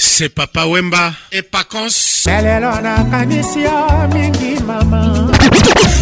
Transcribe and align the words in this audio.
se 0.00 0.28
papa 0.30 0.66
wemba 0.66 1.12
epacons 1.30 2.26
lelo 2.42 2.70
nakanisi 2.84 3.60
yo 3.66 3.78
mingi 4.14 4.50
mama 4.66 5.00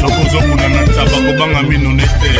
nakozokuna 0.02 0.66
na 0.74 0.82
taba 0.94 1.16
kobanga 1.24 1.62
mino 1.62 1.92
nete 1.92 2.30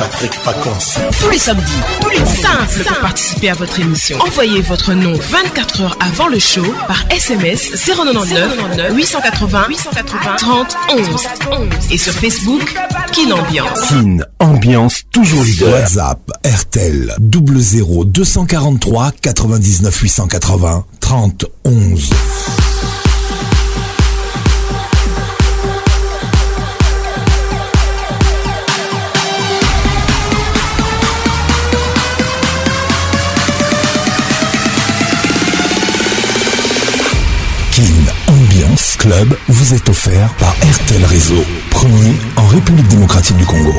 Patrick 0.00 0.32
Pacons. 0.42 1.10
Tous 1.22 1.28
les 1.28 1.38
samedis, 1.38 1.62
plus 2.00 2.16
simple 2.24 2.84
pour 2.88 3.00
participer 3.00 3.50
à 3.50 3.54
votre 3.54 3.78
émission. 3.78 4.16
Envoyez 4.20 4.62
votre 4.62 4.94
nom 4.94 5.12
24 5.12 5.82
heures 5.82 5.98
avant 6.00 6.26
le 6.28 6.38
show 6.38 6.62
par 6.88 7.04
SMS 7.10 7.70
099 7.86 8.94
880 8.94 9.66
880 9.68 10.36
30 10.38 10.76
11 10.96 11.00
et 11.90 11.98
sur 11.98 12.14
Facebook 12.14 12.74
Kin 13.12 13.30
Ambiance. 13.30 13.80
Kin 13.90 14.16
Ambiance 14.38 15.02
toujours 15.12 15.42
leader. 15.44 15.68
WhatsApp 15.70 16.18
RTL 16.46 17.14
243 17.30 19.10
99 19.20 20.00
880 20.02 20.84
30 21.00 21.44
11. 21.66 22.10
Club 39.00 39.34
vous 39.48 39.72
est 39.72 39.88
offert 39.88 40.28
par 40.38 40.50
RTL 40.50 41.02
Réseau, 41.06 41.42
premier 41.70 42.12
en 42.36 42.46
République 42.48 42.86
démocratique 42.88 43.36
du 43.38 43.46
Congo. 43.46 43.72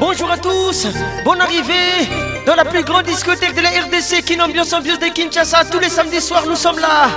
Bonjour 0.00 0.30
à 0.30 0.36
tous, 0.36 0.86
bonne 1.24 1.40
arrivée 1.40 2.04
dans 2.44 2.54
la 2.54 2.66
plus 2.66 2.84
grande 2.84 3.06
discothèque 3.06 3.56
de 3.56 3.62
la 3.62 3.70
RDC, 3.70 4.22
qui 4.26 4.38
ambiance 4.38 4.74
ambiance 4.74 4.98
de 4.98 5.06
Kinshasa. 5.06 5.64
Tous 5.70 5.78
les 5.78 5.88
samedis 5.88 6.20
soirs, 6.20 6.44
nous 6.46 6.56
sommes 6.56 6.78
là. 6.78 7.08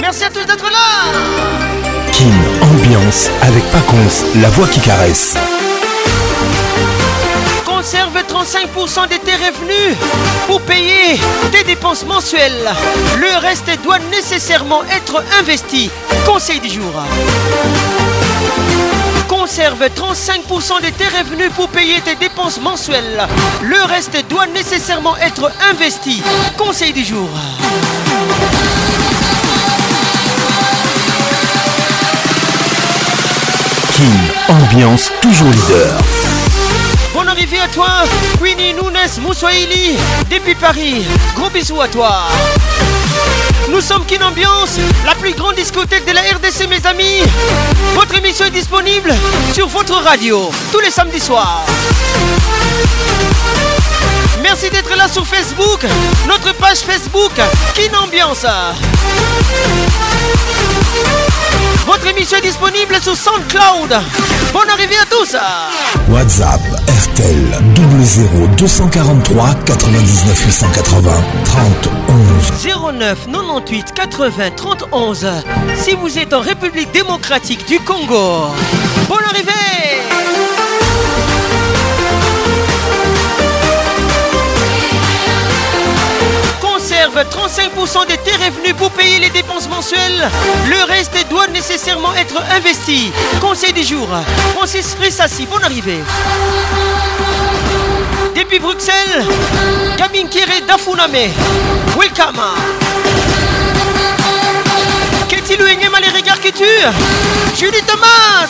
Merci 0.00 0.24
à 0.24 0.28
tous 0.30 0.44
d'être 0.44 0.64
là. 0.64 1.12
Kin 2.10 2.26
Ambiance 2.62 3.30
avec 3.42 3.62
Paconce, 3.70 4.24
la 4.42 4.50
voix 4.50 4.66
qui 4.66 4.80
caresse 4.80 5.36
conserve 7.80 8.18
35% 8.76 9.06
de 9.08 9.14
tes 9.16 9.32
revenus 9.36 9.96
pour 10.46 10.60
payer 10.60 11.18
tes 11.50 11.64
dépenses 11.64 12.04
mensuelles. 12.04 12.68
Le 13.16 13.38
reste 13.40 13.70
doit 13.82 13.98
nécessairement 14.10 14.82
être 14.94 15.24
investi. 15.40 15.90
Conseil 16.26 16.60
du 16.60 16.68
jour. 16.68 16.92
Conserve 19.28 19.82
35% 19.84 20.82
de 20.84 20.90
tes 20.90 21.06
revenus 21.08 21.50
pour 21.56 21.68
payer 21.68 22.02
tes 22.02 22.16
dépenses 22.16 22.60
mensuelles. 22.60 23.26
Le 23.62 23.82
reste 23.84 24.26
doit 24.28 24.46
nécessairement 24.48 25.16
être 25.16 25.50
investi. 25.70 26.22
Conseil 26.58 26.92
du 26.92 27.02
jour. 27.02 27.30
King, 33.94 34.28
ambiance 34.50 35.10
toujours 35.22 35.48
leader 35.48 35.96
arrivée 37.30 37.60
à 37.60 37.68
toi, 37.68 37.88
Winnie 38.40 38.74
Nunes 38.74 39.22
Moussoili, 39.22 39.96
depuis 40.28 40.54
Paris. 40.54 41.04
Gros 41.36 41.48
bisous 41.50 41.80
à 41.80 41.86
toi. 41.88 42.22
Nous 43.68 43.80
sommes 43.80 44.04
Ambiance, 44.22 44.78
la 45.06 45.14
plus 45.14 45.32
grande 45.32 45.54
discothèque 45.54 46.04
de 46.06 46.12
la 46.12 46.22
RDC, 46.22 46.68
mes 46.68 46.84
amis. 46.86 47.20
Votre 47.94 48.16
émission 48.16 48.46
est 48.46 48.50
disponible 48.50 49.14
sur 49.54 49.68
votre 49.68 49.94
radio 50.02 50.50
tous 50.72 50.80
les 50.80 50.90
samedis 50.90 51.20
soirs. 51.20 51.64
Merci 54.42 54.68
d'être 54.70 54.94
là 54.96 55.06
sur 55.08 55.24
Facebook, 55.26 55.84
notre 56.26 56.52
page 56.54 56.78
Facebook 56.78 57.32
Kinambiance. 57.74 58.44
Ambiance. 58.44 58.46
Votre 61.90 62.06
émission 62.06 62.38
est 62.38 62.42
disponible 62.42 62.94
sur 63.02 63.16
SoundCloud. 63.16 64.00
Bonne 64.52 64.70
arrivée 64.70 64.94
à 65.02 65.06
tous. 65.10 65.34
WhatsApp 66.08 66.60
RTL 67.02 67.62
00243 68.56 69.54
99 69.66 70.44
880 70.46 71.10
30 71.44 71.88
11 72.92 72.96
09 73.26 73.26
98 73.26 73.92
80 73.92 74.50
31 74.56 75.14
Si 75.82 75.90
vous 75.96 76.16
êtes 76.16 76.32
en 76.32 76.40
République 76.42 76.92
démocratique 76.92 77.66
du 77.66 77.80
Congo, 77.80 78.46
bonne 79.08 79.24
arrivée. 79.28 79.50
35% 87.08 88.06
des 88.08 88.18
tes 88.18 88.32
revenus 88.32 88.74
pour 88.76 88.90
payer 88.90 89.18
les 89.20 89.30
dépenses 89.30 89.68
mensuelles. 89.68 90.28
Le 90.68 90.84
reste 90.84 91.16
doit 91.30 91.46
nécessairement 91.48 92.14
être 92.14 92.34
investi. 92.54 93.10
Conseil 93.40 93.72
du 93.72 93.82
jour, 93.84 94.06
Francis 94.54 94.96
Ressassi, 95.02 95.46
bonne 95.46 95.64
arrivée. 95.64 96.00
Depuis 98.36 98.58
Bruxelles, 98.58 99.24
Kéré 100.30 100.60
Dafuname, 100.68 101.30
welcome. 101.98 102.38
Qu'est-il 105.28 105.58
mal 105.90 106.02
les 106.02 106.18
regards 106.20 106.40
qui 106.40 106.52
tuent 106.52 106.92
Julie 107.58 107.82
Thomas 107.86 108.46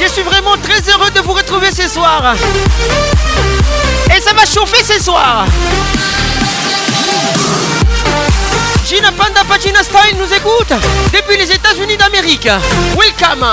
Je 0.01 0.09
suis 0.09 0.23
vraiment 0.23 0.57
très 0.61 0.81
heureux 0.91 1.09
de 1.13 1.21
vous 1.21 1.35
retrouver 1.35 1.71
ce 1.71 1.87
soir. 1.89 2.35
Et 4.09 4.21
ça 4.21 4.33
va 4.33 4.45
chauffer 4.45 4.83
ce 4.83 5.01
soir. 5.05 5.47
Gina 8.89 9.13
Panda 9.13 9.45
Pagina 9.49 9.85
Stein 9.85 10.17
nous 10.19 10.35
écoute 10.35 10.81
depuis 11.13 11.37
les 11.37 11.53
États-Unis 11.53 11.97
d'Amérique. 11.97 12.49
Welcome. 12.99 13.47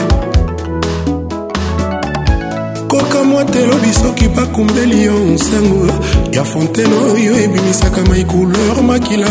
koka 2.89 3.25
mwa 3.25 3.45
telobi 3.45 3.93
soki 4.03 4.29
bakumbeli 4.29 5.03
yo 5.05 5.15
nsango 5.19 5.87
ya 6.33 6.45
fontaine 6.45 6.95
oyo 7.15 7.33
ebimisaka 7.45 8.03
mai 8.09 8.25
couleur 8.25 8.83
makila 8.83 9.29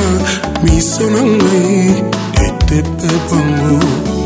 miso 0.63 1.09
na 1.09 1.21
ngai 1.21 2.03
etepe 2.47 2.83
bango 3.31 4.18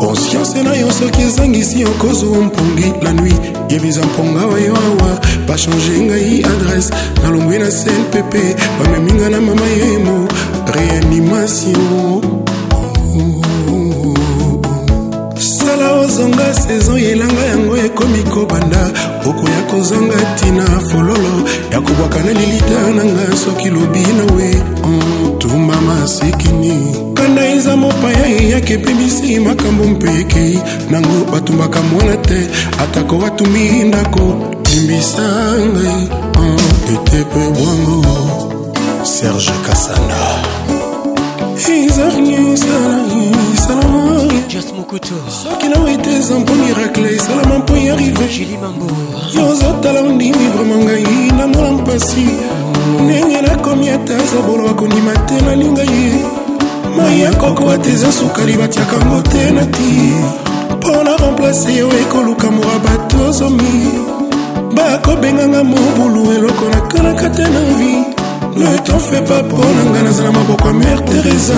konsianse 0.00 0.62
na 0.62 0.72
yo 0.76 0.90
soki 0.92 1.20
ezangisi 1.22 1.84
okozwa 1.84 2.40
mpungi 2.44 2.92
la 3.02 3.12
nui 3.12 3.34
yebisa 3.68 4.00
mponga 4.06 4.42
oyo 4.54 4.74
awa 4.84 5.10
bachange 5.48 5.96
ngai 6.06 6.34
adrese 6.50 6.90
nalombwi 7.22 7.58
na 7.58 7.66
clpp 7.70 8.34
bameminga 8.78 9.28
na 9.30 9.40
mama 9.40 9.66
yemo 9.80 10.28
réanimation 10.74 12.22
sala 15.38 15.88
ozonga 16.00 16.48
sezon 16.54 16.98
yelanga 17.06 17.44
yango 17.52 17.69
ekobanda 18.30 18.90
okoya 19.28 19.60
kozanga 19.70 20.14
ntina 20.34 20.64
fololo 20.90 21.34
ya 21.72 21.80
kobwaka 21.80 22.18
na 22.24 22.32
lilita 22.32 22.80
na 22.96 23.04
nga 23.04 23.36
soki 23.36 23.70
lobi 23.70 24.02
nawe 24.18 24.62
ntuma 25.36 25.76
mm, 25.76 25.86
masikini 25.86 26.94
kanda 27.14 27.42
eza 27.48 27.76
mopaya 27.76 28.26
eyaki 28.40 28.72
epebisi 28.72 29.40
makambo 29.40 29.84
mpe 29.84 30.10
ekei 30.20 30.58
nango 30.90 31.24
batumbaka 31.32 31.80
mwana 31.82 32.16
te 32.16 32.38
atako 32.82 33.18
watumbi 33.18 33.68
ndako 33.88 34.20
limbisa 34.72 35.26
ngai 35.72 36.08
mm, 36.38 36.56
ete 36.94 37.18
mpe 37.26 37.40
bwango 37.50 38.04
serge 39.02 39.52
kasanda 39.66 40.20
ezarnie 41.74 42.39
jos 44.48 44.72
mokuto 44.72 45.14
soki 45.42 45.68
nawete 45.68 46.10
eza 46.16 46.34
mpo 46.38 46.54
miracle 46.54 47.14
esalama 47.14 47.58
mpo 47.58 47.76
ya 47.76 47.96
rive 47.96 48.28
juli 48.38 48.58
mambo 48.62 48.86
yo 49.34 49.48
ozotala 49.48 50.00
ondimi 50.00 50.48
vraimen 50.54 50.84
ngai 50.84 51.32
namola 51.38 51.70
mpasi 51.70 52.26
ndenge 53.04 53.40
nakomi 53.42 53.88
ata 53.90 54.14
aza 54.16 54.42
bolo 54.46 54.70
akondima 54.70 55.12
te 55.16 55.34
nalinga 55.40 55.82
ye 55.82 56.12
mai 56.96 57.20
ya 57.20 57.34
kokoa 57.34 57.78
te 57.78 57.90
eza 57.90 58.12
sukali 58.12 58.52
batiaka 58.56 58.96
ngo 59.06 59.22
te 59.22 59.50
na 59.50 59.64
ti 59.66 60.14
mpo 60.76 60.88
na 61.04 61.16
remplace 61.16 61.76
yo 61.76 61.88
ekoluka 61.88 62.50
mora 62.50 62.78
bato 62.78 63.32
zomi 63.32 63.90
bakobenganga 64.74 65.64
mobulu 65.64 66.32
eloko 66.32 66.64
nakanaka 66.70 67.30
te 67.30 67.42
na 67.42 67.60
vie 67.78 68.09
ne 68.56 68.76
t'en 68.84 68.98
fais 68.98 69.22
pas 69.22 69.42
mpo 69.42 69.56
na 69.56 69.90
ngai 69.90 70.02
nazala 70.04 70.30
maboko 70.32 70.68
ya 70.68 70.72
mere 70.74 71.02
teresa 71.08 71.54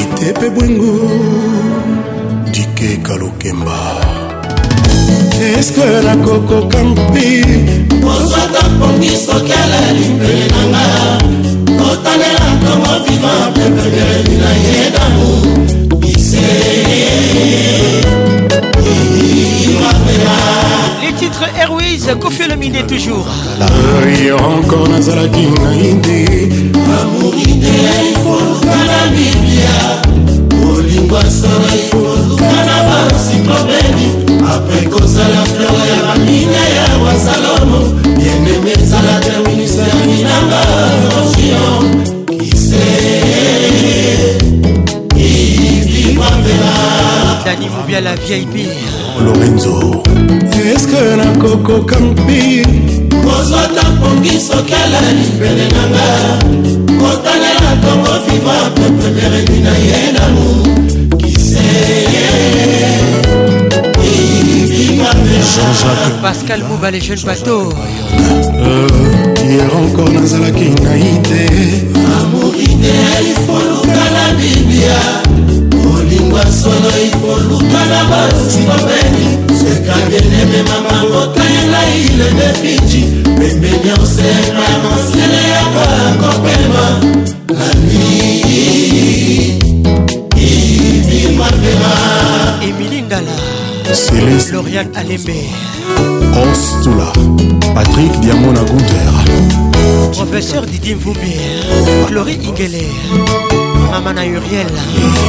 itepe 0.00 0.46
bwengo 0.54 0.92
dike 2.52 2.88
kalokemba 3.06 3.78
eske 5.58 5.82
nakokoka 6.06 6.78
mpi 6.84 7.28
kozwaka 8.02 8.62
pongi 8.80 9.16
soki 9.26 9.52
alali 9.62 10.04
mpele 10.14 10.44
nanga 10.54 10.84
kotanela 11.78 12.46
ntongo 12.58 12.92
vivant 13.06 13.48
pepele 13.54 14.06
na 14.42 14.50
ye 14.64 14.76
dango 14.94 15.83
Les 21.02 21.12
titres 21.14 21.44
Airways, 21.60 22.14
Kofi 22.20 22.42
Olomide 22.44 22.86
toujours. 22.86 23.26
yo 24.26 24.36
encore 24.36 24.88
nazalaki 24.88 25.44
ngai 25.52 25.94
nde 25.94 26.22
amori 26.98 27.46
nde 27.58 27.70
efoka 28.10 28.74
na 28.90 29.00
biblia 29.14 29.76
olingwa 30.72 31.22
solo 31.38 31.66
efoka 31.76 32.60
na 32.68 32.76
bansiklopedi 32.86 34.08
apre 34.54 34.80
kozala 34.92 35.42
fleur 35.52 35.80
ya 35.90 35.98
bamina 36.06 36.62
ya 36.76 36.88
wa 37.02 37.12
salomo 37.26 37.80
bieneme 38.18 38.70
ezala 38.82 39.14
te 39.24 39.34
ministeri 39.50 40.16
nanga 40.26 40.60
rogion 41.14 42.13
Dani 47.44 47.68
Moubia 47.68 48.00
la 48.00 48.14
vieille 48.14 48.46
VIP 48.52 48.68
Lorenzo 49.24 50.02
eske 50.74 51.16
nakokoka 51.16 51.98
mpi 52.00 52.62
kozwa 53.24 53.68
tampongi 53.68 54.40
sokela 54.40 55.00
libele 55.18 55.64
nanga 55.74 56.06
kotalela 57.00 57.74
kongo 57.82 58.18
viva 58.26 58.70
pepemeredi 58.74 59.60
na 59.62 59.70
ye 59.70 60.12
nano 60.12 61.18
kise 61.18 61.64
Jean-Jacques 65.54 66.22
Pascal 66.22 66.62
Mouba 66.64 66.90
les 66.90 67.00
jeunes 67.00 67.24
bateaux 67.24 67.68
Hier 68.14 69.60
euh, 69.60 69.86
encore 69.90 70.10
nazalaki 70.10 70.70
naï 70.82 71.20
te 71.22 71.46
amour 72.20 72.53
mine 72.84 73.30
ifoluka 73.32 74.04
na 74.16 74.24
bibia 74.38 74.98
molingwa 75.84 76.40
solo 76.52 76.92
ifoluka 77.08 77.80
na 77.90 78.00
basimbameni 78.10 79.26
sekangeneme 79.58 80.58
mama 80.70 80.98
mokaela 81.08 81.80
ilende 81.96 82.48
fiji 82.62 83.02
pembe 83.24 83.70
nyonse 83.86 84.26
na 84.54 84.66
mosele 84.82 85.40
ya 85.54 85.62
bakopema 85.74 86.84
lami 87.48 88.40
ibimapema 90.36 91.94
emilingala 92.64 93.32
lorian 94.52 94.86
alembe 94.96 95.44
ostula 96.42 97.06
patrik 97.74 98.12
diamona 98.20 98.60
gunder 98.60 99.14
Professeur 100.16 100.62
Didier 100.64 100.94
Mvumbi 100.94 101.32
Florie 102.08 102.38
Ingele 102.46 102.84
Maman 103.90 104.12
na 104.14 104.24
Uriel 104.26 104.66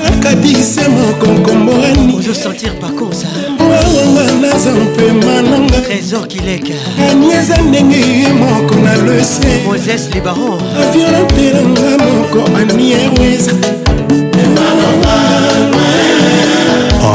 akadise 0.08 0.80
mokonkomborani 0.88 2.14
ozosentir 2.18 2.72
pakonsa 2.80 3.26
wawanga 3.60 4.32
naza 4.40 4.70
mpema 4.70 5.42
nanga 5.42 5.78
trésor 5.80 6.26
kileka 6.26 6.74
ani 7.10 7.32
eza 7.32 7.56
ndenge 7.56 7.96
ye 7.96 8.28
moko 8.28 8.74
na 8.74 8.96
lese 8.96 9.48
moses 9.66 10.08
le 10.14 10.20
baron 10.20 10.60
avionampelanga 10.88 12.04
moko 12.04 12.38
ani 12.56 12.92
eweza 12.92 13.52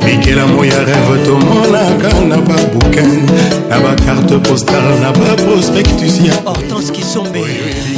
bikelamo 0.05 0.65
ya 0.65 0.79
rêve 0.85 1.25
tomonaka 1.25 2.09
na 2.27 2.37
babukin 2.37 3.25
na 3.69 3.79
bacarte 3.79 4.37
postar 4.49 4.83
na 5.01 5.11
baprospectus 5.11 6.19
ya 6.25 6.33
hortense 6.45 6.93
kisombe 6.93 7.39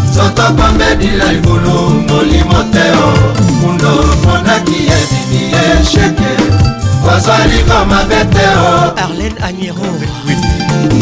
nzoto 0.09 0.43
pambedila 0.57 1.25
libulu 1.33 1.75
molimo 2.09 2.59
te 2.73 2.85
o 3.05 3.07
mundo 3.61 3.91
monaki 4.23 4.79
ebimi 4.97 5.41
esheke 5.65 6.31
kozwa 7.03 7.37
lingo 7.51 7.79
mabe 7.91 8.19
te 8.33 8.45
o 8.69 8.71
arlen 9.03 9.35
aniero 9.47 9.85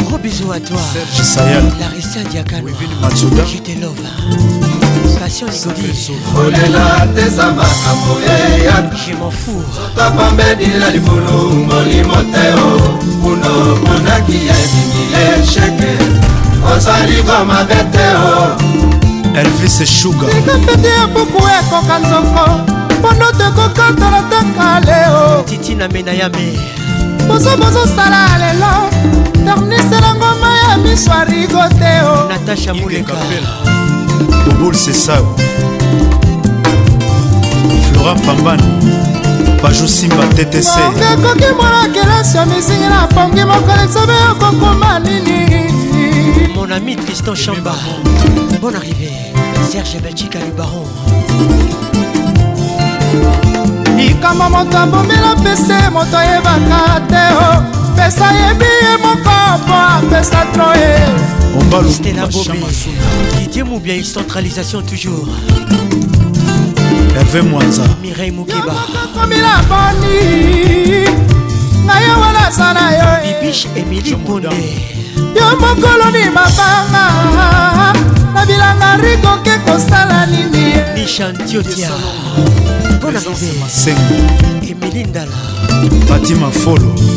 Gros 0.08 0.18
bisous 0.22 0.52
à 0.52 0.60
toi. 0.60 0.78
Serge 0.82 1.26
Sayal. 1.26 1.64
Larissa 1.80 2.20
Diakano. 2.30 2.68
Matsuda. 3.02 3.44
Je 3.46 3.58
te 3.60 3.80
love. 3.80 3.96
Patience 5.20 5.66
Godi. 5.66 6.16
Olela 6.36 7.08
tezama 7.16 7.64
amoyeya. 7.90 8.90
Je 8.96 9.14
m'en 9.16 9.32
fous. 9.32 9.64
Sota 9.74 10.12
pambe 10.12 10.44
di 10.58 10.78
la 10.78 10.90
libulu 10.90 11.50
moli 11.66 12.04
moteo. 12.04 12.68
Kuno 13.22 13.78
kuna 13.82 14.20
kiya 14.26 14.54
bini 14.72 15.06
echeke. 15.32 15.96
Osali 16.76 17.24
koma 17.24 17.64
beteo. 17.64 18.56
Elvis 19.36 19.84
Sugar. 19.86 20.30
Nikapete 20.36 20.88
ya 20.90 21.08
buku 21.08 21.44
ekoka 21.60 22.00
nzoko. 22.00 22.46
Mpono 23.00 23.32
tekokatala 23.32 24.24
taka 24.30 24.80
leo. 24.86 25.44
Titina 25.50 25.88
Menayame. 25.88 26.60
Bozo 27.28 27.56
bozo 27.58 27.84
sala 27.96 28.38
lelo. 28.38 29.07
tornisela 29.48 30.14
ngoma 30.16 30.50
ya 30.70 30.78
miso 30.78 31.12
arigo 31.12 31.60
te 31.80 31.94
o 32.04 32.14
oh. 32.14 32.30
natasha 32.30 32.74
moleka 32.74 33.14
obol 34.52 34.74
sesao 34.74 35.36
flora 37.94 38.16
pambano 38.26 38.68
bajosimba 39.64 40.24
ttckoki 40.36 41.50
mwana 41.60 41.90
kelasi 41.94 42.38
ya 42.38 42.46
misingi 42.46 42.88
na 42.90 43.08
pongi 43.08 43.46
mokolo 43.46 43.82
esobe 43.86 44.16
okokoma 44.32 45.00
nini 45.00 45.38
mon 46.56 46.72
ami 46.72 46.96
tristan 46.96 47.36
chamba 47.36 47.74
bon 48.62 48.74
arrivé 48.76 49.12
serge 49.72 50.00
belchika 50.04 50.40
le 50.40 50.52
baron 50.58 50.92
likambo 53.98 54.50
moto 54.50 54.78
abomela 54.78 55.36
pese 55.44 55.90
moto 55.94 56.18
ayebaka 56.18 57.02
te 57.10 57.24
o 57.40 57.52
oh. 57.52 57.77
apesa 57.98 58.32
yebi 58.32 58.66
ye 58.84 58.98
mopapa 58.98 59.78
apesa 59.98 60.46
tro 60.54 60.72
ye 60.74 60.98
stela 61.94 62.28
bobi 62.28 62.60
didie 63.40 63.64
mobiai 63.64 64.04
centralisation 64.14 64.82
toujours 64.86 65.28
herve 67.18 67.42
mwanza 67.42 67.84
mirei 68.02 68.32
mokeba 68.32 68.74
komila 69.14 69.64
boni 69.70 70.42
ngai 71.86 72.06
awa 72.16 72.32
naza 72.34 72.74
na 72.74 72.86
yo 72.92 73.08
bibish 73.24 73.66
emili 73.76 74.16
ponde 74.16 74.48
yo 75.36 75.48
e. 75.52 75.56
mokolo 75.60 76.06
ni 76.12 76.30
mabanga 76.30 77.08
na 78.34 78.46
bilanga 78.46 78.96
rikoke 78.98 79.58
kosala 79.66 80.26
nini 80.26 80.74
nishantiotia 80.96 81.90
e. 81.90 82.94
bon 83.02 83.14
arrivé 83.14 83.52
emili 84.72 85.04
ndala 85.04 85.38
batima 86.10 86.52
folo 86.52 87.17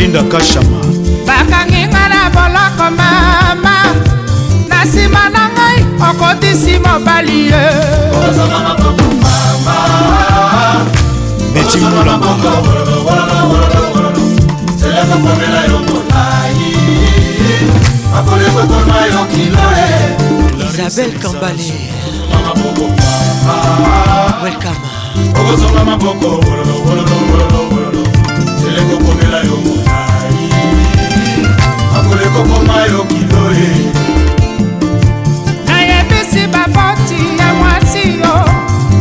linda 0.00 0.22
kashama 0.32 0.78
bakanginga 1.26 2.02
na 2.12 2.20
boloko 2.34 2.86
mama 3.00 3.76
na 4.70 4.84
nsima 4.84 5.22
na 5.34 5.42
ngai 5.54 5.78
okotisi 6.10 6.74
mobali 6.84 7.38
ye 7.50 7.64
betimula 11.54 12.12
mbongo 12.18 12.52
selekopomela 14.80 15.60
yo 15.70 15.78
molai 15.86 16.64
akolekotona 18.18 18.96
yo 19.12 19.20
kilo 19.32 19.64
e 19.84 19.88
isabel 20.68 21.12
kambale 21.12 21.72
welcome 24.42 24.80
okozonga 25.40 25.82
maboko 25.90 26.30
selekopomela 28.60 29.38
yo 29.48 29.56
molai 29.64 29.89
mokolo 32.10 32.24
ekokoma 32.26 32.76
yo 32.92 33.00
kilo 33.08 33.42
e 33.60 33.70
nayebisi 35.68 36.42
baboti 36.52 37.20
ya 37.38 37.54
mwasi 37.54 38.02
yo 38.20 38.34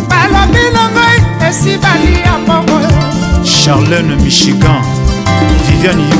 balobi 0.10 0.66
longo 0.76 1.04
esi 1.50 1.78
bali 1.84 2.20
ya 2.22 2.38
mbongo 2.38 2.80
charlene 3.44 4.16
michigan 4.24 4.82
viviane 5.68 6.04
yu 6.04 6.20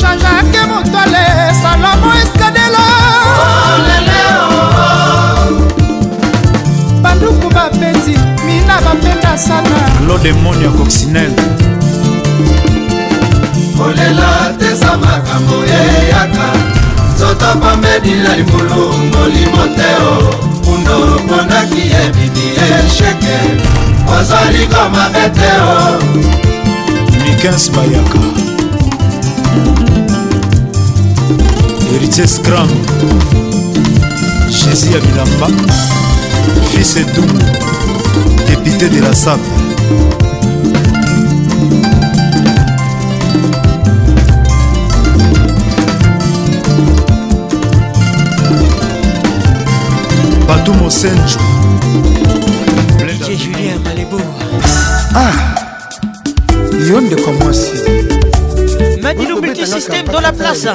jacake 0.00 0.60
motole 0.68 1.24
salomo 1.62 2.12
eskadelo 2.22 2.84
banduku 7.02 7.50
bapeti 7.54 8.18
mina 8.46 8.80
bapenda 8.80 9.38
sana 9.38 9.78
lodemoni 10.08 10.64
ya 10.64 10.70
coccinelle 10.70 11.42
kolela 13.78 14.54
teza 14.58 14.96
makambo 14.96 15.56
eyaka 15.78 16.46
nzoto 17.14 17.58
pambeni 17.62 18.14
na 18.22 18.36
libulu 18.36 18.82
molimo 18.92 19.64
te 19.76 19.90
o 20.12 20.18
kundo 20.64 21.20
ponaki 21.28 21.82
ebini 22.04 22.52
esheke 22.66 23.36
ozali 24.20 24.66
komabe 24.66 25.28
te 25.30 25.50
o 25.76 26.63
lucas 27.26 27.70
bayaka 27.74 28.18
héritier 31.94 32.26
scram 32.28 32.68
jésus 34.50 34.88
ya 34.92 35.00
bilamba 35.00 35.48
fils 36.72 36.96
etungu 36.96 37.38
député 38.48 38.88
de 38.90 39.00
la 39.00 39.12
sape 39.14 39.40
batu 50.48 50.72
mosenjo 50.74 51.38
julien 53.38 53.78
malebo 53.86 54.18
ah 55.16 55.63
yo 56.94 57.00
ndeko 57.00 57.32
mwasi 57.32 57.72
madilo 59.02 59.36
multisysteme 59.42 60.08
dans 60.12 60.20
la 60.22 60.32
place 60.32 60.68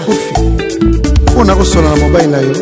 mpo 1.31 1.43
na 1.43 1.55
kosola 1.55 1.89
na 1.89 1.95
mobali 1.95 2.27
na 2.27 2.37
yo 2.37 2.53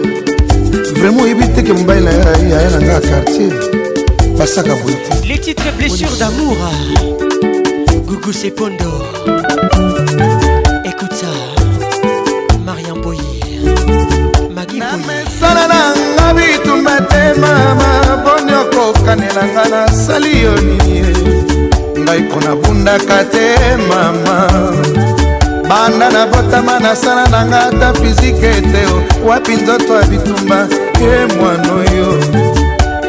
vraimen 0.99 1.21
oyebi 1.23 1.47
teke 1.55 1.73
mobali 1.73 2.01
na 2.05 2.11
yo 2.11 2.21
aya 2.57 2.69
na 2.69 2.77
nga 2.81 2.91
ya 2.91 3.01
quartier 3.01 3.53
basaka 4.37 4.75
boye 4.75 4.95
te 4.95 5.27
les 5.27 5.39
titres 5.41 5.73
blessure 5.79 6.15
d'amour 6.19 6.57
gugu 8.07 8.31
sepondo 8.33 8.91
écoute 10.91 11.15
ça 11.21 11.31
marian 12.65 12.97
boye 13.01 13.19
magi 14.55 14.79
boyesala 15.05 15.63
na 15.73 15.81
nga 16.17 16.27
bitumba 16.37 16.95
te 17.09 17.23
mama 17.41 17.89
mponi 18.21 18.53
okokanela 18.61 19.43
nga 19.53 19.63
nasali 19.73 20.41
yo 20.43 20.51
nini 20.67 21.36
ngai 22.07 22.19
mpo 22.21 22.39
nabundaka 22.39 23.17
te 23.31 23.45
mama 23.89 24.37
banda 25.69 26.05
nabotama 26.15 26.73
nasala 26.85 27.23
na 27.33 27.39
ngai 27.49 27.65
ata 27.69 27.87
fizike 27.99 28.49
ete 28.59 28.81
wapi 29.27 29.53
nzoto 29.61 29.93
ya 29.99 30.05
bitumba 30.11 30.59
ye 31.03 31.13
mwana 31.37 31.67
oyo 31.79 32.09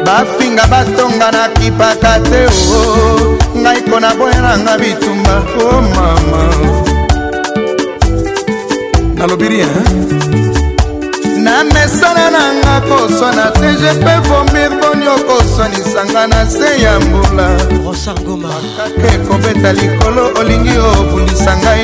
bafinga 0.05 0.65
batonga 0.71 1.27
nakipaka 1.35 2.11
te 2.29 2.41
o 2.47 2.75
oh, 2.75 2.93
oh. 2.97 3.59
ngai 3.61 3.79
mpo 3.87 3.95
naboyelanga 4.03 4.73
bitumba 4.81 5.35
o 5.61 5.67
oh, 5.73 5.81
mama 5.95 6.41
nalobiri 9.17 9.59
na 11.43 11.63
mesana 11.63 12.29
na 12.31 12.53
nga 12.61 12.81
koswana 12.89 13.51
te 13.51 13.65
je 13.79 13.91
pe 14.05 14.13
vomir 14.29 14.71
mponi 14.71 15.07
okoswanisanga 15.07 16.27
na 16.27 16.49
se 16.49 16.81
ya 16.83 16.99
mbula 16.99 17.47
kaka 18.77 19.07
ekobeta 19.13 19.73
likolo 19.73 20.31
olingi 20.39 20.77
obundisa 20.77 21.53
ngai 21.61 21.83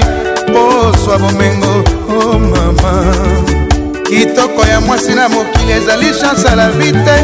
poswa 0.52 1.18
bomengo 1.22 1.74
o 2.18 2.38
mama 2.39 2.94
kitoko 4.04 4.62
ya 4.72 4.82
mwasi 4.82 5.13
na 5.13 5.30
mokili 5.30 5.72
ezali 5.72 6.08
chanse 6.20 6.48
ala 6.48 6.70
vi 6.72 6.91
te 6.91 7.18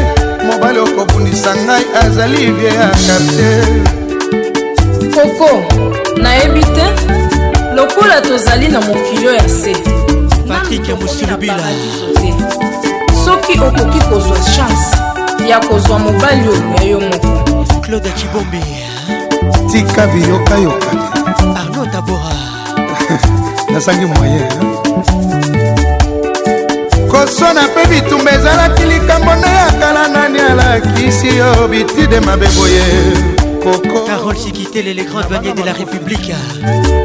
mobali 0.46 0.78
okobundisa 0.78 1.52
ngai 1.64 1.84
azali 2.04 2.44
vie 2.58 2.68
ya 2.80 2.88
kartier 3.04 3.64
koko 5.14 5.50
nayebi 6.22 6.60
te 6.74 6.84
lokola 7.76 8.20
tozali 8.20 8.68
na 8.68 8.80
mokili 8.80 9.26
oyo 9.28 9.32
ya 9.34 9.48
se 9.48 9.76
patrike 10.72 10.94
mosilubila 10.94 11.62
soki 13.24 13.60
okoki 13.60 13.98
kozwa 14.08 14.38
chance 14.38 15.48
ya 15.48 15.58
kozwa 15.60 15.98
mobali 15.98 16.48
oyo 16.48 16.62
ya 16.76 16.82
yo 16.82 17.00
moko 17.00 17.64
claude 17.80 18.10
cibombi 18.16 18.60
tika 19.72 20.06
biyokayoka 20.06 20.90
arno 21.56 21.86
tabora 21.86 22.38
nasangi 23.72 24.06
moyen 24.06 24.52
kosona 27.10 27.62
mpe 27.62 27.86
bitumba 27.90 28.32
ezalaki 28.32 28.82
likambo 28.82 29.34
nde 29.34 29.48
ya 29.48 29.72
kala 29.72 30.08
nani 30.08 30.38
alakisi 30.40 31.36
yo 31.36 31.68
bitide 31.68 32.20
mabe 32.20 32.48
boye 32.48 33.41
koko 33.62 34.04
Carole 34.06 34.34
Sikitele 34.36 34.92
les 34.94 35.04
grandes 35.04 35.28
bannières 35.30 35.54
de 35.54 35.62
la 35.62 35.72
République 35.72 36.32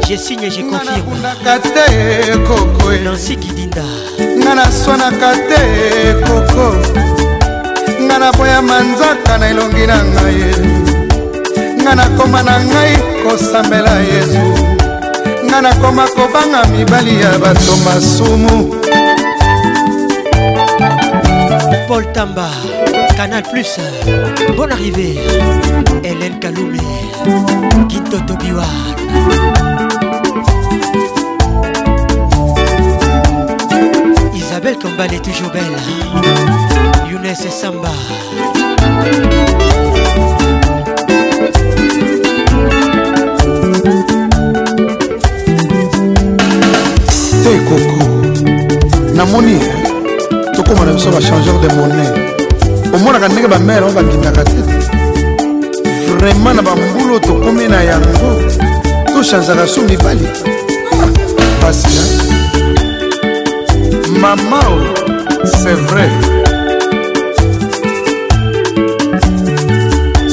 J'ai 0.06 0.16
signé, 0.16 0.50
j'ai 0.50 0.62
confirme 0.62 1.04
e. 1.46 3.04
Nancy 3.04 3.36
Kidinda 3.36 3.82
nga 4.40 4.54
naswanaka 4.54 5.32
te 5.48 5.62
koko 6.26 6.66
nga 8.04 8.18
naboyama 8.18 8.78
nzaka 8.88 9.38
na 9.38 9.46
elongi 9.50 9.86
na 9.86 9.98
ngai 10.04 10.38
nga 11.82 11.92
e. 11.92 11.96
nakoma 11.96 12.42
na 12.42 12.54
ngai 12.64 12.92
kosambela 13.24 13.94
yezu 14.08 14.44
nga 15.46 15.58
nakoma 15.62 16.04
kobanga 16.16 16.62
mibali 16.72 17.20
ya 17.20 17.38
bato 17.38 17.74
masumu 17.84 18.74
paul 21.88 22.04
tamba 22.12 22.48
Canal 23.18 23.42
Plus. 23.52 23.80
Bonne 24.56 24.70
arrivée. 24.70 25.16
Hélène 26.04 26.38
Kaloumé. 26.38 26.78
Guido 27.88 28.16
Tobiwa. 28.24 28.62
Isabelle 34.32 34.76
Kambal 34.78 35.12
est 35.14 35.24
toujours 35.24 35.50
belle. 35.50 35.78
Younes 37.10 37.26
et 37.26 37.34
Samba. 37.34 37.88
Hey, 47.44 47.58
Coco, 47.66 49.14
Namoni, 49.14 49.56
hein. 49.56 50.36
tout 50.54 50.62
comme 50.62 50.78
on 50.86 50.96
ça, 50.96 51.10
de 51.10 51.74
monnaie. 51.74 52.17
omonaka 52.94 53.28
ndenge 53.28 53.48
bamere 53.48 53.84
o 53.86 53.90
bakendaka 53.92 54.44
te 54.44 54.60
vraimen 56.18 56.56
na 56.56 56.62
bambulu 56.62 57.12
oyo 57.14 57.20
tokomi 57.20 57.68
na 57.68 57.80
yango 57.82 58.30
tochanzaka 59.14 59.66
so 59.66 59.82
mibali 59.82 60.28
pasina 61.60 62.04
ah, 62.48 64.14
mama 64.20 64.60
o 64.72 64.76
c'est 65.46 65.76
vrai 65.88 66.10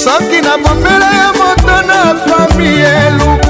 soki 0.02 0.38
nabombela 0.45 1.10
yo 1.19 1.30
moto 1.39 1.76
na 1.88 2.00
fami 2.24 2.67
eluka 3.02 3.49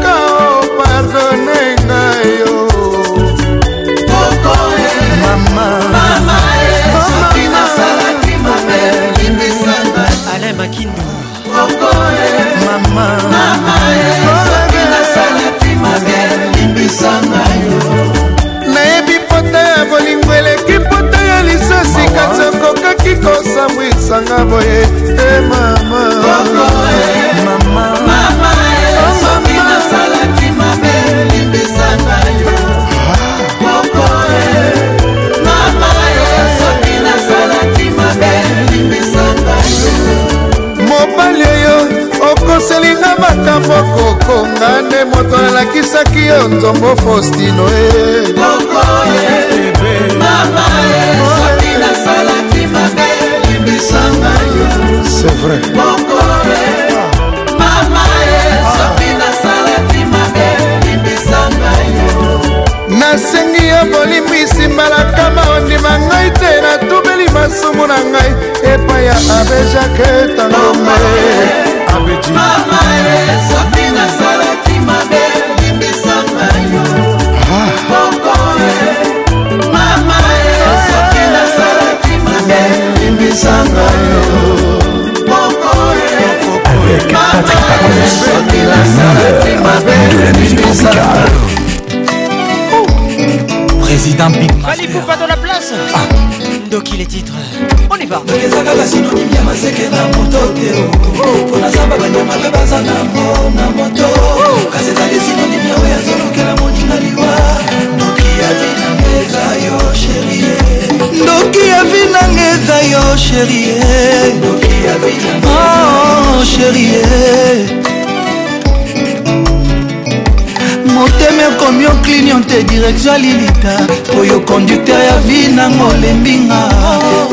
komio 121.69 121.91
clignonte 122.03 122.63
direction 122.63 123.13
alilita 123.13 123.77
oyo 124.19 124.41
conducteur 124.45 124.99
ya 125.03 125.17
vi 125.27 125.47
nango 125.55 125.85
olembinga 125.87 126.69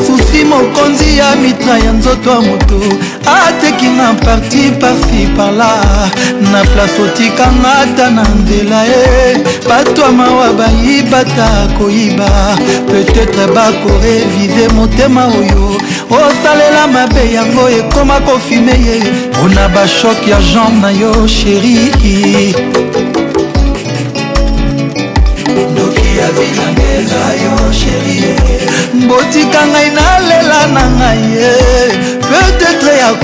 susi 0.07 0.45
mokonzi 0.45 1.17
ya 1.17 1.35
mitra 1.35 1.77
ya 1.77 1.91
nzoto 1.93 2.29
ya 2.29 2.41
motu 2.41 2.81
atekinga 3.25 4.13
parti 4.25 4.71
parsi 4.81 5.25
parla 5.37 5.75
na 6.51 6.61
place 6.65 7.01
otikanga 7.01 7.71
ata 7.81 8.09
na 8.09 8.21
nzela 8.23 8.83
ye 8.83 9.37
bato 9.69 10.01
ya 10.01 10.11
mawa 10.11 10.53
bayiba 10.53 11.23
ta 11.23 11.49
koyiba 11.77 12.29
peut-être 12.89 13.47
bakorevize 13.55 14.67
motema 14.75 15.25
oyo 15.27 15.77
osalela 16.09 16.87
mabe 16.87 17.33
yango 17.33 17.69
ekoma 17.69 18.19
kofime 18.19 18.71
ye 18.71 18.97
mpona 19.33 19.67
bashok 19.69 20.27
ya 20.27 20.37
jambe 20.53 20.79
na 20.81 20.91
yo 20.91 21.27
sheri 21.27 22.86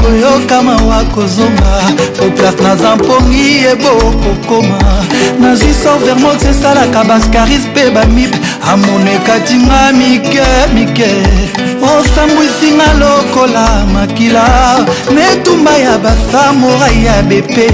koyoka 0.03 0.61
mawa 0.61 1.03
kozonga 1.03 1.71
oplace 2.27 2.63
naza 2.63 2.95
mpongi 2.95 3.55
yebo 3.65 3.89
kokoma 3.95 4.79
nazwi 5.39 5.73
sorvermot 5.83 6.45
esalaka 6.45 7.03
bascaris 7.03 7.65
mpe 7.71 7.89
bamip 7.89 8.33
amonekatinga 8.71 9.79
mike 9.97 10.47
mike 10.75 11.09
osambwisinga 11.97 12.93
lokola 12.99 13.85
makila 13.93 14.45
netumba 15.15 15.77
ya 15.77 15.97
basamorai 15.97 17.05
ya 17.05 17.21
bepe 17.23 17.67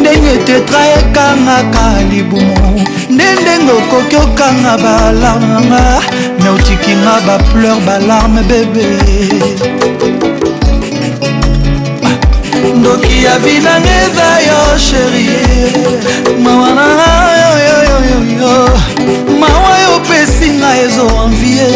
ndenge 0.00 0.36
tetra 0.46 0.80
ekangaka 1.00 2.02
libumu 2.10 2.86
nde 3.10 3.24
ndenge 3.42 3.72
okoki 3.72 4.16
okanga 4.16 4.78
balarme 4.78 5.46
nanga 5.52 6.00
me 6.42 6.48
otikinga 6.48 7.14
bapleur 7.26 7.80
balarme 7.86 8.42
bebe 8.42 8.88
ndoki 12.78 13.24
ya 13.24 13.38
vinanga 13.38 13.88
eza 14.04 14.24
yo 14.48 14.78
sherie 14.86 15.46
mawa 16.42 16.68
na 16.70 16.86
yoyoyoyo 17.42 18.80
mawa 19.40 19.78
yo 19.78 19.96
opesi 19.96 20.50
ngai 20.50 20.80
ezo 20.84 21.02
anvie 21.18 21.68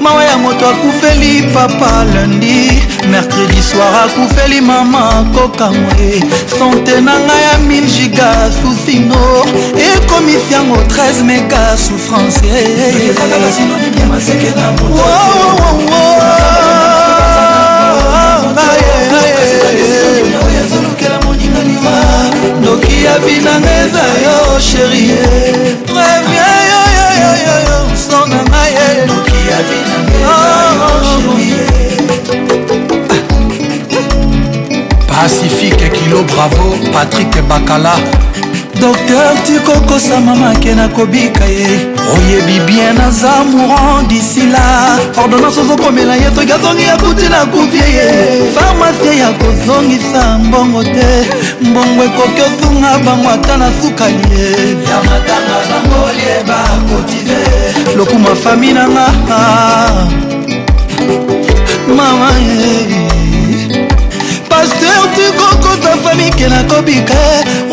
mawa 0.00 0.24
ya 0.24 0.36
moto 0.38 0.68
akufeli 0.68 1.42
papa 1.54 2.04
lundi 2.14 2.82
mercredi 3.10 3.62
soir 3.62 4.00
akufeli 4.04 4.60
mama 4.60 5.24
kokamwe 5.34 6.22
sante 6.58 7.00
na 7.00 7.12
ngai 7.24 7.42
ya 7.52 7.58
1000 7.58 7.82
giga 7.96 8.30
susino 8.62 9.44
ekomisi 9.94 10.52
yango 10.52 10.76
13 10.76 11.22
mega 11.24 11.76
souffrance 11.76 12.40
noki 22.66 22.94
ya 23.04 23.18
binanga 23.24 23.70
eza 23.84 24.04
yo 24.24 24.60
sherie 24.68 25.18
revien 25.96 26.62
yoyoyoyoyo 26.72 27.78
songa 28.06 28.40
ngai 28.50 28.74
noki 29.08 29.38
ya 29.50 29.58
binanga 29.70 30.30
ah. 30.34 30.86
pacifique 35.10 35.88
kilo 35.94 36.20
bravo 36.30 36.66
patrik 36.92 37.32
bakala 37.48 37.92
docteur 38.80 39.34
tikokosama 39.46 40.34
make 40.34 40.74
nakobika 40.74 41.44
ye 41.44 41.66
oyebi 42.14 42.60
bien 42.66 42.92
naza 42.98 43.30
mourant 43.50 44.06
disila 44.08 44.60
ordonnance 45.16 45.60
ozokomela 45.60 46.16
ye 46.16 46.28
soki 46.34 46.52
azongi 46.52 46.84
akuti 46.90 47.28
na 47.28 47.46
kuvie 47.46 47.86
ye 47.96 48.06
farmasie 48.54 49.18
ya 49.18 49.30
kozongisa 49.32 50.38
mbongo 50.38 50.84
te 50.84 51.06
mbongo 51.62 52.04
ekoki 52.04 52.42
osunga 52.42 52.98
bango 53.04 53.28
ata 53.30 53.56
na 53.56 53.68
sukali 53.82 54.26
ye 54.40 54.50
ya 54.90 54.96
matanga 55.08 55.58
nangolieba 55.70 56.58
kotize 56.88 57.40
lokuma 57.96 58.34
fami 58.44 58.72
nanga 58.72 59.06
ah. 59.30 60.08
mama 61.96 62.30
ye 62.30 62.72
eh. 62.76 63.05
lester 64.66 65.14
tikokota 65.14 65.96
famike 66.02 66.48
nakobika 66.48 67.14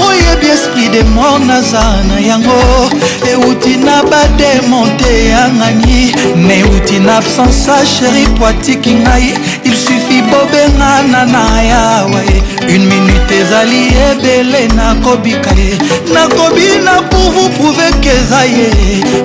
oyebi 0.07 0.47
esprit 0.49 0.91
de 0.91 1.03
mor 1.03 1.39
naza 1.39 1.83
na 2.07 2.19
yango 2.19 2.89
euti 3.31 3.77
na 3.77 4.03
bademonte 4.03 5.29
yangani 5.29 6.15
neuti 6.35 6.99
na 6.99 7.17
absence 7.17 7.71
sheri 7.99 8.27
po 8.37 8.45
atiki 8.45 8.91
ngai 8.93 9.33
il 9.63 9.75
suffit 9.75 10.25
bobengana 10.31 11.25
na 11.25 11.43
yawa 11.71 12.21
une 12.69 12.85
minute 12.91 13.35
ezali 13.41 13.79
ebele 14.09 14.67
nakobika 14.75 15.49
ye 15.57 15.77
nakobi 16.13 16.69
na 16.85 16.95
pour 17.09 17.31
vous 17.35 17.49
prouve 17.57 17.89
ke 18.01 18.07
eza 18.09 18.41
ye 18.45 18.69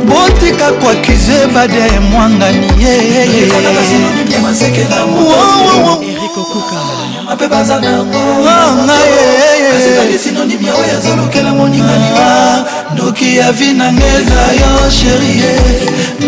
botika 0.09 0.73
koakize 0.81 1.47
bade 1.55 2.01
mwangani 2.11 2.67
ye 2.83 3.23
erikokuka 3.23 3.49
mpe 7.39 7.49
baza 7.49 7.81
nangoezali 7.81 8.07
oh, 10.15 10.19
sinonime 10.25 10.67
ya 10.69 10.75
oyo 10.75 10.99
azolukela 10.99 11.55
moninganinga 11.55 12.27
noki 12.97 13.37
ya 13.37 13.53
vi 13.53 13.73
nanga 13.73 14.07
eza 14.19 14.43
yo 14.61 14.91
sherie 14.91 15.55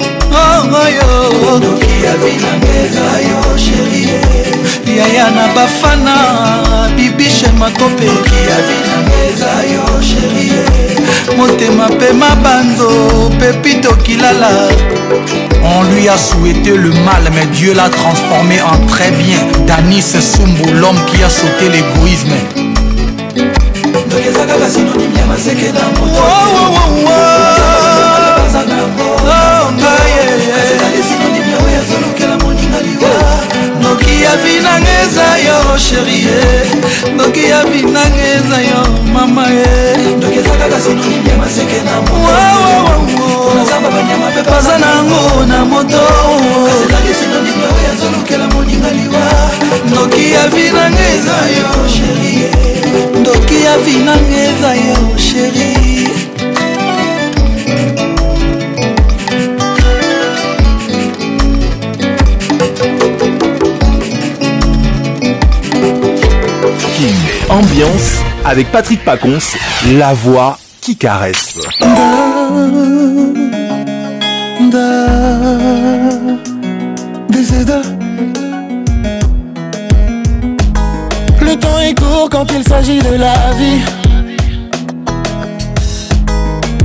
yaya 4.97 5.29
na 5.31 5.47
bafana 5.55 6.89
bibishe 6.97 7.49
matope 7.59 8.11
motema 11.37 11.89
mpe 11.89 12.13
mabanzo 12.13 12.91
pepito 13.41 13.93
kilala 13.97 14.49
On 15.79 15.83
lui 15.91 16.09
a 16.09 16.17
souhaité 16.17 16.77
le 16.77 16.91
mal, 17.05 17.25
mais 17.35 17.47
Dieu 17.47 17.75
l'a 17.75 17.89
transformé 17.89 18.59
en 18.63 18.77
très 18.87 19.11
bien. 19.11 19.41
Danis 19.67 20.01
Soumbou, 20.03 20.65
l'homme 20.75 20.97
qui 21.09 21.21
a 21.25 21.29
sauté 21.29 21.69
l'égoïsme. 21.69 22.37
Oh, 25.99 26.23
oh, 26.23 26.69
oh, 26.71 27.09
oh. 27.09 27.56
Ambiance 67.49 68.21
avec 68.47 68.71
Patrick 68.73 69.05
Pacons, 69.05 69.39
la 69.97 70.15
voix 70.15 70.59
qui 70.81 70.97
caresse. 70.97 71.59
quand 82.31 82.47
il 82.53 82.67
s'agit 82.67 82.99
de 82.99 83.11
la 83.15 83.53
vie. 83.53 83.81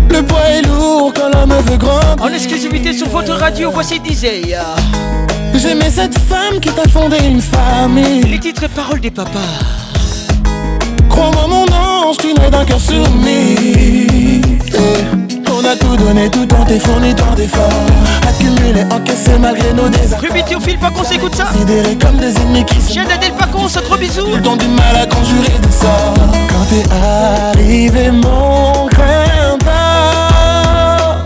Le 0.10 0.22
poids 0.24 0.44
est 0.50 0.62
lourd 0.64 1.14
quand 1.14 1.30
l'homme 1.34 1.54
veut 1.66 1.78
grandir. 1.78 2.16
En 2.24 2.28
exclusivité 2.28 2.94
sur 2.94 3.08
votre 3.10 3.34
radio, 3.34 3.72
voici 3.72 3.96
DJ. 3.96 4.54
J'aimais 5.56 5.90
cette 5.90 6.18
femme 6.20 6.60
qui 6.62 6.70
t'a 6.72 6.88
fondé 6.90 7.18
une 7.26 7.42
famille. 7.42 8.24
Les 8.24 8.40
titres 8.40 8.64
et 8.66 8.68
paroles 8.68 9.02
des 9.02 9.12
papas. 9.12 9.40
Crois-moi 11.10 11.46
mon 11.50 11.66
ange, 11.74 12.18
tu 12.18 12.34
n'es 12.34 12.50
d'un 12.50 12.66
cœur 12.66 12.80
soumis. 12.80 14.42
On 15.62 15.68
a 15.68 15.76
tout 15.76 15.96
donné, 15.96 16.28
tout 16.30 16.46
t'es 16.68 16.80
fourni 16.80 17.14
tant 17.14 17.36
d'efforts. 17.36 17.70
Accumulé, 18.28 18.84
encaissé 18.92 19.38
malgré 19.40 19.72
nos 19.74 19.90
désaccords. 19.90 20.30
au 20.56 20.60
fil 20.60 20.78
pas 20.80 20.90
qu'on 20.90 21.04
s'écoute 21.04 21.36
ça. 21.36 21.44
Considéré 21.44 21.96
comme 21.98 22.18
des 22.18 22.36
ennemis 22.38 22.66
qui 22.66 22.82
se. 22.82 22.94
J'ai 22.94 23.04
pas 23.04 23.46
qu'on, 23.46 23.68
se 23.70 23.78
trop 23.80 23.96
bisous. 23.98 24.26
Le 24.34 24.42
temps 24.42 24.56
du 24.58 24.68
mal 24.68 24.96
à 25.02 25.06
conjurer 25.06 25.54
des 25.62 25.72
sorts. 25.72 26.14
Quand 26.48 26.66
t'es 26.70 27.60
arrivé, 27.60 28.10
mon 28.12 28.88
grain 28.88 29.58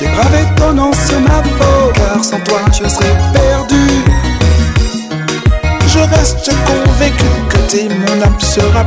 J'ai 0.00 0.06
gravé 0.06 0.46
ton 0.56 0.92
sur 0.92 1.20
ma 1.22 1.40
peau, 1.42 1.90
car 1.92 2.24
sans 2.24 2.38
toi 2.44 2.60
je 2.70 2.88
serais 2.88 3.16
perdu. 3.32 4.04
Je 5.88 5.98
reste 6.14 6.50
convaincu 6.66 7.24
que 7.48 7.56
t'es 7.68 7.88
mon 7.88 8.22
âme 8.22 8.38
sera 8.38 8.86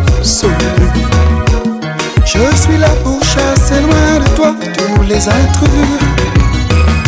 Je 2.24 2.56
suis 2.62 2.78
là 2.78 2.88
pour 3.04 3.20
chasser 3.26 3.82
loin 3.82 4.24
de 4.24 4.30
toi 4.38 4.56
tous 4.78 5.04
les 5.04 5.18
intrus. 5.28 6.00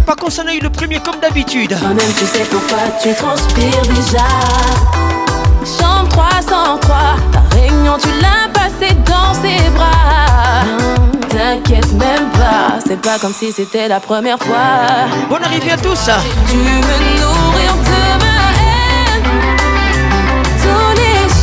Pas 0.06 0.16
qu'on 0.16 0.30
s'en 0.30 0.44
n'a 0.44 0.54
eu 0.54 0.58
le 0.60 0.70
premier 0.70 0.98
comme 0.98 1.20
d'habitude. 1.20 1.76
Toi 1.78 1.88
même 1.88 2.12
tu 2.18 2.26
sais 2.26 2.44
pourquoi 2.50 2.78
tu 3.00 3.14
transpires 3.14 3.82
déjà. 3.82 4.26
Chambre 5.78 6.08
303, 6.08 6.96
ta 7.30 7.54
réunion, 7.56 7.96
tu 8.02 8.08
l'as 8.20 8.48
passé 8.52 8.94
dans 9.06 9.32
ses 9.34 9.70
bras. 9.70 10.64
T'inquiète 11.28 11.92
même 11.92 12.28
pas, 12.32 12.78
c'est 12.84 13.00
pas 13.00 13.18
comme 13.20 13.32
si 13.32 13.52
c'était 13.52 13.86
la 13.86 14.00
première 14.00 14.38
fois. 14.38 15.06
Bonne 15.30 15.44
arrivée 15.44 15.72
à 15.72 15.76
tous. 15.76 16.00
Tu 16.48 16.56
veux 16.56 16.58
nourrir 16.58 17.74
de 17.76 18.18
ma 18.18 18.40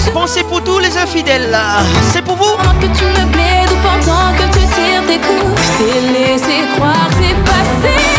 eh, 0.07 0.11
Pensez 0.11 0.43
pour 0.43 0.61
tous 0.63 0.79
les 0.79 0.97
infidèles 0.97 1.49
là, 1.49 1.77
c'est 2.11 2.21
pour 2.23 2.35
vous. 2.35 2.57
Pendant 2.57 2.75
que 2.79 2.87
tu 2.97 3.05
me 3.05 3.31
plaides 3.31 3.71
ou 3.71 3.77
pendant 3.81 4.33
que 4.35 4.43
tu 4.51 4.59
tires 4.59 5.05
tes 5.07 5.17
coups, 5.17 5.61
je 5.63 5.83
t'ai 5.83 6.19
laissé 6.19 6.67
croire 6.75 7.09
c'est 7.11 7.43
passé. 7.45 8.18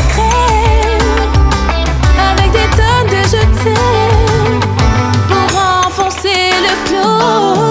you 7.02 7.69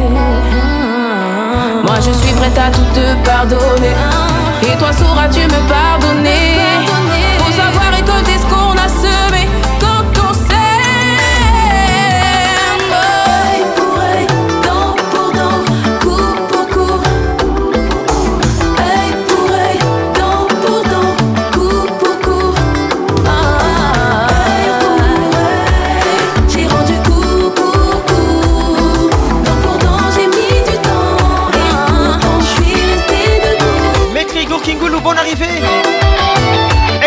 Moi 1.86 1.96
je 1.98 2.10
suis 2.12 2.34
prête 2.34 2.58
à 2.58 2.72
tout 2.72 2.82
te 2.92 3.30
pardonner 3.30 3.94
Et 4.64 4.76
toi 4.80 4.92
sauras-tu 4.92 5.42
me 5.42 5.70
pardonner 5.70 7.01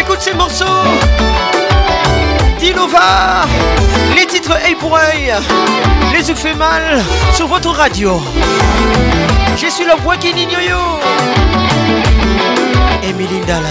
Écoute 0.01 0.21
ces 0.21 0.33
morceaux. 0.35 0.89
Dinova, 2.59 3.43
les 4.17 4.25
titres 4.27 4.53
œil 4.67 4.75
pour 4.77 4.99
les 6.13 6.27
yeux 6.29 6.35
fait 6.35 6.55
mal 6.55 7.03
sur 7.35 7.47
votre 7.47 7.71
radio. 7.71 8.23
Je 9.61 9.67
suis 9.69 9.85
la 9.85 9.97
voix 9.97 10.17
qui 10.17 10.33
n'ignore 10.33 11.01
Emily 13.03 13.41
Ndala, 13.41 13.69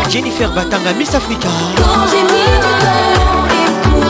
Jennifer 0.09 0.49
Batanga, 0.51 0.93
Miss 0.97 1.13
Africa. 1.13 1.49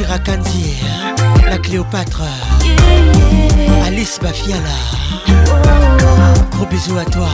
Kira 0.00 0.18
la 1.50 1.58
Cléopâtre, 1.58 2.22
Alice 3.86 4.18
Bafiala. 4.22 4.60
Gros 6.52 6.64
bisous 6.70 6.96
à 6.96 7.04
toi. 7.04 7.28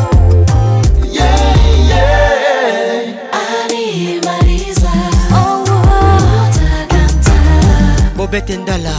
Betendala 8.31 8.91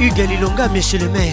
Ndala 0.00 0.68
monsieur 0.68 0.98
le 0.98 1.08
maire 1.08 1.32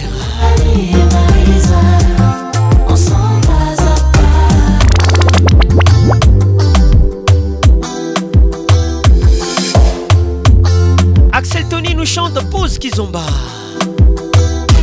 Axel 11.34 11.64
Tony 11.68 11.94
nous 11.94 12.06
chante 12.06 12.32
Pose 12.50 12.78
Kizomba 12.78 13.20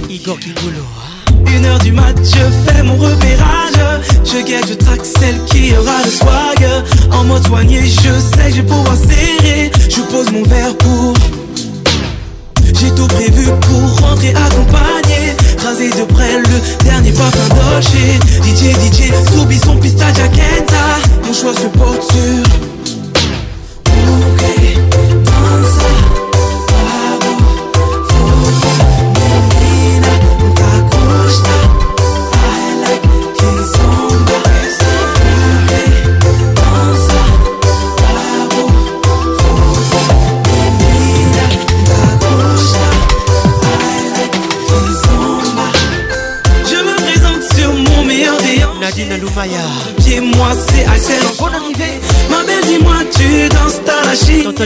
Igor 0.09 0.37
Kingolo 0.37 0.67
hein. 0.77 1.31
Une 1.47 1.65
heure 1.65 1.79
du 1.79 1.91
mat, 1.91 2.15
je 2.23 2.71
fais 2.71 2.83
mon 2.83 2.93
repérage 2.97 3.92
je 4.33 4.39
guette, 4.43 4.67
je 4.67 4.73
traque 4.73 5.05
celle 5.05 5.43
qui 5.45 5.71
aura 5.75 6.01
le 6.03 6.09
swag 6.09 6.67
En 7.11 7.23
mode 7.25 7.45
soigné, 7.45 7.81
je 7.85 7.89
sais 7.91 8.49
que 8.49 8.49
je 8.49 8.55
vais 8.61 8.63
pouvoir 8.63 8.95
serrer 8.95 9.71
Je 9.89 10.01
pose 10.01 10.31
mon 10.31 10.43
verre 10.43 10.75
pour 10.77 11.13
J'ai 12.73 12.89
tout 12.95 13.07
prévu 13.07 13.45
pour 13.61 14.07
rentrer 14.07 14.29
accompagné 14.33 15.33
Rasé 15.63 15.89
de 15.89 16.05
près 16.13 16.37
le 16.39 16.83
dernier 16.83 17.11
parfum 17.11 17.39
chez 17.81 18.17
DJ, 18.43 18.71
DJ, 18.73 19.11
Soubi 19.33 19.57
son 19.59 19.77
pistage 19.77 20.19
à 20.19 20.27
Kenta 20.27 20.99
Mon 21.25 21.33
choix 21.33 21.53
se 21.53 21.67
porte 21.77 22.03
sur 22.03 22.69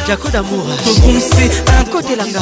jaco 0.07 0.29
damour 0.29 0.63
tokonsé 0.85 1.51
akotelanga 1.79 2.39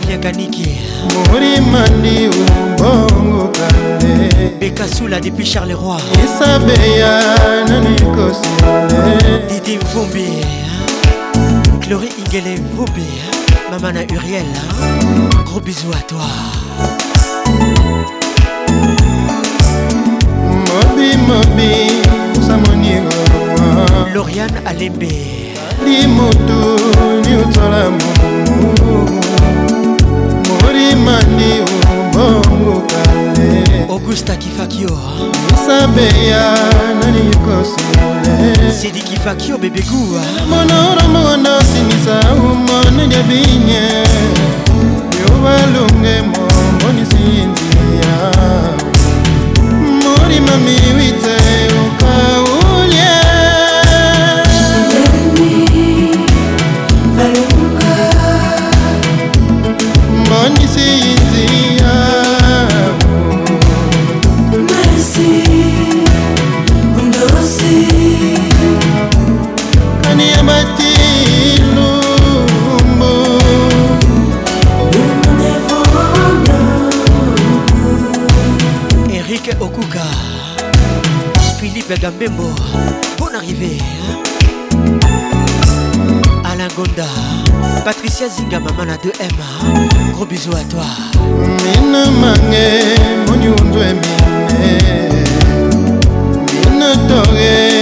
xavier 0.00 0.20
kaniki 0.24 0.68
morimandi 1.28 2.18
ombongo 2.80 3.48
kande 3.56 4.32
bekasula 4.60 5.20
depuis 5.20 5.44
charleroi 5.52 6.00
esabeya 6.22 7.12
nani 7.68 7.92
kosile 8.14 9.12
didi 9.48 9.74
mvumbi 9.84 10.28
chlori 11.82 12.08
ingele 12.20 12.52
mvumbi 12.64 13.06
mama 13.70 13.92
na 13.92 14.00
uriel 14.16 14.46
gros 15.46 15.62
bisou 15.66 15.92
à 15.98 16.00
toi 16.10 16.30
mobimobi 20.68 21.72
osamoningo 22.40 23.20
loriane 24.14 24.56
alembe 24.66 25.41
limutu 25.84 26.80
ni 27.24 27.36
utola 27.42 27.90
mumu 27.90 29.20
morimani 30.62 31.52
obongo 31.92 32.80
kale 32.90 33.86
augusta 33.90 34.36
kifakio 34.36 34.98
musabeya 35.50 36.58
nani 37.00 37.36
kosile 37.44 38.72
sidi 38.80 39.00
kifakio 39.00 39.58
bebegua 39.58 40.22
monoromono 40.50 41.50
sinisa 41.60 42.30
umone 42.36 43.14
ya 43.14 43.22
binye 43.22 44.04
yobalunge 45.22 46.22
momboni 46.22 47.06
sinzia 47.10 48.14
morimami 50.02 50.96
wite 50.96 51.36
ukao 51.86 52.41
Madame 82.02 82.18
Bembo, 82.18 82.48
bonne 83.16 83.36
arrivée. 83.36 83.78
Alain 86.44 86.66
Gonda, 86.76 87.04
Patricia 87.84 88.28
Zinga, 88.28 88.58
maman 88.58 88.84
la 88.86 88.96
2M. 88.96 89.88
Gros 90.14 90.24
bisous 90.26 90.50
à 90.50 90.64
toi. 90.64 90.82
Mina 91.38 92.06
mange, 92.06 93.28
mon 93.28 93.40
yundu 93.40 93.78
mine. 93.78 94.20
Mina 96.72 96.92
toré. 97.06 97.81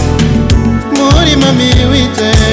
molima 0.99 1.53
miwite 1.53 2.44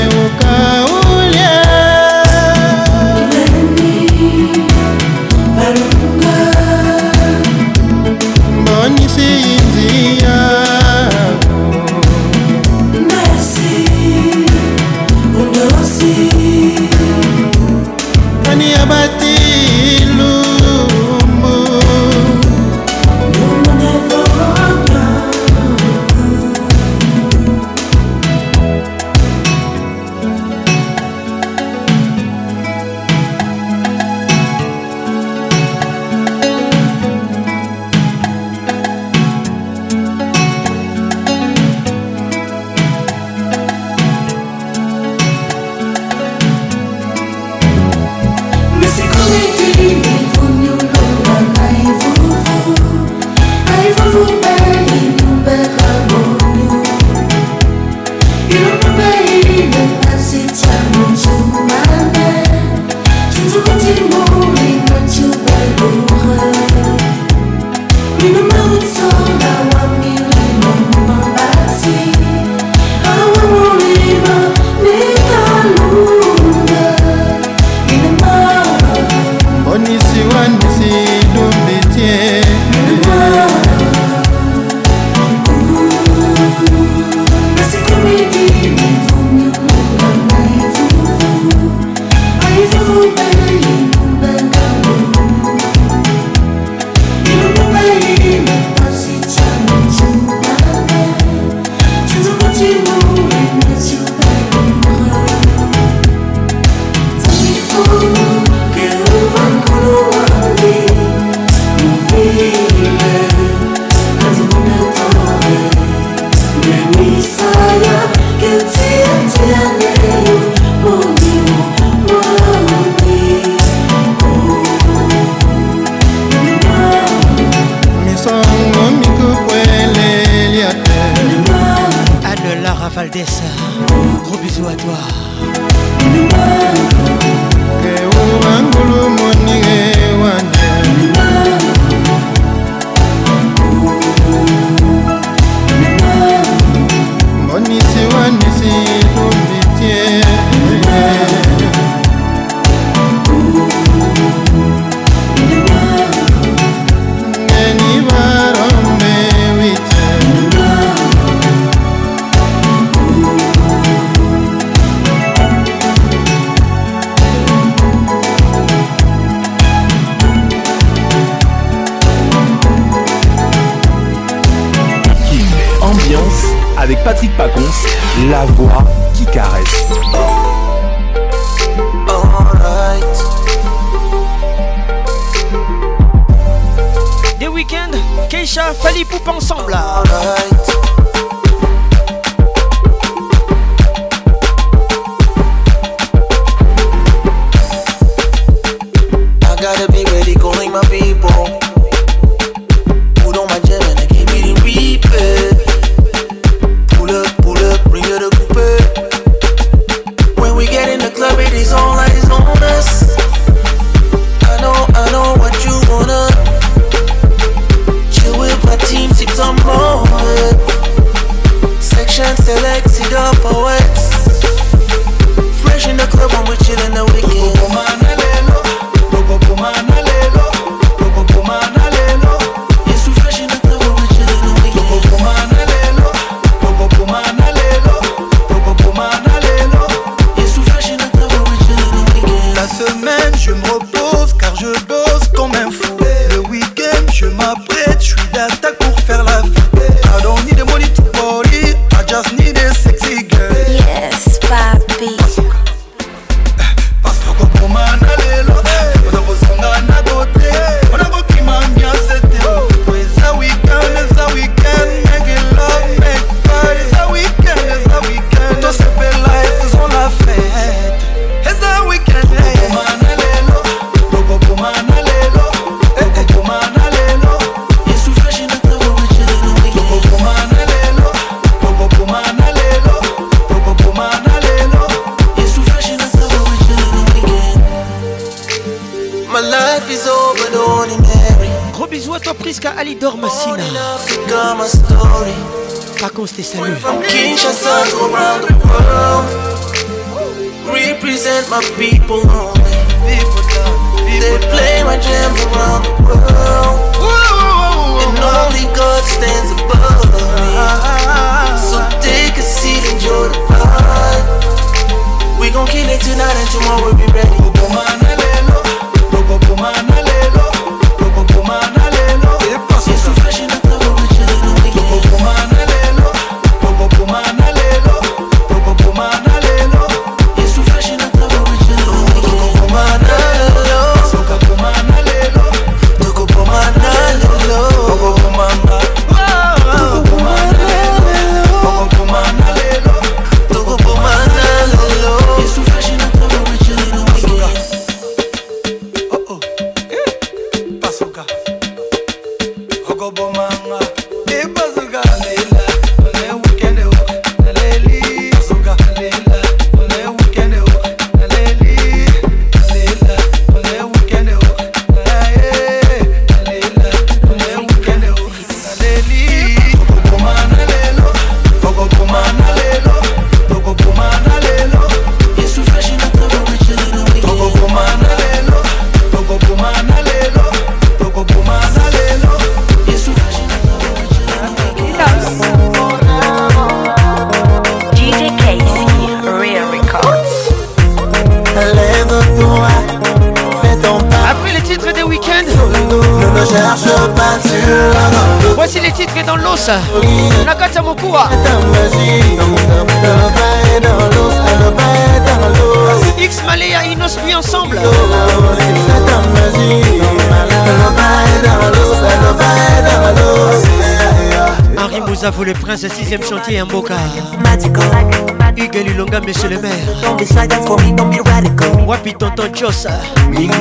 Tonton 422.42 422.54
Joss 422.56 422.86
Big 423.34 423.52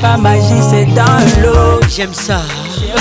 pas 0.00 0.16
magie, 0.16 0.42
c'est 0.68 0.86
dans 0.86 1.20
l'eau. 1.42 1.80
J'aime 1.94 2.12
ça. 2.14 2.40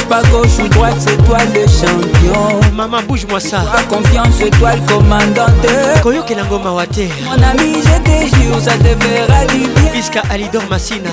Pas 0.10 0.22
gauche 0.32 0.58
ou 0.64 0.68
droite, 0.70 0.95
c'est 1.00 1.18
toi 1.24 1.38
le 1.54 1.62
champion. 1.68 2.60
Maman, 2.76 2.97
bouge-moi 3.08 3.39
ça. 3.39 3.60
Toi, 3.60 3.97
confiance, 3.97 4.39
toi 4.60 4.72
le 4.76 4.82
commandant 4.93 5.52
de. 5.64 6.02
Koyo 6.02 6.24
Kelangoma 6.24 6.72
Wate. 6.72 7.10
Mon 7.26 7.32
ami, 7.43 7.76
je 7.84 8.02
te 8.04 8.36
jure, 8.36 8.60
ça 8.60 8.72
te 8.74 9.04
fera 9.04 9.45
du 9.47 9.60
bien. 9.60 9.91
Visca 9.93 10.24
Alidor 10.32 10.64
Massina. 10.70 11.10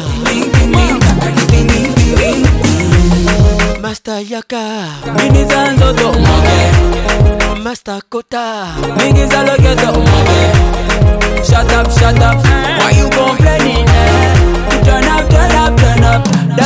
Master 3.82 4.20
Yaka. 4.20 4.57
Minisa 5.20 5.72
Nzoto. 5.72 6.12
Master 7.62 7.99
Kota. 8.09 8.70
Minisa 8.99 9.45
Logeto. 9.45 10.01
Shut 11.45 11.72
up, 11.72 11.89
shut 11.99 12.20
up. 12.22 12.37
Why 12.80 12.93
you 12.99 13.09
complaining? 13.11 13.87
Eh? 13.87 14.26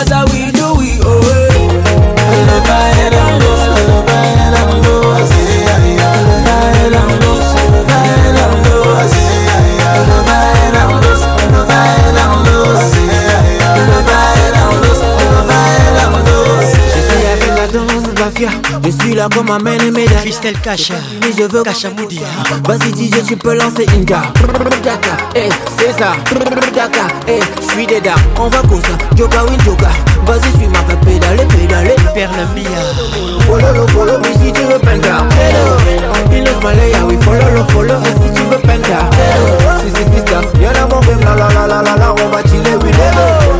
That's 0.02 0.12
how 0.12 0.24
we 0.32 0.59
Je 18.82 18.90
suis 19.02 19.12
là 19.14 19.28
comme 19.34 19.48
ma 19.48 19.58
main 19.58 19.74
et 19.74 19.90
mes 19.90 20.06
Christelle 20.06 20.58
Kacha. 20.62 20.94
Mais 21.20 21.28
je 21.36 21.42
veux 21.42 21.62
Kacha 21.62 21.90
Moudi. 21.90 22.20
Vas-y, 22.66 22.92
dis 22.92 23.08
DJ, 23.10 23.22
tu 23.26 23.36
peux 23.36 23.52
lancer 23.52 23.84
Inga. 23.94 24.04
gare. 24.22 24.32
Daka, 24.82 25.16
eh, 25.36 25.50
c'est 25.76 25.92
ça. 26.00 26.12
Daka, 26.74 27.02
eh, 27.28 27.38
je 27.60 27.74
suis 27.74 27.86
des 27.86 28.00
On 28.40 28.48
va 28.48 28.58
comme 28.62 28.80
yoga 29.14 29.44
win, 29.44 29.60
Joka. 29.62 29.88
Vas-y, 30.24 30.58
suis 30.58 30.68
ma 30.68 30.78
fait 30.88 30.96
pédaler, 31.04 31.44
pédaler. 31.44 31.96
Perle 32.14 32.32
Mia. 32.54 33.44
Follow, 33.46 33.86
follow, 33.88 34.14
mais 34.22 34.32
si 34.32 34.50
tu 34.54 34.60
veux 34.62 34.78
penda. 34.78 35.24
Il 36.32 36.38
est 36.38 36.62
malaya, 36.62 36.96
ah 36.98 37.04
oui, 37.06 37.18
follow, 37.20 37.68
follow, 37.68 37.92
et 38.00 38.24
si 38.26 38.32
tu 38.32 38.42
veux 38.48 38.60
penda. 38.60 39.10
Si, 39.80 39.90
si, 39.94 40.04
si, 40.16 40.62
Y'en 40.62 40.70
a 40.82 40.86
mon 40.88 41.00
même, 41.02 41.20
la, 41.26 41.34
la, 41.36 41.48
la, 41.52 41.66
la, 41.66 41.82
la, 41.82 41.96
la, 41.98 42.12
on 42.14 42.28
va 42.30 42.40
chiller, 42.44 42.76
oui, 42.82 42.88
hello. 42.90 43.59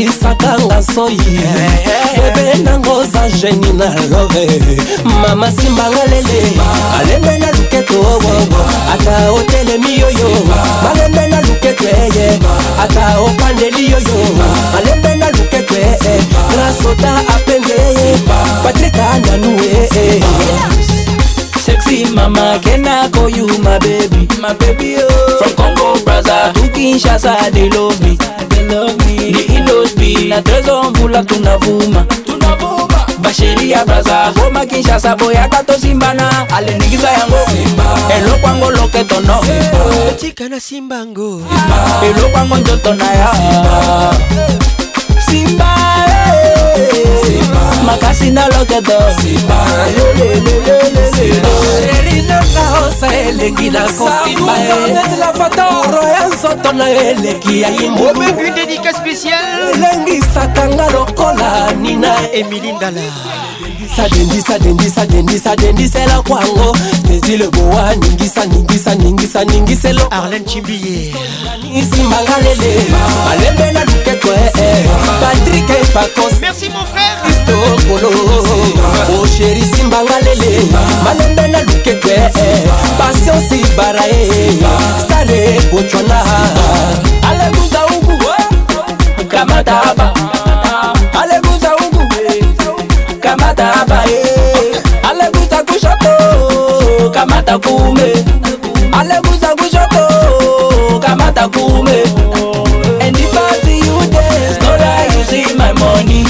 obilisaka 0.00 0.56
nga 0.66 0.82
soi 0.94 1.16
bebe 2.16 2.54
nango 2.64 2.92
oza 3.00 3.28
geni 3.40 3.72
na 3.78 3.86
love 4.10 4.46
mama 5.04 5.50
simbanga 5.52 6.04
lele 6.10 6.40
alembe 6.98 7.38
na 7.38 7.50
luketo 7.52 7.94
owowo 7.94 8.64
ata 8.92 9.32
otelemi 9.32 10.00
yoyo 10.00 10.30
malembe 10.84 11.26
na 11.28 11.40
luketo 11.40 11.84
eye 11.84 12.10
eh, 12.16 12.34
eh. 12.34 12.82
ata 12.82 13.18
opandeli 13.20 13.90
yoyo 13.90 14.20
malembe 14.72 15.14
na 15.16 15.30
luketo 15.30 15.74
ee 15.76 16.16
eh, 16.16 16.22
grasota 16.50 17.12
apenge 17.34 17.72
ye 17.72 18.16
patrika 18.64 19.06
nanue 19.18 19.88
sexy 21.64 22.04
mama 22.14 22.58
kena 22.60 23.08
call 23.12 23.36
you 23.36 23.46
my 23.46 23.78
baby 23.78 24.28
my 24.40 24.54
baby 24.54 24.96
oh. 24.96 25.36
from 25.38 25.52
congo 25.56 25.94
braza 26.04 26.52
to 26.54 26.62
kinshasa 26.74 27.36
they 27.52 27.68
love 27.70 28.00
me 28.00 28.18
they 28.48 28.64
love 28.68 28.96
me 29.06 29.32
the 29.32 29.49
na 30.28 30.42
trezo 30.42 30.82
mvula 30.82 31.22
tunavuma 31.22 32.04
tunavuma 32.26 33.06
basheria 33.18 33.84
braza 33.84 34.32
goma 34.36 34.66
kinshasa 34.66 35.16
boyaka 35.16 35.62
tosimbana 35.64 36.46
alindikiza 36.56 37.10
yango 37.12 37.36
elokwango 38.16 38.70
loketono 38.70 39.40
tika 40.20 40.48
na 40.48 40.60
simbango 40.60 41.42
elokwango 42.04 42.56
nzoto 42.56 42.94
na 42.94 43.04
ya 43.14 43.30
eh. 43.40 44.58
simba 45.28 45.74
makasi 47.86 48.30
na 48.30 48.46
loketo 48.48 48.92
erinakaosa 51.98 53.14
elengi 53.28 53.70
na 53.70 53.80
kosimba 53.80 54.54
eh. 54.58 55.18
la 55.18 55.32
fatoro 55.32 56.02
ya 56.08 56.28
nzoto 56.28 56.72
na 56.72 56.88
eleki 56.90 57.60
ya 57.60 57.70
imbuobekudedika 57.76 58.92
spéciale 58.94 59.49
elengisaka 59.68 60.64
nga 60.74 60.86
lokola 60.90 61.70
nina 61.82 62.10
emilindala 62.32 63.00
sadendisa 63.96 64.58
dendisa 64.58 65.06
dendisa 65.06 65.56
dendisela 65.56 66.22
kwango 66.22 66.76
tezile 67.08 67.48
bowa 67.50 67.94
ningisa 67.94 68.46
ningisa 68.46 68.94
ningisa 68.94 69.44
ningiselo 69.44 70.06
arlen 70.10 70.44
chimbiye 70.44 71.14
isimbanga 71.74 72.36
lele 72.42 72.70
balembela 73.26 73.84
lukeko 73.84 74.28
ee 74.58 74.84
patrike 75.20 75.74
pacos 75.94 76.34
merci 76.40 76.68
mon 76.68 76.84
frère 76.92 77.18
kristo 77.24 77.56
kolo 77.88 78.08
osheri 79.22 79.64
simbanga 79.76 80.20
lele 80.24 80.62
balembela 81.04 81.62
lukeko 81.62 82.08
ee 82.08 82.68
pasionsi 82.98 83.64
barae 83.76 84.28
stare 85.04 85.60
bocwana 85.72 86.20
alebu 87.28 87.69
kamata 89.40 89.80
aba 89.90 90.12
alebusa 91.22 91.70
ugube 91.76 92.44
kamata 93.20 93.72
aba 93.80 94.04
eh. 94.04 94.76
alebusa 95.10 95.64
kushoto 95.64 97.10
kamata 97.10 97.58
kume 97.58 98.12
alebusa 98.92 99.48
kushoto 99.56 100.98
kamata 101.00 101.48
kume. 101.48 101.98
And 103.00 103.16
if 103.16 103.32
I 103.38 103.60
see 103.64 103.78
you 103.80 103.96
dance, 104.12 104.60
no 104.60 104.72
lie, 104.76 105.08
you 105.16 105.24
see 105.24 105.56
my 105.56 105.72
money. 105.72 106.20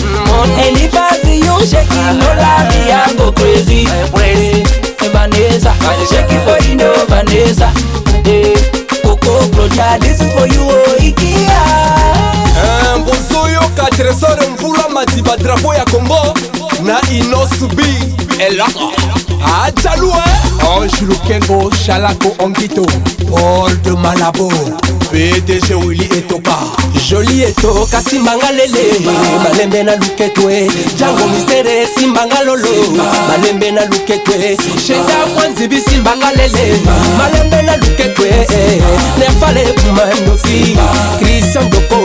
And 0.63 0.79
if 0.79 0.95
I 0.95 1.11
see 1.19 1.43
you 1.43 1.59
shaking, 1.67 2.15
no 2.23 2.31
lie, 2.39 2.69
me 2.71 3.17
go 3.19 3.33
crazy. 3.33 3.87
Eh, 3.91 4.63
Vanessa, 5.11 5.75
shake 6.09 6.31
it 6.31 6.43
for 6.47 6.63
you, 6.65 6.77
no 6.77 6.89
Vanessa. 7.11 7.73
Hey, 8.23 8.55
eh, 8.55 8.57
Coco 9.03 9.43
Brocha, 9.51 9.99
this 9.99 10.21
is 10.23 10.33
for 10.33 10.47
you, 10.47 10.63
oh 10.63 10.97
Ikea. 11.03 11.90
tresore 14.01 14.47
mvula 14.53 14.89
majiba 14.89 15.37
drapo 15.37 15.75
ya 15.75 15.85
kongo 15.85 16.35
na 16.85 17.01
inosubi 17.13 17.99
elaka 18.49 19.00
Adjalou 19.71 20.13
hein 20.13 20.51
Ange 20.67 21.05
Lukengo, 21.07 21.71
Chalako 21.87 22.35
Angito 22.41 22.83
Paul 23.31 23.81
de 23.83 23.93
Malabo 23.93 24.49
PDG 25.13 25.75
Willy 25.77 26.07
Etopa 26.07 26.57
Joli 27.09 27.45
Eto, 27.45 27.87
Kasimanga 27.91 28.51
Lele 28.51 28.99
Malembe 29.45 29.85
na 29.85 29.95
Luketwe 29.97 30.67
Django 30.97 31.27
Misere, 31.29 31.87
Simbanga 31.97 32.43
Lolo 32.45 32.69
Malembe 33.29 33.71
na 33.73 33.85
Luketwe 33.87 34.57
Sheda 34.85 35.31
Kwanzibi, 35.37 35.81
Simbanga 35.81 36.33
Lele 36.35 36.81
Malembe 37.17 37.63
na 37.65 37.77
Luketwe 37.77 38.31
Nefale 39.19 39.73
Kumanofi 39.75 40.77
Christian 41.21 41.71
Doko 41.71 41.97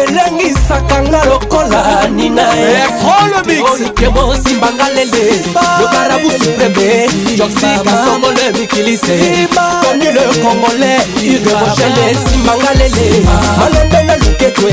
elengisaka 0.03 1.03
nga 1.03 1.25
lokola 1.25 2.09
nina 2.09 2.43
yeoike 2.43 4.09
mosimbanga 4.09 4.89
lele 4.95 5.43
lokarabu 5.81 6.31
supreme 6.31 7.09
joxikasongole 7.37 8.51
mikilise 8.61 9.49
toni 9.83 10.05
le 10.05 10.43
congolais 10.43 11.03
udebochele 11.21 12.17
simbanga 12.29 12.73
lele 12.79 13.27
malende 13.59 14.03
na 14.03 14.17
luketwe 14.17 14.73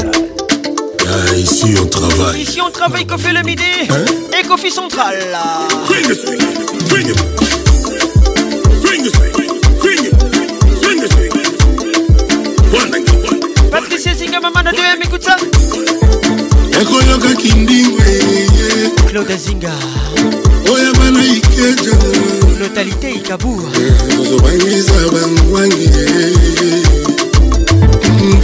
ah, 1.10 1.34
ici 1.36 1.74
on 1.82 1.86
travaille. 1.88 2.42
Ici 2.42 2.60
on 2.60 2.70
travaille, 2.70 3.06
le 3.32 3.42
midi 3.44 3.62
hein 3.88 4.54
et 4.66 4.70
central. 4.70 5.14
esinga 14.06 14.40
mamana 14.40 14.70
de 14.72 14.80
mikuta 15.02 15.36
ekoyokaki 16.80 17.52
ndingwe 17.52 18.04
claude 19.10 19.34
azinga 19.34 19.72
oya 20.72 20.92
bana 20.94 21.24
ikeja 21.24 21.96
lotalité 22.60 23.10
ikabua 23.10 23.64
eh, 23.76 24.16
tozobangisa 24.16 24.92
bangwangi 25.12 25.88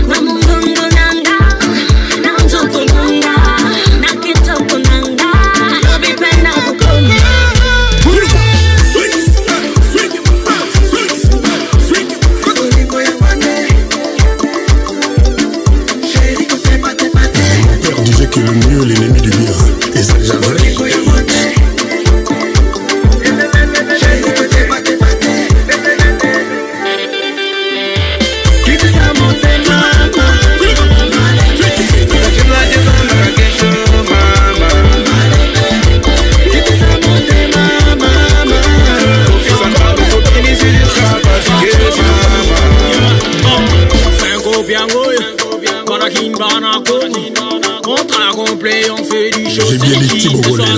Bogolela. 50.29 50.77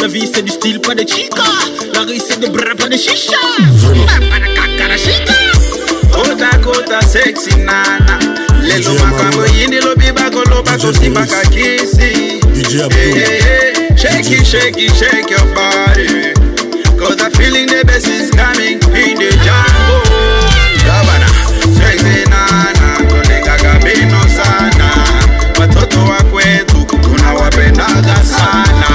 La 0.00 0.06
vie 0.08 0.28
c'est 0.32 0.42
du 0.42 0.50
style, 0.50 0.80
pas 0.80 0.94
de 0.94 1.00
chica. 1.08 1.42
La 1.94 2.00
rue 2.02 2.20
c'est 2.26 2.38
des 2.40 2.48
bras, 2.48 2.74
pas 2.76 2.88
de 2.88 2.96
chicha. 2.96 3.34
Kota 6.12 6.58
kota 6.58 7.00
sexy 7.06 7.56
nana 7.58 8.18
lelo 8.62 8.90
makambo 8.94 9.44
yindi 9.56 9.80
lobiba 9.80 10.30
koloba 10.30 10.76
kosimba 10.76 11.26
kakisi 11.26 12.38
shake 13.96 14.30
it 14.30 14.46
shake 14.46 14.76
it 14.76 14.92
shake 14.92 15.30
your 15.30 15.46
body 15.54 16.32
cause 16.98 17.16
the 17.16 17.30
feeling 17.36 17.66
the 17.66 17.82
best 17.86 18.06
is 18.08 18.30
coming 18.30 18.81
kaga 27.86 28.16
sana 28.24 28.88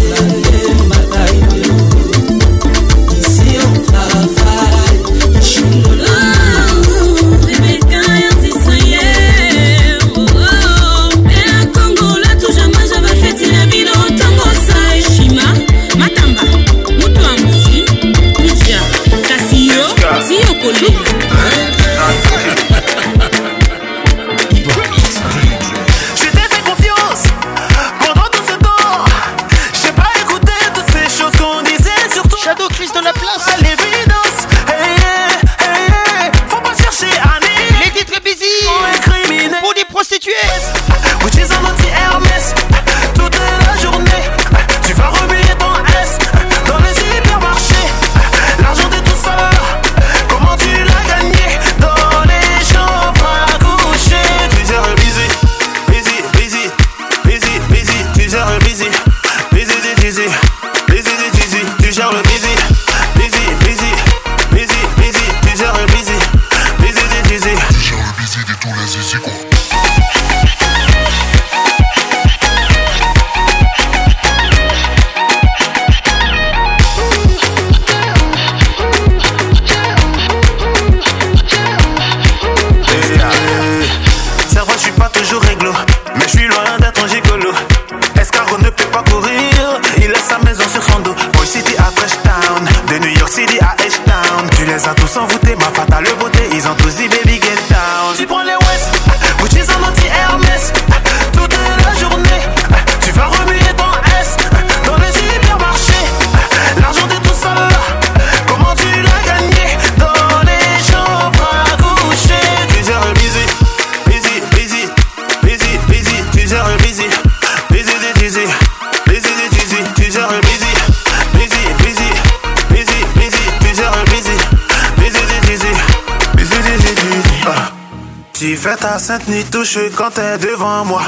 ni 129.29 129.43
touche 129.51 129.79
quand 129.97 130.11
t'es 130.11 130.39
devant 130.39 130.85
moi. 130.85 131.01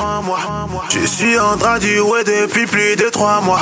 Je 0.90 1.07
suis 1.07 1.39
en 1.39 1.57
traduit 1.57 2.01
depuis 2.27 2.66
plus 2.66 2.97
de 2.97 3.09
trois 3.11 3.40
mois. 3.40 3.61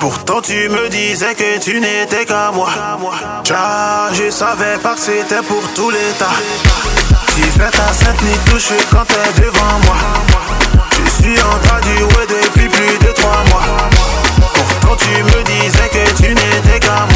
Pourtant 0.00 0.40
tu 0.40 0.68
me 0.68 0.88
disais 0.88 1.34
que 1.34 1.58
tu 1.58 1.80
n'étais 1.80 2.24
qu'à 2.24 2.50
moi. 2.54 2.68
Tcha, 3.44 4.10
je 4.14 4.30
savais 4.30 4.76
pas 4.82 4.94
que 4.94 5.00
c'était 5.00 5.42
pour 5.48 5.62
tout 5.74 5.90
l'état. 5.90 6.34
Tu 7.34 7.42
fais 7.58 7.70
ta 7.70 7.92
scène 7.92 8.16
ni 8.22 8.36
touche 8.50 8.72
quand 8.90 9.04
t'es 9.06 9.40
devant 9.42 9.76
moi. 9.84 9.96
Je 11.04 11.22
suis 11.24 11.42
en 11.42 11.58
traduit 11.66 11.98
depuis 12.28 12.68
plus 12.68 13.06
de 13.06 13.12
trois 13.12 13.42
mois. 13.50 13.66
Pourtant 14.80 14.96
tu 14.96 15.22
me 15.24 15.42
disais 15.42 15.88
que 15.92 16.22
tu 16.22 16.28
n'étais 16.34 16.80
qu'à 16.80 17.06
moi. 17.12 17.15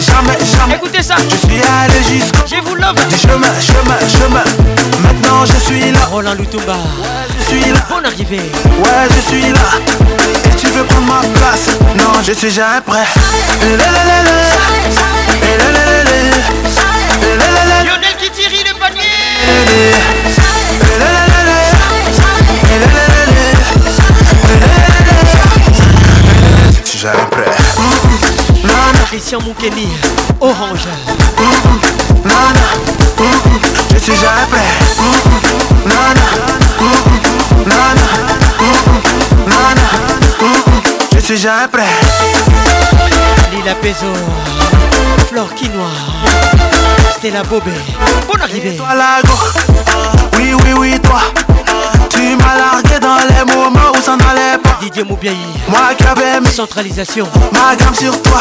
jamais, 0.00 0.36
jamais. 0.58 0.74
Écoutez 0.76 1.02
ça. 1.02 1.16
Je 1.30 1.36
suis 1.46 1.62
allé 1.62 1.98
jusqu'au. 2.08 2.38
Je 2.46 2.60
vous 2.68 2.74
love. 2.76 2.94
Du 3.08 3.16
chemin, 3.16 3.52
chemin, 3.60 3.98
chemin. 4.08 4.44
Maintenant 5.02 5.44
je 5.44 5.56
suis 5.64 5.90
là. 5.90 6.00
Roland 6.10 6.34
Lutumba. 6.34 6.72
Ouais, 6.72 7.38
je 7.40 7.44
suis 7.44 7.72
là. 7.72 7.80
Bonne 7.90 8.04
arrivé. 8.06 8.38
Ouais, 8.38 9.06
je 9.10 9.20
suis 9.34 9.52
là. 9.52 9.68
Et 10.50 10.56
tu 10.56 10.66
veux 10.68 10.84
prendre 10.84 11.06
ma 11.06 11.20
place 11.40 11.68
Non, 11.96 12.20
je 12.24 12.32
suis 12.32 12.50
jamais 12.50 12.80
prêt. 12.84 13.04
Lionel 17.84 18.16
qui 18.18 18.30
le 18.48 18.78
panier. 18.78 19.94
Je 26.82 26.88
suis 26.90 26.98
jamais 26.98 27.16
prêt. 27.30 27.64
Christian 29.08 29.38
Moukeni, 29.44 29.86
Orange. 30.40 30.88
Nana, 32.24 32.68
je 33.94 33.98
suis 34.00 34.16
jamais 34.16 34.46
prêt. 34.50 34.66
Nana, 35.86 36.10
nana, 37.64 38.04
nana, 39.46 41.00
je 41.14 41.18
suis 41.20 41.36
jamais 41.38 41.68
prêt. 41.68 41.84
Lila 43.52 43.74
Peso, 43.76 44.12
Flore 45.30 45.54
Quinoa, 45.54 45.86
Stella 47.18 47.44
Bobé, 47.44 47.70
bonne 48.26 48.42
arrivée. 48.42 48.76
toi, 48.76 48.88
oui, 50.36 50.52
oui, 50.54 50.72
oui, 50.78 51.00
toi. 51.00 51.20
Tu 52.10 52.34
m'as 52.36 52.56
largué 52.56 52.98
dans 53.00 53.18
les 53.28 53.54
moments 53.54 53.92
où 53.94 54.00
ça 54.02 54.16
n'allait 54.16 54.58
pas. 54.62 54.78
Didier 54.80 55.04
Moubiaï, 55.04 55.36
moi 55.68 55.94
qui 55.96 56.04
avais 56.04 56.40
mis 56.40 56.48
centralisation. 56.50 57.28
Ma 57.52 57.76
gamme 57.76 57.94
sur 57.94 58.20
toi. 58.22 58.40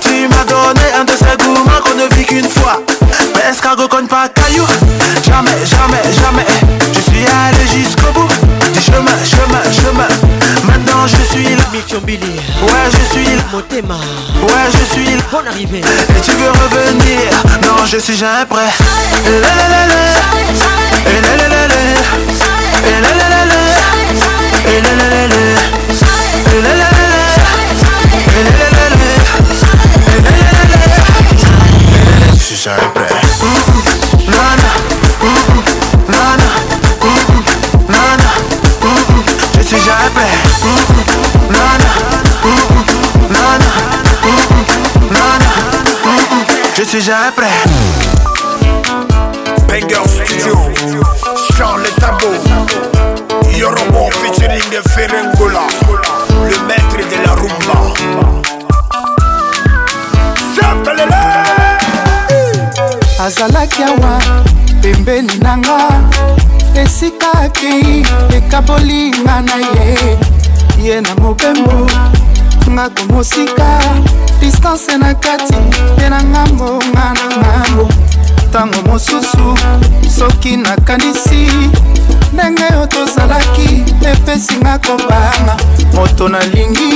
Tu 0.00 0.28
m'as 0.28 0.44
donné 0.44 0.86
un 1.00 1.04
de 1.04 1.10
ces 1.12 1.36
gourmands 1.42 1.80
qu'on 1.82 1.94
ne 1.96 2.06
vit 2.16 2.24
qu'une 2.26 2.48
fois. 2.48 2.80
Mais 3.34 3.50
escargot 3.50 3.88
qu'on 3.88 4.06
pas 4.06 4.28
caillou. 4.28 4.64
Jamais, 5.24 5.56
jamais, 5.64 6.02
jamais. 6.12 6.46
Je 6.92 7.00
suis 7.00 7.24
allé 7.24 7.62
jusqu'au 7.80 8.12
bout 8.12 8.28
du 8.74 8.80
chemin, 8.80 9.16
chemin, 9.24 9.62
chemin. 9.72 10.08
Maintenant 10.66 11.06
je 11.06 11.16
suis 11.34 11.54
là. 11.56 11.62
Billy. 12.04 12.40
Ouais, 12.62 12.86
je 12.92 13.10
suis 13.14 13.24
là. 13.36 13.42
Motema. 13.52 13.94
Ouais, 13.94 14.68
je 14.76 14.92
suis 14.94 15.14
là. 15.16 15.22
Bon 15.32 15.38
arrivée. 15.48 15.78
Et 15.80 16.20
tu 16.22 16.32
veux 16.32 16.48
revenir 16.48 17.30
Non, 17.62 17.86
je 17.86 17.96
suis 17.98 18.16
jamais 18.16 18.44
prêt. 18.44 18.72
si 46.86 47.00
j'apprends 47.00 47.46
Banger 49.66 50.06
Studio 50.08 50.56
Charles 51.56 51.88
Tabo 51.98 52.30
Yorobo 53.56 54.08
featuring 54.22 54.82
Ferengola 54.94 55.66
Le 56.30 56.66
maître 56.66 56.96
de 56.96 57.26
la 57.26 57.34
rumba 57.34 57.94
azalaki 63.24 63.82
awa 63.82 64.18
pembeni 64.80 65.38
na 65.42 65.56
nga 65.56 65.88
esika 66.80 67.26
akei 67.44 68.04
ekabolinga 68.30 69.40
na 69.42 69.56
ye 69.72 70.18
ye 70.88 71.00
na 71.00 71.14
mobembo 71.20 71.86
nga 72.70 72.88
komosika 72.88 73.78
distance 74.40 74.98
na 74.98 75.14
kati 75.14 75.54
mpe 75.94 76.08
na 76.10 76.22
ngambo 76.24 76.80
nga 76.94 77.12
na 77.18 77.26
ngambo 77.38 77.88
ntango 78.48 78.82
mosusu 78.88 79.54
soki 80.18 80.56
nakanisi 80.56 81.46
ndenge 82.32 82.64
oyo 82.72 82.86
tozalaki 82.86 83.84
epesinga 84.10 84.78
kobanga 84.78 85.54
moto 85.94 86.28
nalingi 86.28 86.90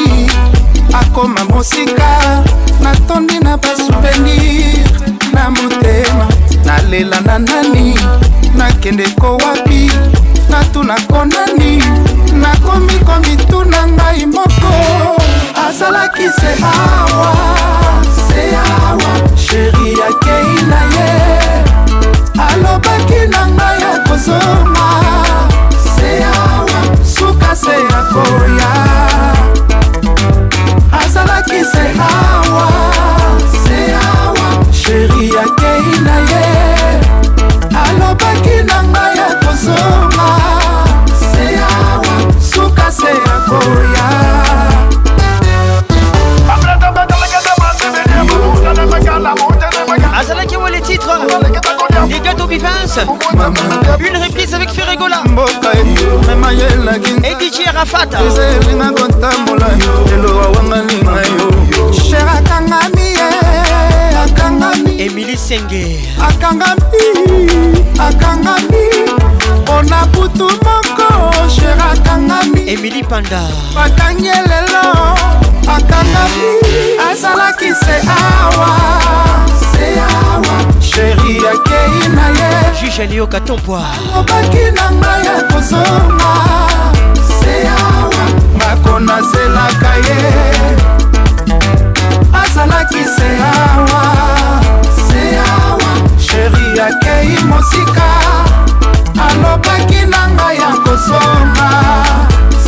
akoma 0.92 1.44
mosika 1.44 2.42
natondi 2.82 3.38
na 3.38 3.56
basouvenir 3.56 4.84
na 5.34 5.50
motema 5.50 6.26
nalela 6.64 7.20
na 7.20 7.38
nani 7.38 7.94
nakende 8.56 9.06
kowapi 9.20 9.90
natuna 10.50 10.94
konani 11.10 11.72
nakomi 12.42 12.96
komituna 13.06 13.86
ngai 13.88 14.26
moko 14.26 14.74
azalaki 15.68 16.26
se 16.40 16.50
awa 16.62 17.24
se 18.26 18.42
awa 18.70 19.12
sheri 19.44 19.90
akei 20.08 20.52
na 20.70 20.80
ye 20.96 21.12
alobaki 22.48 23.20
na 23.34 23.42
ngai 23.54 23.80
akozonga 23.94 24.88
se 25.94 26.10
awa 26.48 26.78
suka 27.16 27.50
se 27.64 27.76
akoya 28.00 28.70
azalaki 31.02 31.60
se 31.72 31.84
awa 32.10 32.66
se 33.64 33.80
awa 34.18 34.48
sheri 34.82 35.24
akei 35.44 35.86
na 36.06 36.16
ye 36.30 36.46
alobaki 37.84 38.56
na 38.70 38.78
ngai 38.92 39.16
akozonga 39.30 40.30
se 41.30 41.46
awa 41.72 42.16
suka 42.52 42.88
se 43.00 43.12
akoya 43.36 44.49
Vivance 52.50 52.98
Une 54.00 54.16
réplique 54.16 54.52
avec 54.52 54.70
Ferregola 54.70 55.22
Et 57.22 57.36
DJ 57.44 57.68
Arafat 57.72 58.06
Emily 64.98 65.28
eh, 65.32 65.36
Senge 65.36 66.04
akangami 66.20 67.80
akangami 67.98 68.86
mpona 69.62 70.04
butu 70.12 70.44
moko 70.44 71.48
sher 71.48 71.78
akangami 71.92 72.62
emili 72.70 73.02
panda 73.02 73.40
bakangi 73.74 74.28
elelo 74.28 74.92
akangami 75.66 77.00
azalaki 77.10 77.68
se 77.74 77.96
awa 78.08 79.69
sheri 80.80 81.38
akei 81.52 82.08
na 82.14 82.28
ye 82.38 82.74
juge 82.80 83.02
alioka 83.02 83.40
tombwa 83.40 83.80
alobaki 84.12 84.70
na 84.74 84.90
ngai 84.94 85.24
ya 85.26 85.42
kozonga 85.52 86.32
seawa 87.40 88.24
makona 88.58 89.22
zelaka 89.22 89.92
ye 90.06 90.20
azalaki 92.42 93.04
seawa 93.16 94.04
seawa 95.06 95.92
sheri 96.26 96.80
akei 96.80 97.44
mosika 97.44 98.10
alobaki 99.26 100.06
na 100.08 100.28
ngai 100.34 100.56
ya 100.56 100.70
kozonga 100.84 101.70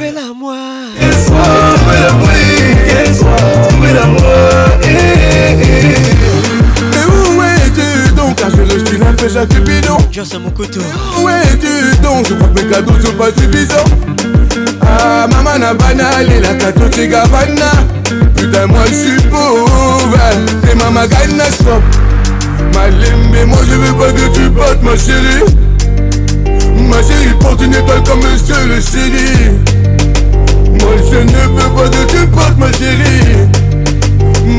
Et 4.82 5.66
où 7.08 7.42
es-tu 7.42 8.12
donc 8.14 8.36
Car 8.36 8.50
je 8.50 8.60
le 8.62 8.78
style 8.80 9.00
un 9.08 9.14
peu 9.14 9.26
bidon 9.60 9.96
Just 10.12 10.38
mon 10.38 10.50
couteau 10.50 10.80
Où 11.22 11.26
es-tu 11.30 11.96
donc 12.02 12.26
Je 12.28 12.34
crois 12.34 12.48
que 12.48 12.60
mes 12.62 12.70
cadeaux 12.70 12.92
sont 13.02 13.12
pas 13.14 13.28
suffisants 13.28 14.66
Ah 14.82 15.26
maman 15.28 15.64
a 15.64 15.72
banalé 15.72 16.40
la 16.42 16.52
cadeau 16.60 16.88
t'es 16.90 17.08
gavana 17.08 17.72
Putain 18.36 18.66
moi 18.66 18.80
je 18.88 18.94
suis 19.12 19.22
pauvre 19.30 20.18
Et 20.70 20.74
maman 20.74 21.06
gagne 21.06 21.40
stop 21.52 21.82
mais 23.32 23.44
moi 23.46 23.58
je 23.66 23.74
veux 23.74 23.92
pas 23.94 24.12
que 24.12 24.34
tu 24.34 24.50
portes 24.50 24.82
ma 24.82 24.90
chérie 24.90 25.56
Ma 26.90 26.98
chérie 26.98 27.34
porte 27.40 27.62
une 27.62 27.72
étoile 27.72 28.02
comme 28.04 28.18
monsieur 28.20 28.54
le 28.68 28.78
chéri 28.78 29.52
Moi 30.80 30.92
je 31.10 31.18
ne 31.20 31.58
veux 31.58 31.70
pas 31.74 31.88
que 31.88 32.10
tu 32.12 32.26
portes 32.28 32.56
ma 32.58 32.70
chérie 32.72 33.46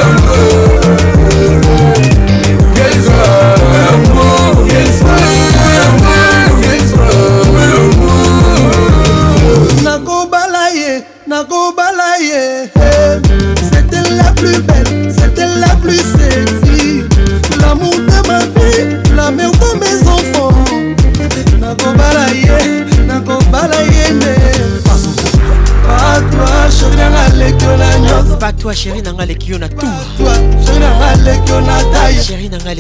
toi 28.67 28.75
chéri 28.75 29.01
nanga 29.01 29.25
leki 29.27 29.51
yo 29.53 29.59
na 29.59 29.69
tourchéri 29.69 30.79
nanga 30.81 31.15
leki 31.25 31.51
yo 31.53 31.61
na 31.61 31.75
taille 31.95 32.21
chéri 32.25 32.49
nanga 32.51 32.75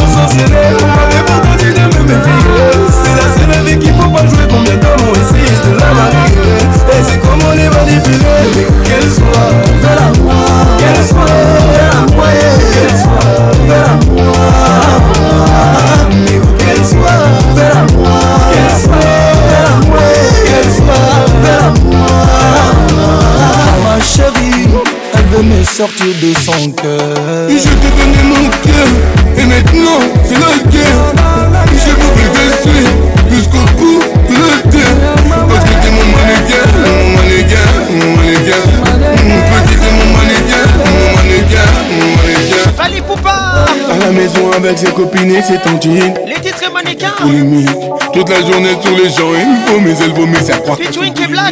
avec 44.67 44.79
ses 44.79 44.87
copines 44.93 45.31
et 45.31 45.43
ses 45.43 45.59
tantines. 45.59 46.15
Les 46.27 46.41
titres 46.41 46.71
mannequins. 46.73 47.13
Polémique. 47.21 47.69
Toute 48.13 48.29
la 48.29 48.41
journée 48.41 48.77
sur 48.83 48.91
les 48.93 49.09
gens, 49.11 49.33
il 49.35 49.67
faut 49.71 49.81
mais 49.81 49.95
elle 50.05 50.13
vomit 50.13 50.43
sa 50.45 50.57
croix. 50.59 50.77
Featuring 50.77 51.15
Kebla, 51.15 51.45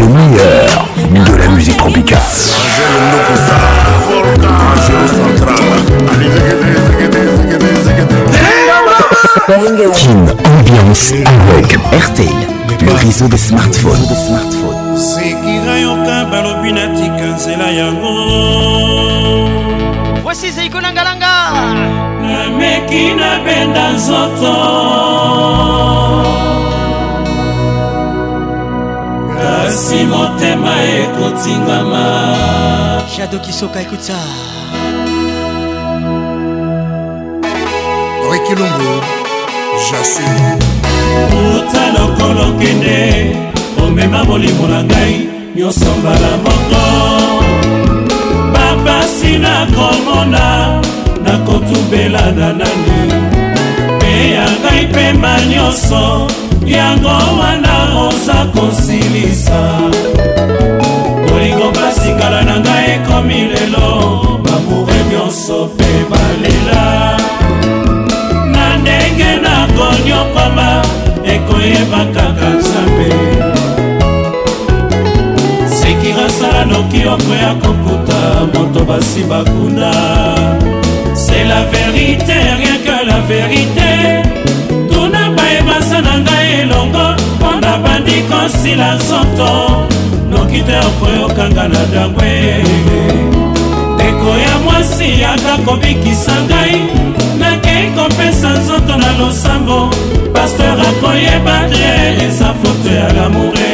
le 0.00 0.08
meilleur 0.08 0.86
de 1.32 1.36
la 1.38 1.48
musique 1.48 1.76
tropicale. 1.76 2.18
Kin 9.94 10.26
Ambiance 10.58 11.08
avec 11.52 11.68
RTL, 11.72 12.28
le 12.84 12.92
réseau 12.92 13.26
des 13.28 13.36
smartphones. 13.38 13.96
Ben, 16.30 16.44
Voici 20.22 20.50
Zeiko 20.52 20.78
Nangalanga. 20.80 21.36
mec 22.58 22.80
qui 22.86 23.04
pas 23.12 23.18
nabenda 23.18 23.86
nzoto. 23.96 24.52
pasi 29.78 30.04
motema 30.04 30.74
ekotingama 30.82 32.04
shado 33.16 33.38
kisoka 33.38 33.80
ekuta 33.80 34.18
rekilungu 38.32 39.02
jasime 39.92 40.56
uta 41.56 41.86
lokolo 42.00 42.52
kende 42.58 43.36
omema 43.86 44.24
molimo 44.24 44.66
na 44.68 44.84
ngai 44.84 45.28
nyonso 45.56 45.94
mbala 46.00 46.30
moko 46.44 46.82
bapasi 48.52 49.38
nakomona 49.38 50.80
nakotumbela 51.24 52.32
na 52.32 52.52
nani 52.52 52.98
mpe 53.96 54.30
ya 54.30 54.46
ngai 54.60 54.86
pemba 54.86 55.40
nyonso 55.46 56.26
yango 56.68 57.08
wana 57.08 58.06
oza 58.06 58.44
kosilisa 58.54 59.60
bolingo 61.28 61.68
basikala 61.74 62.42
na 62.48 62.54
ngai 62.60 62.86
ekomi 62.94 63.38
lelo 63.52 63.86
bamoure 64.44 64.98
nyonso 65.10 65.68
mpe 65.74 65.90
balela 66.10 66.82
na 68.52 68.64
ndenge 68.80 69.30
nakonyokoma 69.44 70.68
ekoyeba 71.34 72.00
kaka 72.16 72.46
nzambe 72.56 73.10
seki 75.78 76.10
rasala 76.20 76.62
noki 76.72 77.00
okoya 77.14 77.50
kokuta 77.62 78.20
moto 78.54 78.80
basi 78.88 79.22
bakunda 79.30 79.90
c'est 81.20 81.44
la 81.50 81.60
vérité 81.76 82.32
rien 82.60 82.78
que 82.84 82.96
la 83.10 83.18
vérité 83.30 84.17
nakoki 88.18 88.22
kosila 88.26 88.94
nzoto 88.94 89.86
noki 90.30 90.62
te 90.62 90.76
okoyokanga 90.86 91.68
na 91.68 91.84
dangwe 91.94 92.64
ndeko 93.94 94.28
ya 94.46 94.58
mwasi 94.64 95.08
ata 95.32 95.56
kobikisa 95.64 96.32
ngai 96.44 96.80
nakei 97.38 97.90
kopesa 97.96 98.48
nzoto 98.58 98.96
na 98.96 99.12
losambo 99.18 99.90
paster 100.34 100.76
akoyeba 100.88 101.56
te 101.68 102.24
eza 102.26 102.54
foto 102.62 102.90
ya 102.94 103.12
lamoure 103.12 103.68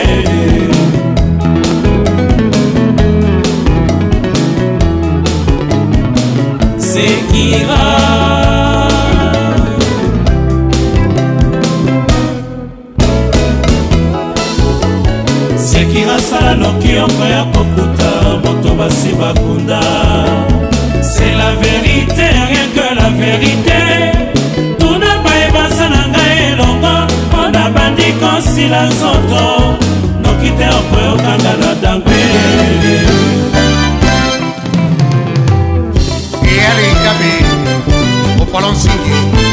sekira 6.79 8.34
nyonso 17.09 17.25
ya 17.29 17.45
kokuta 17.45 18.13
moto 18.45 18.75
basi 18.79 19.13
bakunda 19.13 19.81
c'est 21.03 21.35
la 21.35 21.51
vérité 21.61 22.25
rien 22.49 22.67
que 22.75 22.95
la 23.01 23.11
vérité 23.11 23.81
tuna 24.79 25.13
bayebasa 25.25 25.89
na 25.91 26.03
ngai 26.09 26.53
elongo 26.53 26.95
mpo 27.29 27.43
na 27.53 27.69
bandi 27.75 28.09
kosila 28.21 28.83
nzoto 28.89 29.45
noki 30.23 30.51
te 30.59 30.67
okoyokanga 30.79 31.53
na 31.63 31.71
dangwe 31.83 32.21
yalekabe 36.61 37.31
opolonsingi 38.43 39.53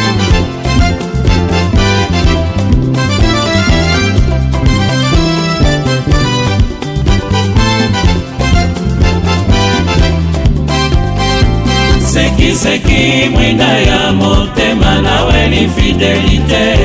ebebisaki 12.51 13.29
mwinda 13.33 13.67
ya 13.77 14.11
motema 14.13 15.01
naweli 15.01 15.69
fidelite 15.69 16.77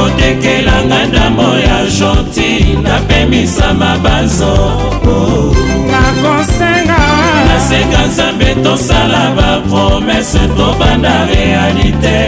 kotekelanga 0.00 1.04
ndambo 1.06 1.42
ya 1.42 1.84
gentil 1.98 2.78
napemisama 2.82 3.98
bazo 3.98 4.72
nakosenga 5.92 6.96
nasenga 7.48 8.06
nzambe 8.06 8.54
tosala 8.54 9.30
bapromese 9.36 10.38
tobanda 10.56 11.26
realite 11.34 12.18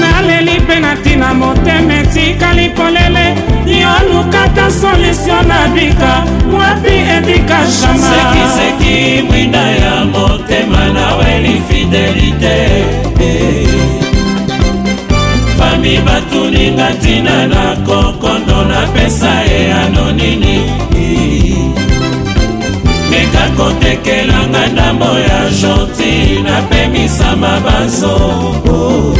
naleli 0.00 0.60
mpe 0.62 0.76
na 0.80 0.94
ntina 0.94 1.28
motema 1.34 1.92
etikali 2.00 2.66
polele 2.76 3.24
yolukata 3.82 4.64
solutio 4.80 5.38
na 5.50 5.60
bika 5.74 6.12
wapi 6.58 6.94
etika 7.14 7.58
jamasekiseki 7.80 9.22
mwinda 9.28 9.60
ya 9.60 10.04
motema 10.04 10.80
naweli 10.96 11.62
fidelite 11.68 12.62
hey. 13.18 13.59
nami 15.80 15.96
batuninga 16.04 16.88
ntina 16.94 17.46
na 17.48 17.64
kokondo 17.86 18.58
napesa 18.72 19.32
ye 19.48 19.60
ano 19.82 20.12
nini 20.12 20.56
meka 23.10 23.44
kotekelanga 23.56 24.66
ndambo 24.72 25.04
ya 25.28 25.38
gentil 25.50 26.42
napemisama 26.44 27.60
banzo 27.64 28.16
oh. 28.68 29.16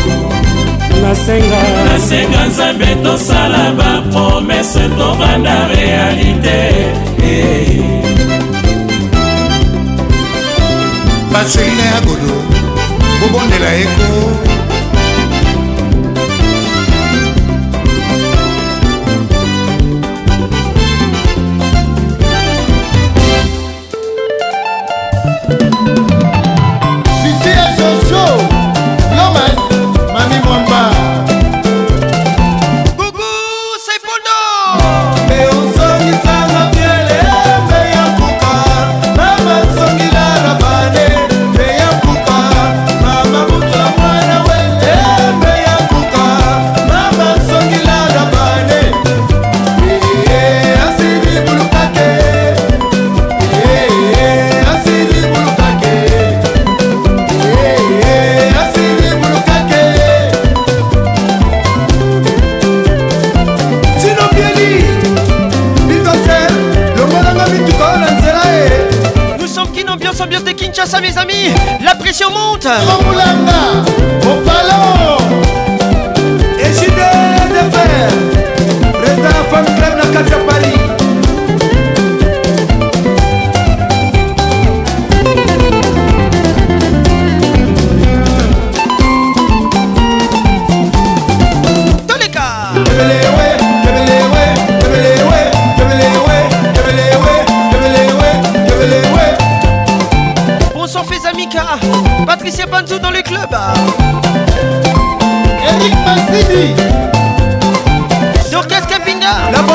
nasenga 1.02 2.44
nzambe 2.48 2.86
tosala 3.04 3.72
bapromese 3.78 4.80
tobanda 4.98 5.68
realite 5.72 6.60
hey. 7.22 7.80
patrine 11.32 11.82
ya 11.94 12.00
godo 12.00 12.34
bobondela 13.20 13.74
eko 13.74 14.59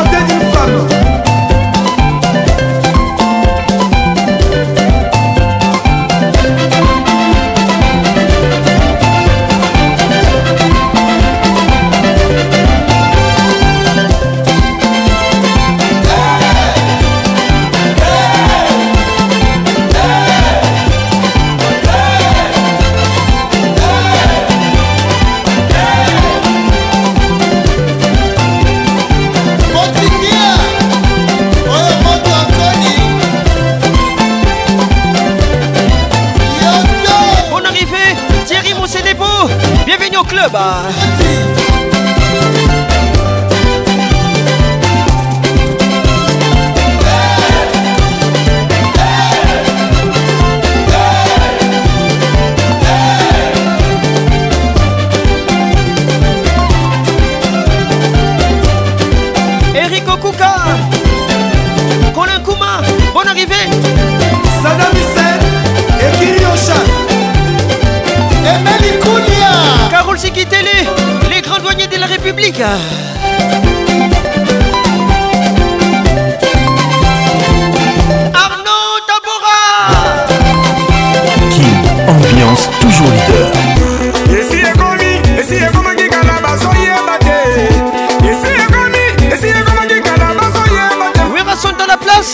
Deus 0.09 0.54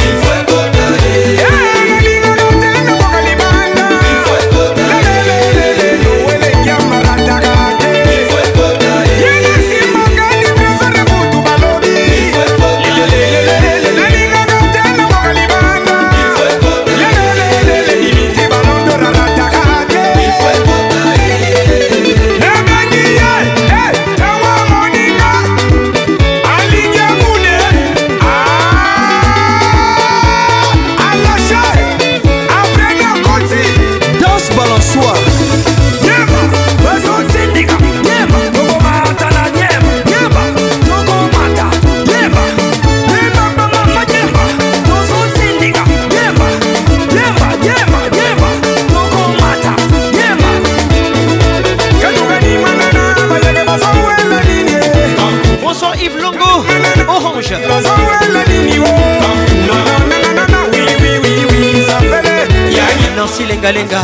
lengalenga 63.62 64.02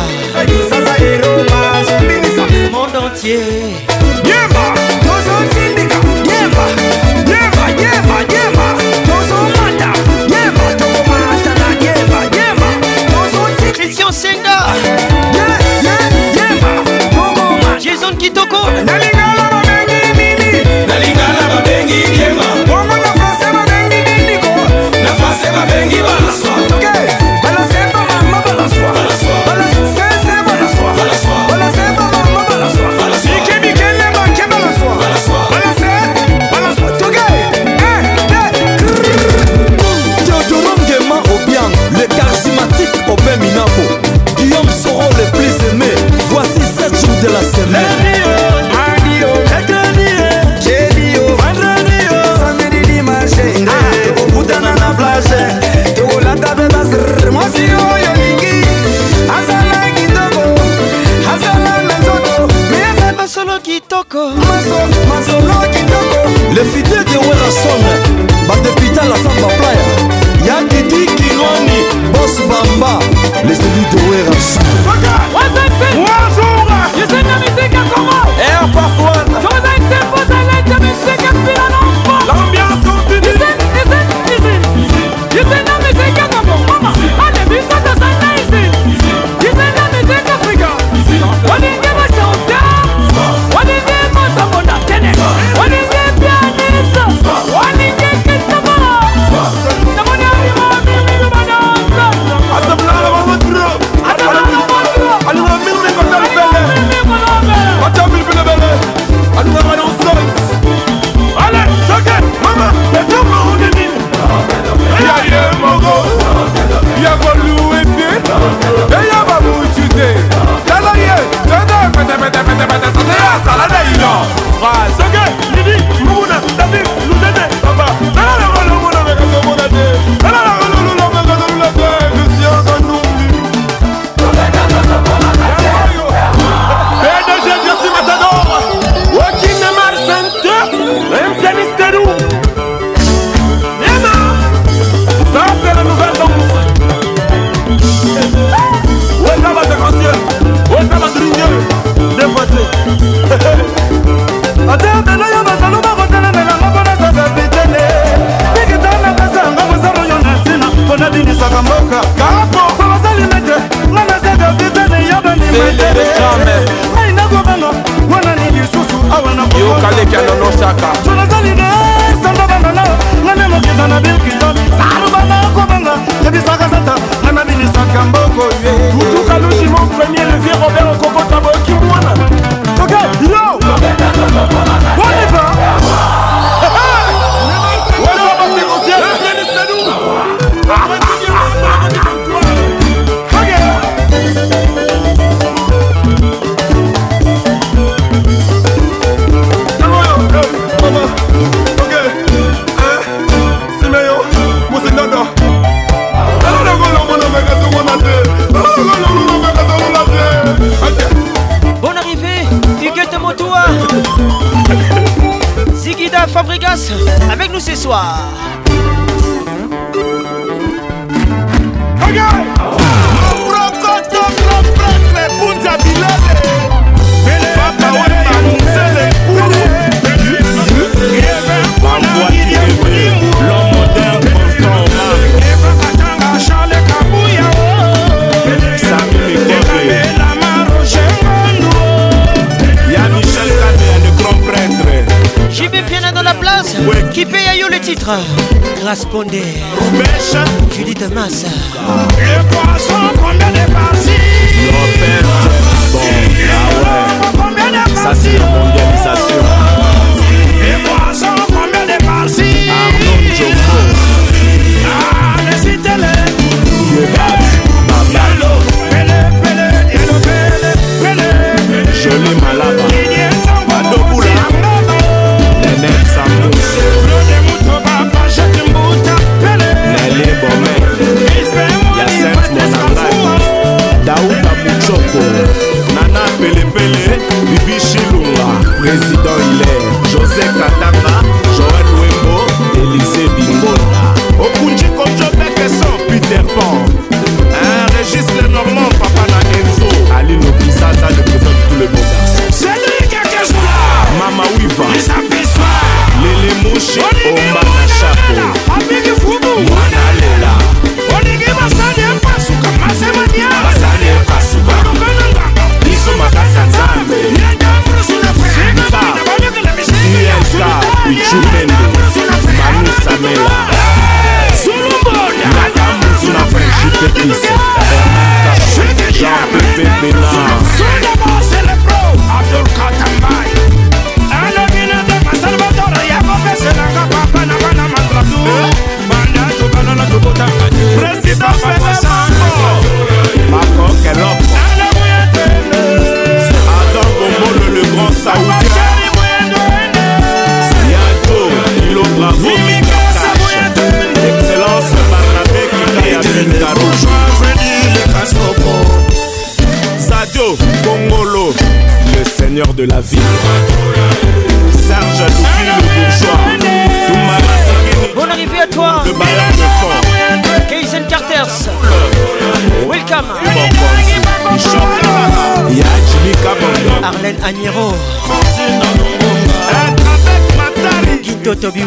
monde 2.71 2.97
entier 3.07 3.96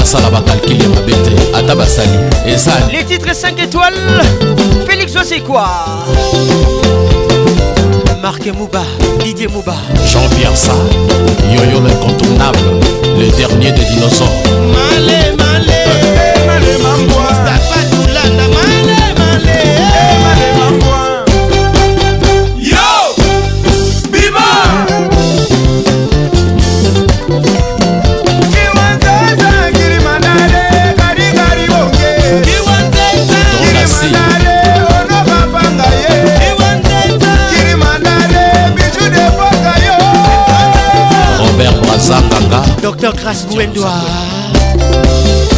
basala 0.00 0.30
bakalkile 0.30 0.82
ya 0.84 0.88
mabe 0.88 1.12
te 1.24 1.34
ata 1.58 1.74
basali 1.76 2.18
ezali 2.48 2.96
les 2.96 3.04
titres 3.04 3.34
5 3.44 3.60
étoiles 3.66 4.04
félix 4.88 5.12
osekwa 5.20 5.66
marc 8.22 8.42
mouba 8.58 8.82
didier 9.24 9.48
mouba 9.50 9.76
jean-pierre 10.10 10.56
sa 10.56 10.72
yoyo 11.54 11.78
l'incontournable 11.86 12.64
le 13.20 13.28
dernier 13.36 13.72
des 13.72 13.84
dinosaures 13.90 14.40
malé 14.72 15.36
malé 15.36 15.74
euh, 15.88 16.19
Grâce 43.32 43.46
Bouendoa. 43.46 43.92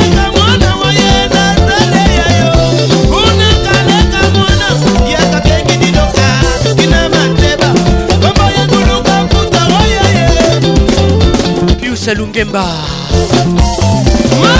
Pius 11.80 12.08
Alungemba. 12.08 12.64
Ma 14.42 14.59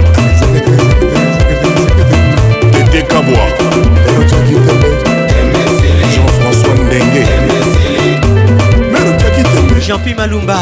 Didé 2.91 3.03
Kabwa 3.03 3.39
Jean-François 6.15 6.73
Ndenge 6.73 7.25
Jean-Pierre 9.87 10.17
Malumba 10.17 10.57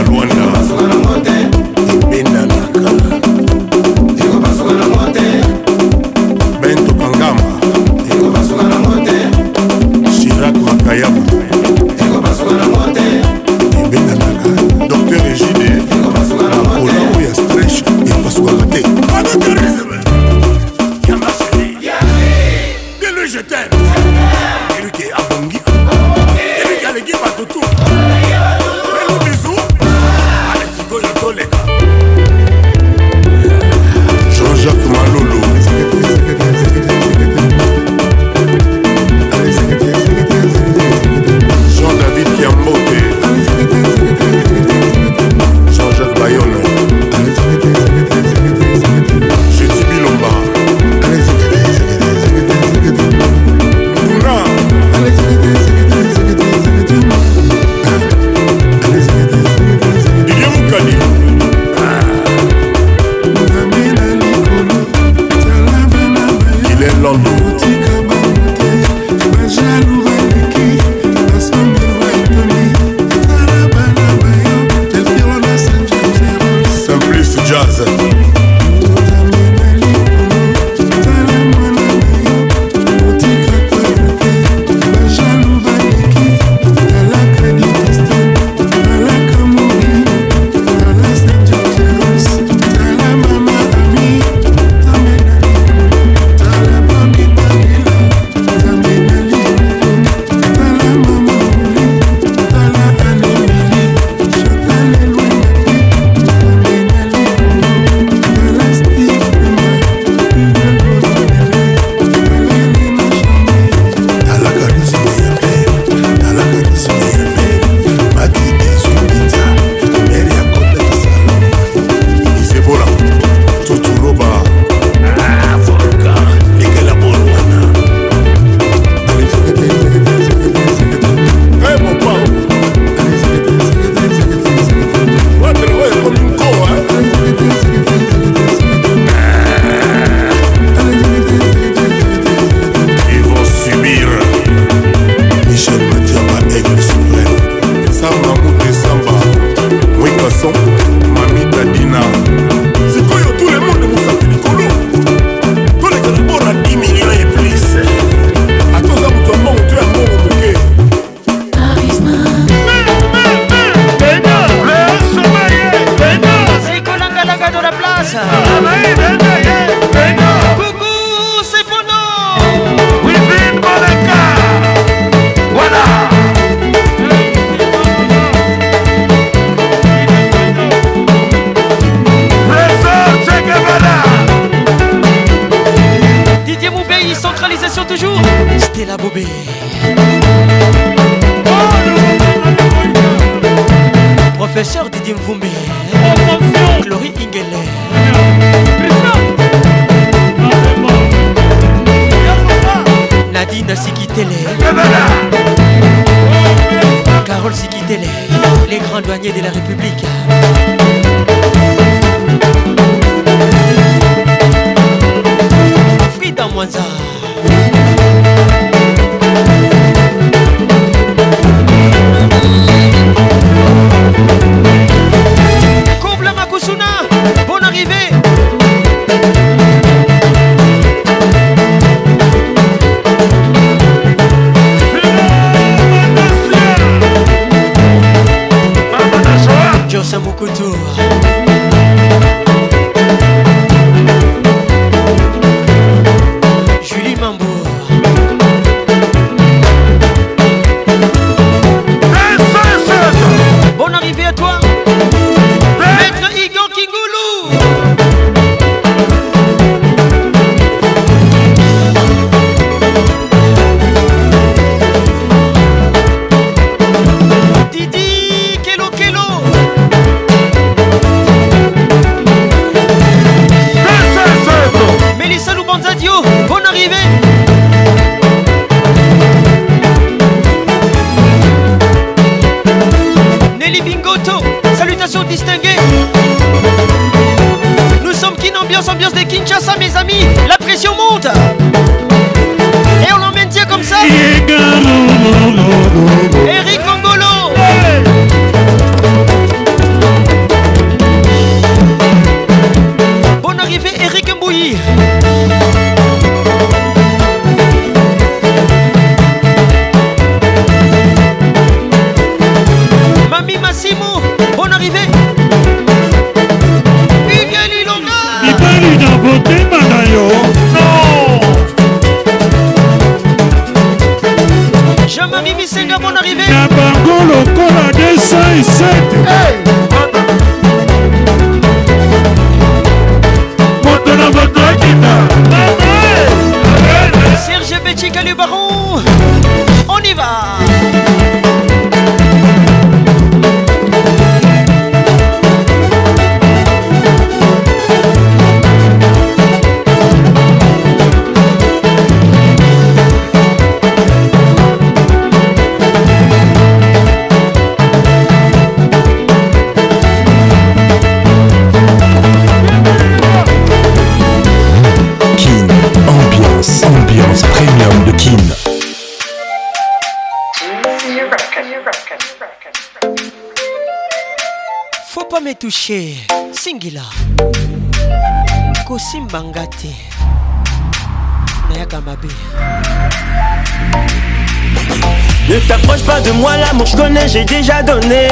Ne 385.49 385.57
t'approche 385.67 386.03
pas 386.03 386.21
de 386.21 386.29
moi, 386.33 386.51
l'amour 386.57 386.85
je 386.85 386.95
connais, 386.95 387.27
j'ai 387.27 387.43
déjà 387.43 387.81
donné. 387.81 388.27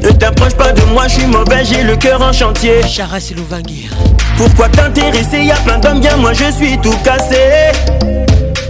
Ne 0.00 0.10
t'approche 0.10 0.54
pas 0.54 0.70
de 0.72 0.80
moi, 0.92 1.08
je 1.08 1.14
suis 1.14 1.26
mauvais, 1.26 1.64
j'ai 1.64 1.82
le 1.82 1.96
cœur 1.96 2.22
en 2.22 2.32
chantier. 2.32 2.82
Hein. 2.84 4.06
Pourquoi 4.36 4.68
t'intéresser, 4.68 5.42
y'a 5.42 5.56
plein 5.56 5.80
d'hommes 5.80 5.98
bien, 6.00 6.16
moi 6.18 6.34
je 6.34 6.52
suis 6.52 6.78
tout 6.78 6.94
cassé. 7.02 7.72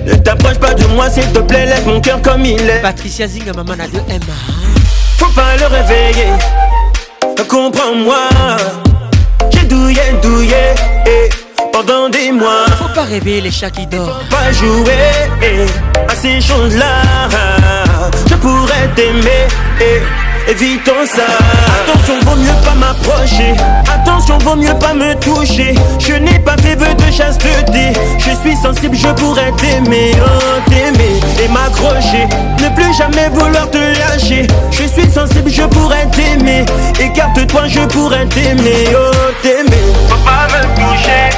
Ne 0.07 0.15
t'approche 0.15 0.59
pas 0.59 0.73
de 0.73 0.87
moi, 0.87 1.11
s'il 1.11 1.31
te 1.33 1.41
plaît, 1.41 1.67
laisse 1.67 1.85
mon 1.85 2.01
cœur 2.01 2.23
comme 2.23 2.47
il 2.47 2.63
est. 2.67 2.81
Patricia 2.81 3.27
Zinga, 3.27 3.53
maman 3.53 3.73
a 3.75 3.89
deux 3.89 4.01
M. 4.09 4.19
Hein. 4.19 4.53
Faut 5.19 5.31
pas 5.33 5.55
le 5.61 5.67
réveiller, 5.67 6.29
comprends-moi. 7.47 8.27
J'ai 9.51 9.67
douillé, 9.67 10.01
douillé, 10.23 10.75
pendant 11.83 12.09
des 12.09 12.33
mois. 12.33 12.65
Faut 12.79 12.89
pas 12.95 13.03
rêver 13.03 13.41
les 13.43 13.51
chats 13.51 13.71
qui 13.71 13.87
dorment. 13.87 14.13
pas 14.31 14.51
jouer 14.53 15.67
à 16.09 16.15
ces 16.17 16.41
choses-là. 16.41 17.01
Je 18.31 18.35
pourrais 18.37 18.89
t'aimer, 18.95 19.45
et 19.81 20.51
évitons 20.51 21.05
ça. 21.05 21.27
Attention, 21.83 22.21
vaut 22.25 22.37
mieux 22.37 22.65
pas 22.65 22.75
m'approcher. 22.75 23.55
Attention, 23.93 24.39
vaut 24.39 24.57
mieux 24.57 24.79
pas 24.79 24.95
me 24.95 25.15
toucher. 25.21 25.75
Je 25.99 26.15
n'ai 26.15 26.39
pas 26.39 26.57
fait 26.57 26.77
vœu 26.77 26.95
de 26.95 27.11
chasteté. 27.13 27.93
Je 28.19 28.31
suis 28.43 28.57
sensible, 28.57 28.97
je 28.97 29.09
pourrais 29.09 29.53
t'aimer, 29.59 30.13
oh, 30.25 30.71
t'aimer 30.71 31.21
et 31.45 31.49
m'accrocher. 31.49 32.27
Ne 32.63 32.75
plus 32.75 32.93
jamais 32.97 33.29
vouloir 33.29 33.71
te 33.71 33.79
lâcher. 33.79 34.47
Je 34.71 34.85
suis 34.85 35.11
sensible, 35.11 35.51
je 35.51 35.63
pourrais 35.65 36.07
t'aimer. 36.13 36.65
Écarte-toi, 37.01 37.63
je 37.69 37.81
pourrais 37.81 38.25
t'aimer, 38.27 38.85
oh, 38.97 39.13
t'aimer 39.43 39.87
pas 40.37 40.49
me 40.53 40.63
toucher, 40.75 41.37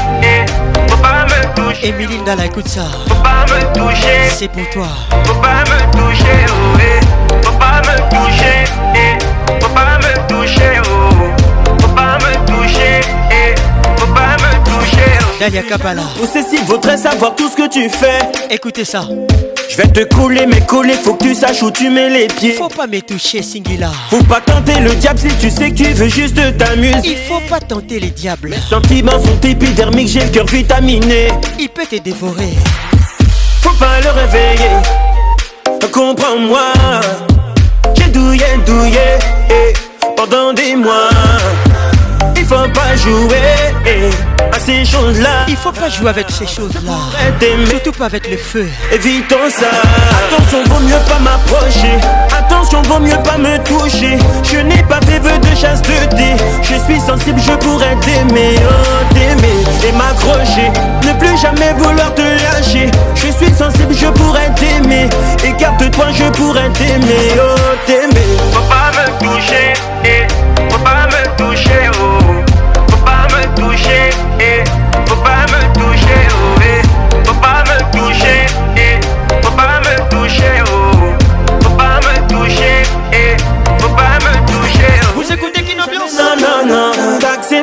faut 0.89 0.97
pas 0.99 1.25
me 1.25 1.55
toucher. 1.55 1.89
Émilie 1.89 2.19
Ndala, 2.19 2.47
écoute 2.47 2.69
ça. 2.69 2.87
Faut 3.07 3.15
pas 3.23 3.45
me 3.45 3.73
toucher. 3.73 4.21
C'est 4.35 4.49
pour 4.49 4.69
toi. 4.71 4.87
Faut 5.25 5.35
pas 5.41 5.63
me 5.65 5.93
toucher, 5.93 6.39
oh, 6.51 6.79
eh. 6.79 7.45
faut 7.45 7.53
pas 7.53 7.81
me 7.81 8.09
toucher, 8.11 8.65
eh, 8.95 9.63
faut 9.63 9.69
pas 9.69 9.99
me 9.99 10.13
toucher, 10.29 10.81
oh, 10.83 10.89
oh, 10.89 11.73
faut 11.81 11.89
pas 11.93 12.17
me 12.19 12.47
toucher, 12.47 13.01
eh, 13.31 13.55
faut 13.99 14.13
pas 14.15 14.37
me 14.37 14.65
toucher. 14.65 15.19
Oh. 15.21 15.37
Dalia 15.41 15.63
Kabbalah. 15.63 16.03
Vous 16.17 16.27
ceci 16.27 16.59
savoir 17.01 17.35
tout 17.37 17.49
ce 17.49 17.57
que 17.57 17.69
tu 17.69 17.89
fais. 17.89 18.19
Écoutez 18.51 18.85
ça. 18.85 19.03
Je 19.69 19.77
vais 19.77 19.87
te 19.87 20.15
couler 20.15 20.47
mais 20.47 20.63
coller, 20.65 20.95
faut 20.95 21.15
que 21.15 21.25
tu 21.25 21.35
saches 21.35 21.63
où 21.63 21.71
tu 21.71 21.91
mets 21.91 22.09
les 22.09 22.27
pieds. 22.27 22.53
Faut 22.53 22.69
pas 22.69 22.87
me 22.87 23.01
toucher, 23.01 23.43
Singula. 23.43 23.91
Faut 24.09 24.23
pas 24.25 24.41
tenter 24.41 24.81
le 24.81 24.95
diable 24.95 25.19
si 25.19 25.29
tu 25.39 25.51
sais 25.51 25.71
que 25.71 25.75
tu 25.75 25.85
veux 25.93 26.09
juste 26.09 26.39
t'amuser. 26.57 26.97
Il 27.05 27.17
faut 27.29 27.41
pas 27.51 27.61
tenter 27.61 28.01
les 28.01 28.11
diables. 28.11 28.49
Mes 28.51 28.57
sentiments 28.57 29.23
sont 29.23 29.41
épidermiques, 29.47 30.09
j'ai 30.09 30.21
le 30.21 30.31
cœur 30.31 30.47
vitaminé. 30.47 31.29
Il 31.59 31.69
peut 31.69 31.87
te 31.89 31.97
dévorer. 31.97 32.49
Faut 33.63 33.77
pas 33.79 34.01
le 34.03 34.11
réveiller. 34.11 34.77
Comprends-moi. 35.93 36.73
J'ai 37.95 38.05
douillé, 38.11 38.45
douillé. 38.65 39.17
Et 39.51 39.53
eh, 39.73 40.07
pendant 40.17 40.53
des 40.55 40.77
mois 40.77 41.11
faut 42.49 42.69
pas 42.73 42.97
jouer 42.97 44.09
à 44.55 44.59
ces 44.59 44.83
choses-là. 44.85 45.45
Il 45.49 45.57
faut 45.57 45.71
pas 45.73 45.91
jouer 45.91 46.09
avec 46.09 46.31
ces 46.31 46.47
choses-là. 46.47 46.81
Surtout 47.69 47.93
pas 47.93 48.07
avec 48.07 48.29
le 48.31 48.39
feu. 48.39 48.67
Évitons 48.91 49.51
ça. 49.51 49.67
Attention, 50.25 50.65
vaut 50.65 50.81
mieux 50.81 51.03
pas 51.07 51.19
m'approcher. 51.19 51.99
Attention, 52.37 52.81
vaut 52.83 53.01
mieux 53.01 53.19
pas 53.23 53.37
me 53.37 53.59
toucher. 53.65 54.17
Je 54.43 54.61
n'ai 54.61 54.83
pas 54.85 54.99
fait 55.03 55.19
vœu 55.19 55.39
de 55.39 55.55
chasse 55.55 55.83
de 55.83 56.17
thé 56.17 56.37
Je 56.63 56.75
suis 56.75 56.99
sensible, 57.01 57.39
je 57.39 57.53
pourrais 57.53 57.97
t'aimer, 58.01 58.55
oh 58.63 59.15
t'aimer 59.15 59.63
et 59.89 59.93
m'accrocher. 59.93 60.71
Ne 61.07 61.13
plus 61.19 61.37
jamais 61.39 61.75
vouloir 61.75 62.15
te 62.15 62.23
lâcher. 62.23 62.91
Je 63.15 63.31
suis 63.33 63.53
sensible, 63.55 63.93
je 63.95 64.07
pourrais 64.07 64.51
t'aimer. 64.55 65.09
Écarte-toi, 65.45 66.07
je 66.13 66.25
pourrais 66.39 66.71
t'aimer, 66.71 67.35
oh 67.39 67.59
t'aimer. 67.87 68.27
Faut 68.53 68.63
pas 68.63 68.91
me 68.99 69.07
toucher, 69.27 69.73
eh, 70.05 70.27
faut 70.73 70.79
pas 70.79 71.07
me 71.07 71.37
toucher, 71.51 71.91
oh. 72.01 72.08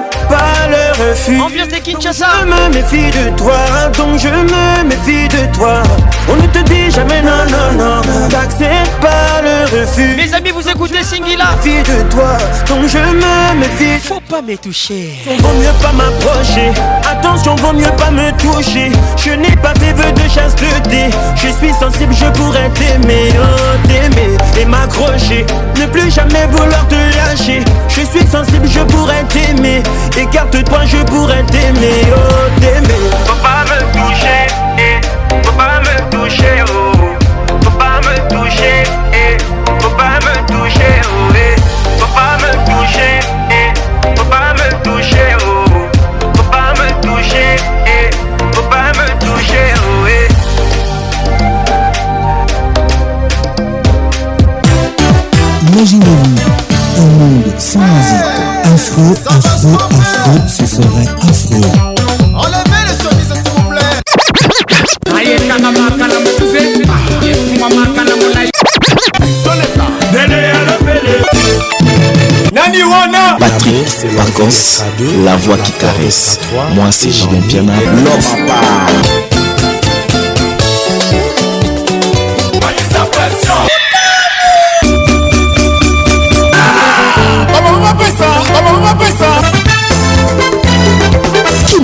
Bye. 0.02 0.55
le 0.68 1.10
refus 1.10 1.40
Ambiance 1.40 1.68
Kinshasa. 1.82 2.28
Je 2.42 2.46
me 2.46 2.74
méfie 2.74 3.12
de 3.12 3.30
toi, 3.38 3.58
donc 3.98 4.18
je 4.20 4.28
me 4.30 4.84
méfie 4.88 5.28
de 5.28 5.56
toi. 5.56 5.82
On 6.30 6.36
ne 6.36 6.48
te 6.48 6.60
dit 6.70 6.90
jamais 6.92 7.22
non, 7.22 7.44
non, 7.50 7.84
non. 7.84 8.02
T'acceptes 8.30 8.92
pas 9.02 9.42
le 9.44 9.80
refus. 9.82 10.16
Mes 10.16 10.34
amis, 10.34 10.52
vous 10.52 10.68
écoutez 10.68 11.04
Singila. 11.04 11.46
Je 11.64 11.68
me 11.70 11.78
méfie 11.80 11.92
de 11.92 12.10
toi, 12.10 12.38
donc 12.68 12.88
je 12.88 12.98
me 12.98 13.60
méfie. 13.60 14.08
Faut 14.08 14.22
pas 14.30 14.42
me 14.42 14.56
toucher. 14.58 15.12
Vaut 15.40 15.54
mieux 15.60 15.74
pas 15.82 15.92
m'approcher. 15.94 16.72
Attention, 17.10 17.56
vaut 17.58 17.74
mieux 17.74 17.92
pas 17.98 18.12
me 18.12 18.32
toucher. 18.38 18.92
Je 19.18 19.32
n'ai 19.32 19.56
pas 19.58 19.74
fait 19.76 19.94
vœux 19.94 20.12
de 20.12 20.30
chasteté. 20.30 21.10
Je 21.36 21.48
suis 21.48 21.74
sensible, 21.80 22.14
je 22.14 22.26
pourrais 22.40 22.70
t'aimer, 22.70 23.30
oh, 23.40 23.88
t'aimer 23.88 24.30
et 24.60 24.66
m'accrocher. 24.66 25.46
Ne 25.80 25.86
plus 25.88 26.10
jamais 26.10 26.48
vouloir 26.52 26.88
te 26.88 26.96
lâcher. 26.96 27.64
Je 27.90 28.02
suis 28.02 28.28
sensible, 28.28 28.68
je 28.68 28.80
pourrais 28.92 29.24
t'aimer. 29.30 29.84
Écarte 30.18 30.55
de 30.58 30.62
toi 30.64 30.80
je 30.86 30.98
pourrais 31.04 31.44
t'aimer, 31.48 32.02
oh 32.16 32.20
t'aimer 32.60 32.84
Faut 33.26 33.36
pas 33.42 33.64
me 33.72 33.80
toucher, 33.94 34.48
eh, 34.78 35.00
faut 35.46 35.52
pas 35.54 35.80
me 35.82 35.94
toucher, 36.12 36.56
oh 36.68 36.72
Faut 37.64 37.78
pas 37.78 38.00
me 38.06 38.16
toucher, 38.34 38.84
eh, 39.14 39.38
faut 39.82 39.90
pas 39.98 40.18
me 40.26 40.34
toucher, 40.48 41.00
oh 41.04 41.08
eh. 41.36 41.54
Faut 42.00 42.12
pas 42.16 42.36
me 42.42 42.52
toucher, 42.66 43.16
eh, 43.52 43.70
faut 44.16 44.26
pas 44.26 44.54
me 44.54 44.68
toucher, 44.84 45.34
oh 45.40 45.44
Faut 46.36 46.48
pas 46.52 46.72
me 46.76 46.88
toucher, 47.06 47.54
eh, 47.86 48.10
faut 48.54 48.68
pas 48.70 48.92
me 48.94 49.08
toucher, 49.26 49.74
oh 49.76 49.80
eh. 50.08 50.28
Imaginez-vous 55.74 56.36
un 56.98 57.06
monde 57.20 57.54
sans 57.58 57.80
musique 57.80 58.25
Afro, 58.86 59.14
afro, 59.28 59.76
afro, 59.76 60.32
ce 60.48 60.66
serait 60.68 60.86
afro. 61.18 61.58
Enlevez 62.36 62.86
les 62.86 62.94
chemises, 62.94 63.34
s'il 63.34 63.52
vous 63.58 63.70
plaît. 63.72 65.32
Nani 72.54 72.84
Wana 72.84 73.38
Patrick 73.40 73.86
Vacances, 74.16 74.84
la 75.26 75.36
voix 75.38 75.58
qui 75.58 75.72
caresse. 75.74 76.38
Moi 76.76 76.88
c'est 76.92 77.12
Julien 77.12 77.42
Piana, 77.48 77.74
l'homme 77.74 78.46
à 78.46 78.48
part. 78.48 79.04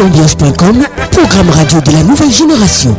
Ambiance.com, 0.02 0.82
programme 1.11 1.49
radio 1.52 1.80
de 1.80 1.91
la 1.91 2.02
nouvelle 2.03 2.32
génération. 2.32 2.98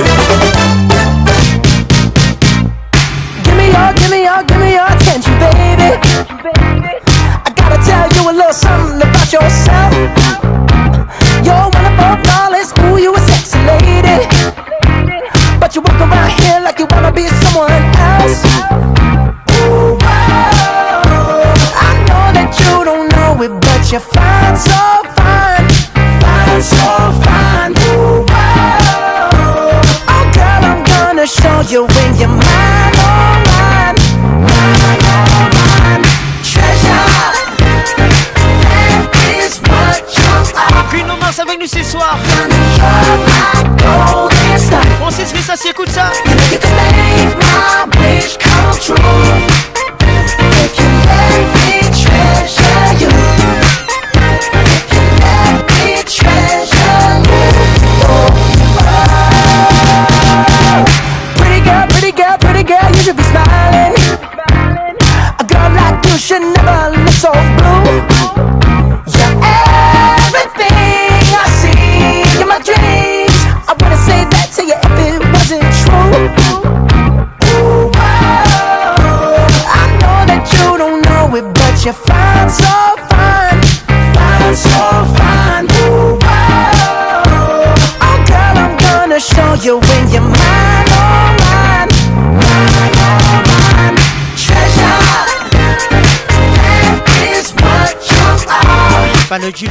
Baloji 99.32 99.64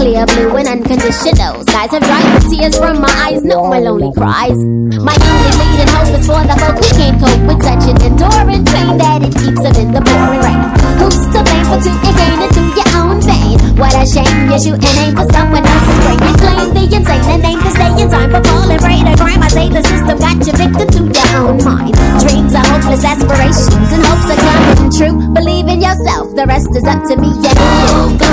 clear 0.01 0.25
blue 0.33 0.57
and 0.57 0.67
unconditional. 0.81 1.61
Skies 1.69 1.93
have 1.93 2.01
dried 2.09 2.27
the 2.41 2.41
tears 2.49 2.73
from 2.81 3.05
my 3.05 3.13
eyes, 3.21 3.45
no 3.45 3.61
more 3.69 3.81
lonely 3.85 4.09
cries. 4.17 4.57
My 4.97 5.13
only 5.13 5.53
leading 5.61 5.91
hope 5.93 6.11
is 6.17 6.25
for 6.25 6.41
the 6.41 6.57
folk 6.57 6.81
who 6.81 6.89
can't 6.97 7.17
cope 7.21 7.45
with 7.45 7.61
such 7.61 7.85
an 7.85 7.99
enduring 8.09 8.65
pain 8.73 8.97
that 8.97 9.21
it 9.21 9.33
keeps 9.37 9.61
them 9.61 9.77
in 9.77 9.93
the 9.93 10.01
pouring 10.01 10.41
rain. 10.41 10.61
Who's 10.97 11.21
to 11.37 11.41
blame 11.45 11.67
for 11.69 11.77
two 11.85 11.93
again 12.09 12.39
into 12.49 12.63
your 12.81 12.91
own 12.97 13.21
vein? 13.21 13.61
What 13.77 13.93
a 13.93 14.09
shame, 14.09 14.49
You 14.49 14.57
are 14.57 14.63
shooting 14.73 14.97
aim 15.05 15.13
for 15.21 15.29
someone 15.37 15.69
else's 15.69 15.99
brain. 16.01 16.21
You 16.25 16.33
claim 16.41 16.69
the 16.81 16.85
insane 16.97 17.25
and 17.37 17.43
aim 17.45 17.59
to 17.61 17.71
stay 17.77 17.93
in 18.01 18.09
time 18.09 18.31
for 18.33 18.41
falling 18.49 18.81
right 18.81 19.05
to 19.05 19.13
crime. 19.21 19.43
I 19.45 19.49
say 19.53 19.69
the 19.69 19.85
system 19.85 20.17
got 20.17 20.37
you 20.49 20.55
victim 20.57 20.89
to 20.97 21.01
your 21.13 21.31
own 21.45 21.61
mind. 21.61 21.93
Dreams 22.25 22.57
are 22.57 22.65
hopeless 22.73 23.05
aspirations 23.05 23.89
and 23.93 24.01
hopes 24.09 24.29
are 24.33 24.41
coming 24.49 24.89
true. 24.97 25.15
Believe 25.37 25.69
in 25.69 25.85
yourself, 25.85 26.33
the 26.41 26.49
rest 26.49 26.73
is 26.73 26.89
up 26.89 27.05
to 27.13 27.21
me. 27.21 27.29
Yeah. 27.45 27.61
Go, 27.61 28.17
go, 28.17 28.31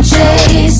chase. 0.00 0.79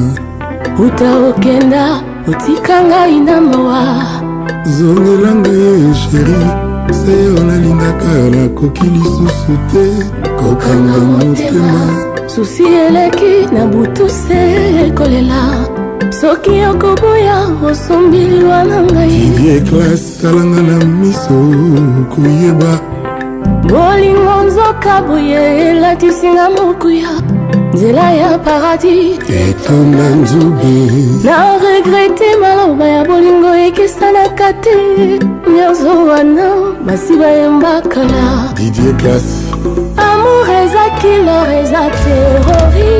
uta 0.84 1.10
okenda 1.28 1.84
otika 2.28 2.76
ngai 2.86 3.16
na 3.20 3.40
mawa 3.40 3.84
zongelanga 4.78 5.50
ye 5.50 5.94
sheri 5.94 6.44
se 7.00 7.14
onalingaka 7.40 8.10
nakoki 8.34 8.86
lisusu 8.86 9.52
te 9.72 9.84
kokanga 10.38 10.96
motema 11.10 11.72
susi 12.26 12.64
eleki 12.64 13.46
na 13.54 13.66
butu 13.66 14.08
se 14.08 14.40
ekolela 14.86 15.69
soki 16.20 16.64
okoboya 16.74 17.46
osombi 17.70 18.18
liwa 18.18 18.64
na 18.64 18.82
ngai 18.82 19.60
klas 19.70 20.02
talanga 20.22 20.62
na 20.62 20.76
miso 20.98 21.36
koyeba 22.12 22.72
bolingo 23.68 24.34
nzoka 24.46 25.02
boye 25.02 25.60
elatisinga 25.68 26.50
mokuya 26.56 27.08
nzela 27.74 28.12
ya 28.12 28.38
paradis 28.38 29.16
etonda 29.42 30.06
nzube 30.20 30.72
na 31.24 31.36
regrete 31.64 32.28
maloba 32.42 32.84
ya 32.88 33.04
bolingo 33.04 33.50
ekesanaka 33.66 34.52
te 34.52 34.74
nyonso 35.56 36.04
wana 36.06 36.46
basi 36.86 37.16
bayembakala 37.16 38.52
didie 38.56 38.92
klas 39.00 39.24
amour 40.08 40.46
eza 40.62 40.84
kilor 41.00 41.46
eza 41.62 41.80
terori 42.02 42.92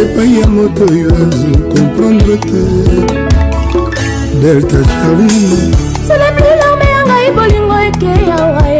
epai 0.00 0.34
ya 0.40 0.46
moto 0.48 0.84
oyo 0.92 1.10
azokomprendre 1.10 2.36
te 2.48 2.60
delta 4.42 4.76
charline 4.88 5.72
selebilarme 6.08 6.86
yangai 6.94 7.30
bolingo 7.36 7.76
ekeyawa 7.88 8.79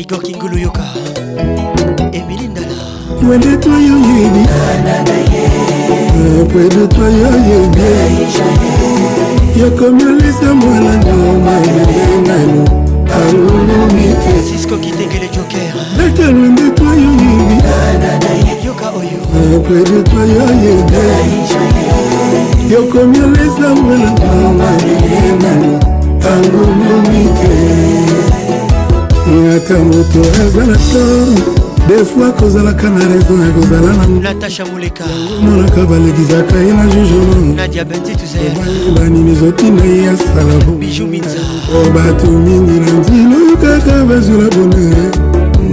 igor 0.00 0.22
kingulu 0.22 0.56
yoka 0.58 0.84
emili 2.12 2.48
ndala 2.48 2.74
mwende 3.22 3.56
toyoyebi 3.56 4.42
apwede 6.40 6.82
toyoyebi 6.94 7.90
yakomiolisa 9.62 10.48
mwana 10.60 10.90
ndoma 10.96 11.52
ebebengano 11.68 12.62
alolomi 13.18 14.06
francisco 14.24 14.74
kitengele 14.76 15.28
joker 15.36 15.74
data 15.98 16.24
lwende 16.36 16.66
toyoyebi 16.70 17.60
yoka 18.66 18.86
oyo 19.00 19.20
apwede 19.56 19.98
toyoyebi 20.12 21.06
yakomiolisa 22.72 23.68
mwana 23.82 24.10
ndoma 24.16 24.68
ebebengano 24.94 25.70
alolomi 26.32 27.20
yaka 29.38 29.78
moto 29.78 30.20
aza 30.46 30.66
na 30.66 30.76
toro 30.90 31.54
defoi 31.88 32.32
kozalaka 32.32 32.90
na 32.90 32.98
raison 33.08 33.40
ya 33.40 33.50
kozala 33.50 33.96
namonaka 35.06 35.86
balekisaka 35.86 36.56
ye 36.58 36.72
na 36.72 36.86
jugement 36.86 38.20
banimizotina 38.96 39.84
ye 39.84 40.08
asala 40.10 40.54
bo 40.66 40.72
oh, 40.72 41.90
bato 41.94 42.26
mingi 42.30 42.80
na 42.80 42.92
ndilo 42.98 43.56
kaka 43.56 44.04
bazwela 44.04 44.48
bonere 44.50 45.10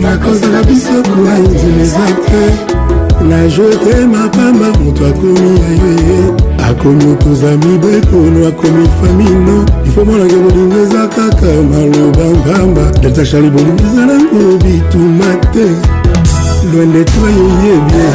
nakozala 0.01 0.63
biso 0.63 1.03
kuwa 1.11 1.37
indimeza 1.39 2.07
te 2.25 3.25
na 3.25 3.47
jete 3.47 4.05
mapamba 4.05 4.67
moto 4.83 5.05
akomi 5.07 5.59
ya 5.59 5.67
ye 5.67 6.56
akomi 6.69 7.15
koza 7.23 7.47
mibekono 7.57 8.47
akomi 8.47 8.87
famino 8.99 9.65
ifo 9.87 10.05
monange 10.05 10.35
bolingo 10.35 10.75
eza 10.83 11.07
kaka 11.15 11.47
maloba 11.71 12.25
ngamba 12.39 12.81
delta 13.01 13.25
charli 13.25 13.49
bolingo 13.49 13.83
eza 13.91 14.03
nango 14.09 14.43
bituma 14.63 15.29
te 15.53 15.65
loin 16.71 16.91
de 16.93 17.03
toi 17.11 17.31
yoyebie 17.39 18.11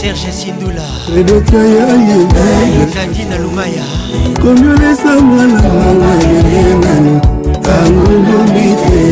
serge 0.00 0.30
sindula 0.40 0.86
près 1.08 1.24
de 1.30 1.36
toi 1.50 1.64
yoyebie 1.76 2.84
kadina 2.94 3.36
lumaya 3.42 3.93
komiolesangalaaaenani 4.42 7.14
angolobi 7.74 8.70
te 8.82 9.02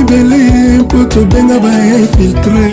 ebele 0.00 0.40
mpo 0.78 0.98
tobenga 1.04 1.56
bainfiltre 1.60 2.64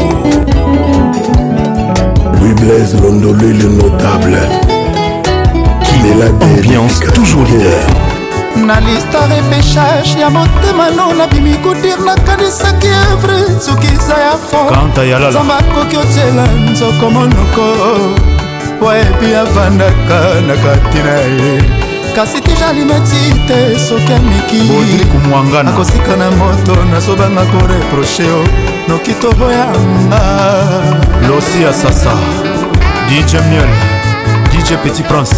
louis 2.40 2.54
blaise 2.54 2.94
londolé 3.00 3.52
le 3.52 3.68
notable 3.68 4.38
Ambiance 6.40 7.00
toujours 7.14 7.42
leader. 7.42 8.07
na 8.66 8.80
listar 8.80 9.32
epeshage 9.32 10.20
ya 10.20 10.30
motema 10.30 10.90
no 10.96 11.14
nabimi 11.14 11.54
kodir 11.56 11.98
nakanisaki 12.06 12.86
evre 13.12 13.44
soki 13.60 13.86
eza 13.86 14.14
ya 14.18 14.32
fonzamba 14.48 15.58
akoki 15.58 15.96
otiela 15.96 16.46
nzoko 16.72 17.10
monoko 17.10 17.64
wayebi 18.86 19.34
avandaka 19.34 20.20
na 20.46 20.54
kati 20.62 20.98
na 21.06 21.14
ye 21.34 21.62
kasi 22.16 22.40
tijalimeti 22.40 23.34
te 23.48 23.78
soki 23.88 24.12
amikiakosika 24.12 26.16
na 26.16 26.30
moto 26.30 26.74
nazobanga 26.92 27.44
koreproche 27.52 28.26
o 28.32 28.34
oh. 28.40 28.46
noki 28.88 29.12
toboyanga 29.14 30.24
losi 31.28 31.62
ya 31.62 31.72
sasa 31.72 32.10
dj 33.08 33.34
miel 33.50 33.87
DJ 34.68 34.74
Petit 34.82 35.02
Prince 35.04 35.30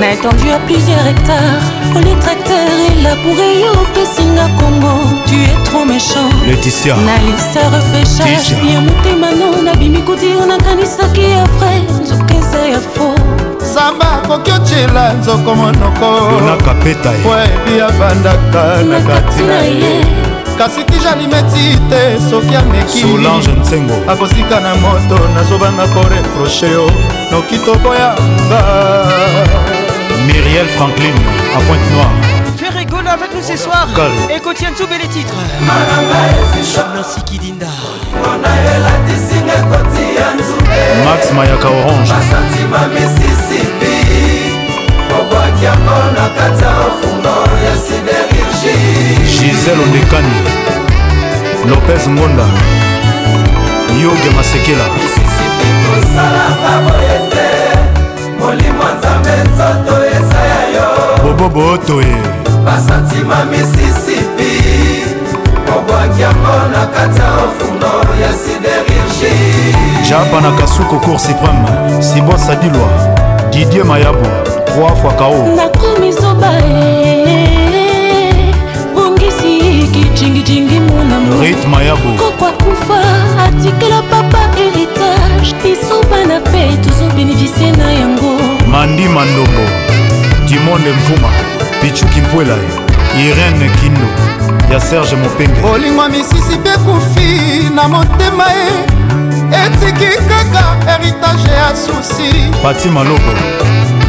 na 0.00 0.10
étendu 0.10 0.50
à 0.50 0.58
plusieurs 0.66 1.06
hectares 1.06 1.62
oli 1.94 2.16
tracteur 2.16 2.66
élabouré 2.98 3.60
yo 3.60 3.68
opesinga 3.80 4.48
kongo 4.58 4.94
tu 5.26 5.34
es 5.44 5.54
trop 5.70 5.84
méchant 5.84 6.28
leticia 6.48 6.96
na 6.96 7.16
liste 7.30 7.60
repêchage 7.72 8.56
ya 8.66 8.80
motema 8.80 9.30
no 9.30 9.62
nabimi 9.62 10.02
kotiro 10.02 10.44
nakanisaki 10.46 11.30
ya 11.30 11.44
frère 11.56 11.82
nzoka 12.02 12.34
eza 12.34 12.66
ya 12.72 12.80
fo 12.94 13.14
zamba 13.74 14.20
akoki 14.24 14.50
otyela 14.50 15.12
nzoko 15.14 15.54
monokoebi 15.54 16.96
eh. 17.76 17.84
abandaka 17.86 18.82
na 18.88 19.00
kati 19.08 19.42
na 19.42 19.60
ye 19.62 19.92
eh. 19.98 20.00
eh. 20.00 20.06
kasi 20.58 20.84
tijalimeti 20.84 21.78
te 21.88 22.18
soki 22.30 22.56
ameki 22.56 23.04
akozika 24.08 24.60
na 24.60 24.74
moto 24.74 25.18
nazobanga 25.34 25.86
koreproche 25.94 26.66
yo 26.70 26.86
noki 27.30 27.58
toboya 27.64 28.14
Baba 28.52 29.08
Myriel 30.26 30.68
Franklin 30.76 31.14
à 31.56 31.60
Pointe 31.62 31.90
Noire 31.94 32.10
Fais 32.58 32.68
rigoler 32.68 33.08
avec 33.08 33.34
nous 33.34 33.42
ce 33.42 33.56
soir 33.56 33.88
et 34.34 34.38
contient 34.40 34.68
tous 34.76 34.86
les 35.00 35.08
titres 35.08 35.34
Nancy 36.94 37.22
Kidinda 37.24 37.66
Max 41.04 41.32
Mayaka 41.32 41.68
Orange 41.68 42.12
obwakiango 45.20 46.02
na 46.14 46.28
kati 46.36 46.64
ya 46.64 46.70
mfungo 46.70 47.34
ya 47.64 47.74
siderurgi 47.84 49.22
gisel 49.30 49.80
ondekani 49.80 50.40
lopez 51.68 52.08
ngonda 52.08 52.42
yoge 54.02 54.30
masekela 54.36 54.84
misisipi 54.94 55.76
kosala 55.88 56.44
baboye 56.62 57.31
molimo 58.42 58.82
nzambe 58.98 59.32
nzoto 59.50 59.96
esaya 60.16 60.60
yo 60.74 60.88
bobobotoe 61.32 62.14
basantima 62.66 63.36
misisipi 63.44 64.52
obwaki 65.76 66.22
yango 66.22 66.56
na 66.74 66.86
kati 66.94 67.20
ya 67.20 67.30
ofungo 67.44 67.92
ya 68.22 68.30
siderurgi 68.40 69.34
japa 70.08 70.40
na 70.40 70.50
kasuko 70.56 70.96
cour 71.04 71.18
supreme 71.18 72.02
simbo 72.02 72.38
sadilwa 72.38 72.88
didie 73.50 73.84
mayabo 73.84 74.26
3 74.80 75.02
fois 75.02 75.14
kao 75.18 75.34
nakomi 75.56 76.12
zoba 76.12 76.52
bongisi 78.94 79.88
kicingicingi 79.94 80.80
monamo 80.80 81.42
rit 81.42 81.66
mayabo 81.70 82.08
kokwa 82.18 82.50
kufa 82.52 83.00
atikela 83.44 84.02
papa 84.10 84.38
héritage 84.56 85.72
isoba 85.72 86.24
na 86.26 86.40
pe 86.40 86.68
tozobénéficie 86.84 87.70
na 87.78 87.92
yango 87.92 88.21
mandi 88.72 89.06
mandombo 89.08 89.62
dimonde 90.46 90.92
mfuma 90.92 91.28
bichuki 91.82 92.20
mpwela 92.20 92.56
irene 93.20 93.70
kindo 93.80 94.06
ya 94.72 94.80
serge 94.80 95.16
mopenge 95.16 95.60
bolingo 95.60 96.08
misisi 96.08 96.56
mpe 96.60 96.70
kufi 96.70 97.64
na 97.74 97.88
motema 97.88 98.44
ye 98.46 98.70
etiki 99.64 100.22
kaka 100.28 100.90
heritage 100.90 101.50
ya 101.52 101.76
susi 101.76 102.32
pati 102.62 102.88
malobo 102.88 103.32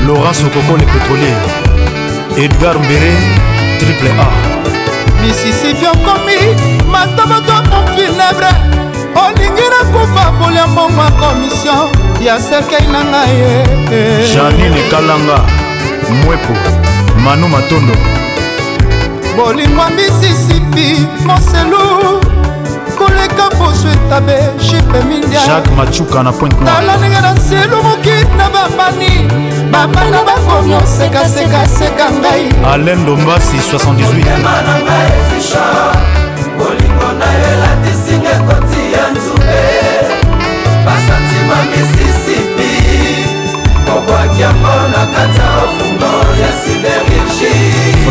laurence 0.07 0.45
okoko 0.45 0.77
le 0.77 0.85
pétrolier 0.93 1.37
edgar 2.45 2.79
mbere 2.79 3.11
triple 3.79 4.09
a 4.11 4.25
misisipi 5.23 5.85
okomi 5.87 6.37
masta 6.91 7.25
bato 7.25 7.51
ya 7.53 7.61
pompinebre 7.61 8.49
olingi 9.27 9.63
nakufa 9.71 10.31
kolia 10.31 10.67
mbongo 10.67 11.01
ya 11.03 11.11
komisio 11.11 12.12
yasekei 12.25 12.87
na 12.91 13.01
ngai 13.11 13.33
ye 13.41 13.53
eh, 13.53 13.93
eh. 13.93 14.33
janine 14.33 14.81
kalanga 14.91 15.37
mwepo 16.23 16.53
manu 17.23 17.47
matondo 17.47 17.93
bolingo 19.35 19.83
misisipi 19.95 20.87
moselu 21.27 21.81
koleka 22.97 23.47
poso 23.57 23.87
etabe 23.95 24.35
jipe 24.67 24.99
mindiajacques 25.09 25.73
machuka 25.77 26.23
na 26.23 26.31
point 26.31 26.55
tala 26.65 26.97
ndenge 26.97 27.21
na 27.21 27.33
nselu 27.33 27.83
moki 27.83 28.17
na 28.37 28.49
bambani 28.53 29.11
bambana 29.71 30.19
bakomi 30.27 30.73
osekasekaseka 30.75 32.05
ngai 32.21 32.45
alain 32.73 33.05
dombasi 33.05 33.57
78 33.57 33.81
bolingo 36.57 37.09
na 37.19 37.25
yo 37.35 37.47
elatisinga 37.53 38.29
ekoti 38.39 38.82
mobimba 41.43 41.57
misisipi 41.71 42.71
kobwakiango 43.85 44.75
na 44.91 45.05
kati 45.13 45.39
ya 45.39 45.57
ofungo 45.63 46.11
ya 46.41 46.51
siderigi 46.59 47.57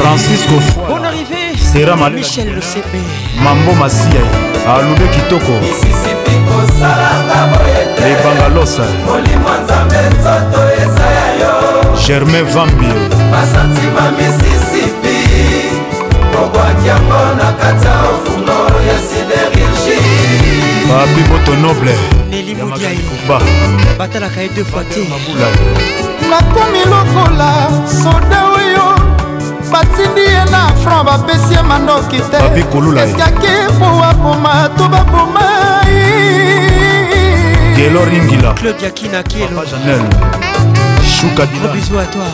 francisco 0.01 0.55
bon 0.89 1.03
arrivé 1.05 1.57
sera 1.73 1.97
mal 1.97 2.13
michel 2.13 2.49
losepe 2.55 2.99
mambo 3.45 3.73
masiya 3.75 4.23
alube 4.77 5.09
kitoko 5.15 5.53
misisipi 5.61 6.35
kosalanga 6.49 7.39
boyete 7.51 8.03
lebangalosa 8.09 8.83
molimo 9.07 9.51
nzambe 9.65 9.97
nzoto 10.15 10.61
eza 10.83 11.07
ya 11.19 11.29
yo 11.41 11.53
germain 12.07 12.45
vambie 12.47 12.93
basantima 13.33 14.05
misisipi 14.19 15.17
kobwakiango 16.37 17.23
na 17.39 17.53
kati 17.53 17.87
ya 17.87 18.01
ofungo 18.13 18.59
ya 18.89 18.97
siderigi 19.07 19.97
papi 20.89 21.21
moto 21.33 21.55
noble 21.57 22.22
yai 22.83 22.99
batalaka 23.99 24.43
ye 24.43 24.49
deux 24.51 24.65
fois 24.65 24.83
te 24.85 24.99
nakomi 26.31 26.83
lokola 26.93 27.53
soda 27.87 28.39
oyo 28.57 28.89
batindi 29.71 30.21
ye 30.23 30.43
na 30.51 30.61
franc 30.83 31.05
bapesi 31.07 31.53
ye 31.55 31.63
mandoki 31.63 32.21
te 32.31 32.39
eskaki 33.05 33.53
po 33.79 33.87
aboma 34.11 34.55
to 34.77 34.89
baboma 34.89 35.47
yelo 37.79 38.05
ringila 38.05 38.55
claudia 38.55 38.91
kinakielo 38.91 39.63
bisou 41.75 41.99
à 41.99 42.05
toi 42.07 42.27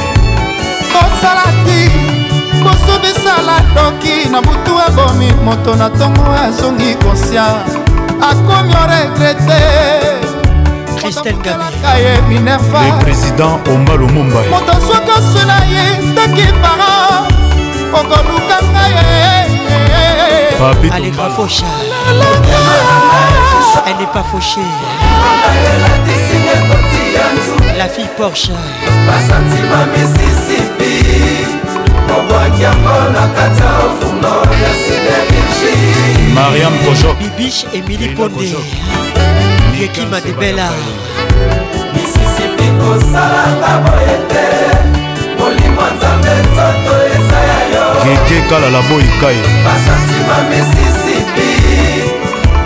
tosalaki 0.93 2.16
liboso 2.67 2.99
besala 3.01 3.61
doki 3.75 4.29
na 4.31 4.41
butu 4.43 4.73
abomi 4.87 5.29
moto 5.47 5.73
na 5.79 5.87
ntongo 5.89 6.25
azongi 6.47 6.91
konsian 7.03 7.57
akomi 8.31 8.75
oregrete 8.85 9.61
Christelle 10.99 11.39
Gabé 11.45 12.19
Le 12.27 13.05
président 13.05 13.61
Omar 13.71 13.97
Lumumbai 13.97 14.49
Moto 14.49 14.73
soki 14.89 15.11
osuna 15.17 15.59
ye 15.73 15.85
toki 16.17 16.47
para 16.63 17.23
okoluka 17.99 18.57
ngai 18.73 19.47
Elle 20.97 21.05
est 21.09 21.17
pas 21.17 21.31
fauchée 21.37 21.65
Elle 23.87 23.97
n'est 23.99 24.07
pas 24.13 24.25
fauchée 24.25 24.61
La 27.79 27.87
fille 27.89 28.09
Porsche 28.17 28.49
Pas 29.07 29.21
sentiment 29.21 29.87
mais 29.95 30.19
si 30.19 30.29
si 30.57 30.76
obwaki 32.21 32.63
yango 32.63 32.99
na 33.15 33.23
kati 33.37 33.63
ya 33.63 33.75
funo 33.99 34.35
ya 34.63 34.71
sidebilgi 34.83 35.75
mariam 36.35 36.75
kojo 36.85 37.15
bibiche 37.19 37.67
emili 37.79 38.09
ponde 38.17 38.49
yekima 39.81 40.21
de 40.21 40.33
bela 40.33 40.69
misisipi 41.95 42.67
kosalanga 42.81 43.73
boye 43.85 44.15
te 44.31 44.47
molimo 45.39 45.83
nzambe 45.97 46.33
nzoto 46.49 46.93
eza 47.17 47.39
ya 47.51 47.59
yo 47.75 47.85
keke 48.03 48.41
kala 48.49 48.69
la 48.75 48.83
boyikai 48.89 49.39
basantima 49.65 50.37
misisipi 50.51 51.51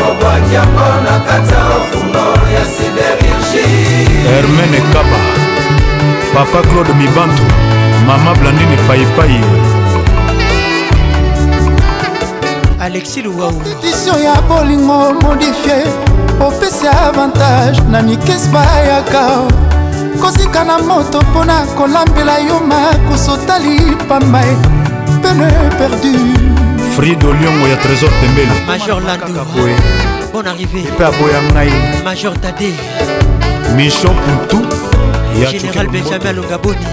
obwaki 0.08 0.54
yango 0.54 0.88
na 1.04 1.14
kati 1.26 1.54
ya 1.54 1.64
funo 1.90 2.24
ya 2.54 2.62
sidebilgi 2.72 3.64
hermene 4.32 4.78
kaba 4.92 5.20
papa 6.34 6.68
claude 6.68 6.92
mibanto 6.94 7.42
mama 8.10 8.32
blandine 8.40 8.72
epaipai 8.74 9.40
alexi 12.80 13.22
luwaupetition 13.22 14.22
ya 14.24 14.42
bolingo 14.42 15.12
modifie 15.14 15.76
opesa 16.46 17.00
avantage 17.02 17.80
na 17.90 18.02
mikese 18.02 18.48
bayaka 18.48 19.22
kosika 20.20 20.64
na 20.64 20.78
moto 20.78 21.20
mpo 21.20 21.44
na 21.44 21.66
kolambela 21.66 22.38
yo 22.38 22.60
makoso 22.60 23.36
tali 23.46 23.96
pamba 24.08 24.42
pene 25.22 25.50
perdu 25.78 26.18
frido 26.96 27.32
liongo 27.32 27.68
ya 27.68 27.76
trésor 27.76 28.10
pembeli 28.20 28.66
major 28.66 29.02
landoe 29.04 29.74
bon 30.32 30.44
arrivé 30.46 30.80
epe 30.88 31.04
aboyang 31.04 31.52
na 31.54 31.62
ye 31.62 32.02
major 32.04 32.34
tade 32.40 32.74
michon 33.76 34.14
putu 34.24 34.58
ya 35.42 35.52
général 35.52 35.88
benjamin 35.88 36.36
longaboni 36.36 36.86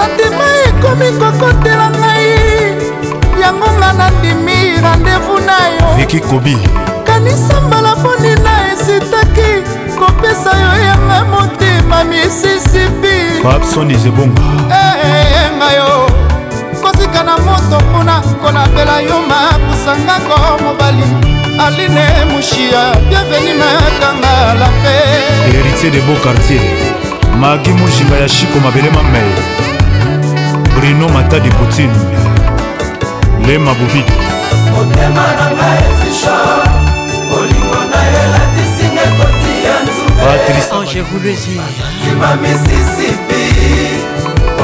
basantima 0.00 0.44
ekomi 0.64 1.06
kokotela 1.18 1.90
ngai 1.90 3.40
yango 3.40 3.70
nga 3.78 3.92
nandimi 3.92 4.80
randevu 4.82 5.38
na 5.46 5.56
yo 5.74 5.96
viki 5.96 6.20
kobi 6.20 6.56
kanisa 7.06 7.60
mbala 7.60 7.96
mponi 7.96 8.28
na 8.34 8.72
esitaki 8.72 9.50
kopesa 9.98 10.50
yo 10.60 10.84
yanga 10.84 11.24
motema 11.24 12.04
misisipi 12.04 13.42
babson 13.44 13.90
ezebonga 13.90 14.42
eyenga 14.42 15.66
eh, 15.68 15.72
eh, 15.72 15.72
eh, 15.72 15.76
yo 15.76 16.08
kosika 16.82 17.22
na 17.22 17.38
moto 17.38 17.82
mpona 17.90 18.20
kolapela 18.42 19.00
yo 19.00 19.22
makusangako 19.28 20.62
mobali 20.64 21.04
aline 21.60 22.36
mushia 22.36 22.94
bienveni 23.08 23.52
makanga 23.58 24.54
lape 24.54 24.96
héritier 25.52 25.90
de 25.92 26.00
beau 26.00 26.16
quartier 26.22 26.62
magi 27.40 27.70
moshinga 27.70 28.16
ya 28.16 28.28
shiko 28.28 28.60
mabele 28.64 28.90
mamei 28.90 29.49
bruno 30.80 31.08
matadi 31.08 31.50
poutine 31.50 31.94
lema 33.46 33.72
bovidi 33.74 34.16
motema 34.72 35.24
na 35.38 35.46
ngai 35.56 35.82
ezisho 35.90 36.38
bolingo 37.30 37.80
na 37.90 38.00
yo 38.10 38.16
elatisinga 38.24 39.02
ekoti 39.10 39.52
ya 39.64 39.76
nzungaima 40.80 42.30
ah, 42.32 42.36
misisipi 42.36 43.42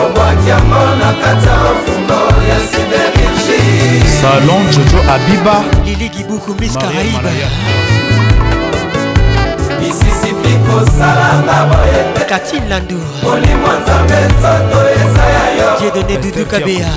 obwakiamo 0.05 0.85
na 1.01 1.13
kata 1.23 1.55
mfumbo 1.77 2.21
ya 2.51 2.59
siderigi 2.69 4.19
salon 4.21 4.67
jojo 4.71 4.99
abiba 5.15 5.65
lili 5.85 6.09
gibuku 6.09 6.55
mis 6.61 6.73
caraïbe 6.77 7.33
ekosalanga 10.57 11.59
boye 11.71 12.25
katine 12.29 12.69
landu 12.69 12.99
molimo 13.25 13.69
nzambe 13.81 14.19
nzoto 14.33 14.81
eza 15.03 15.25
ya 15.37 15.45
yo 15.63 15.69
diedone 15.81 16.17
dudu 16.23 16.47
kabea 16.51 16.91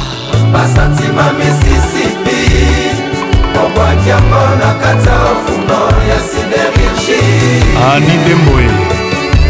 basantima 0.54 1.26
misisipi 1.40 2.40
obwaki 3.62 4.10
yango 4.10 4.44
na 4.62 4.70
kati 4.82 5.08
ya 5.10 5.18
ofuno 5.34 5.80
ya 6.10 6.18
siderurgi 6.28 7.22
ani 7.92 8.14
demboye 8.28 8.72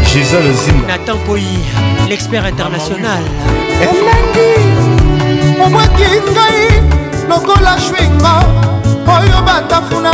gisele 0.08 0.52
zima 0.62 0.86
natan 0.88 1.18
poi 1.26 1.46
l'expert 2.08 2.44
international 2.52 3.24
elengi 3.84 4.48
obwaki 5.64 6.06
ngai 6.32 6.62
lokola 7.30 7.72
shwingo 7.86 8.34
oyo 9.16 9.38
batafuna 9.46 10.12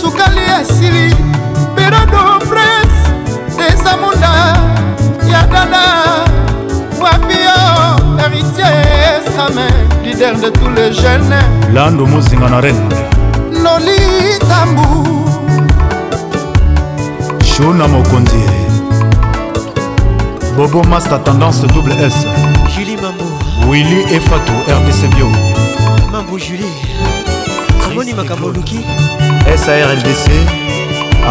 sukali 0.00 0.40
esili 0.60 1.06
perodo 1.74 2.22
pres 2.48 2.87
eza 3.74 3.96
munda 4.02 4.30
ya 5.32 5.42
dada 5.52 5.84
wapio 7.02 7.60
héritier 8.18 9.20
same 9.36 9.64
lider 10.04 10.34
de 10.42 10.48
tous 10.58 10.68
les 10.78 10.90
jeunes 11.02 11.32
lando 11.74 12.04
mozinga 12.06 12.48
na 12.52 12.60
rene 12.66 12.94
nolitambu 13.62 14.86
shona 17.50 17.84
mokonzi 17.92 18.42
bobo 20.56 20.80
master 20.92 21.20
tendance 21.26 21.66
double 21.74 21.96
s 22.14 22.16
julie 22.76 22.96
mambo 23.02 23.24
willy 23.70 24.00
efato 24.16 24.52
rdc 24.78 25.00
bio 25.14 25.28
mambo 26.12 26.34
julie 26.46 26.72
amoni 27.84 28.12
makambo 28.20 28.48
luki 28.56 28.80
sarldc 29.66 30.26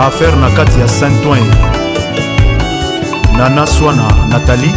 affaire 0.05 0.37
na 0.43 0.49
kati 0.57 0.79
ya 0.79 0.87
saint 0.99 1.25
oin 1.33 1.47
Nana 3.37 3.67
Swana, 3.67 4.07
Nathalie. 4.31 4.73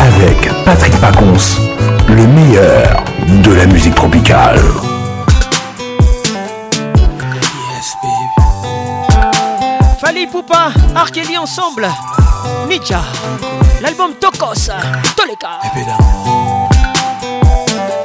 Avec 0.00 0.50
Patrick 0.64 0.92
Pacons, 1.00 1.36
le 2.08 2.26
meilleur 2.26 3.04
de 3.40 3.52
la 3.52 3.66
musique 3.66 3.94
tropicale. 3.94 4.58
Fali 10.00 10.26
Poupa, 10.26 10.72
Arkeli 10.96 11.38
ensemble. 11.38 11.86
Nidja 12.68 13.02
l'album 13.80 14.14
Tokos, 14.20 14.70
Toleka. 15.16 15.50
Eh 15.62 15.78
ben 15.78 15.86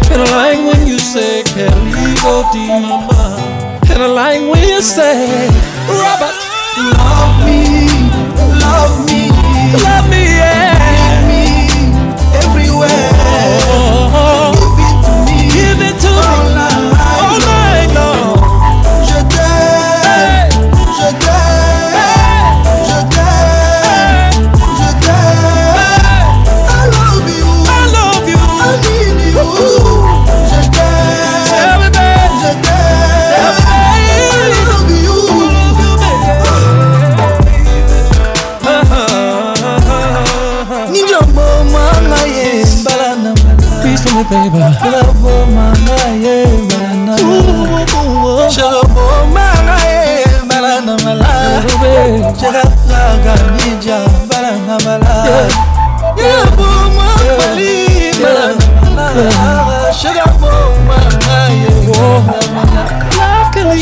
Kinda 0.07 0.25
like 0.35 0.57
when 0.59 0.87
you 0.87 0.99
say, 0.99 1.43
Kelly 1.43 2.15
go 2.21 2.43
deep. 2.51 3.87
Kinda 3.87 4.07
like 4.07 4.41
when 4.41 4.67
you 4.67 4.81
say, 4.81 5.47
Robert, 5.87 6.35
love 6.97 7.45
me, 7.45 7.87
love 8.63 9.05
me, 9.05 9.29
love 9.83 10.09
me. 10.09 10.20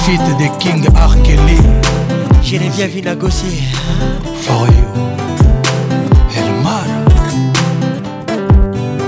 fit 0.05 0.19
de 0.19 0.59
King 0.59 0.87
R. 0.95 1.17
Kelly. 1.23 2.61
à 2.83 2.89
négocier. 3.01 3.49
For 4.43 4.67
you. 4.67 5.97
El 6.37 6.63
Mar 6.63 6.85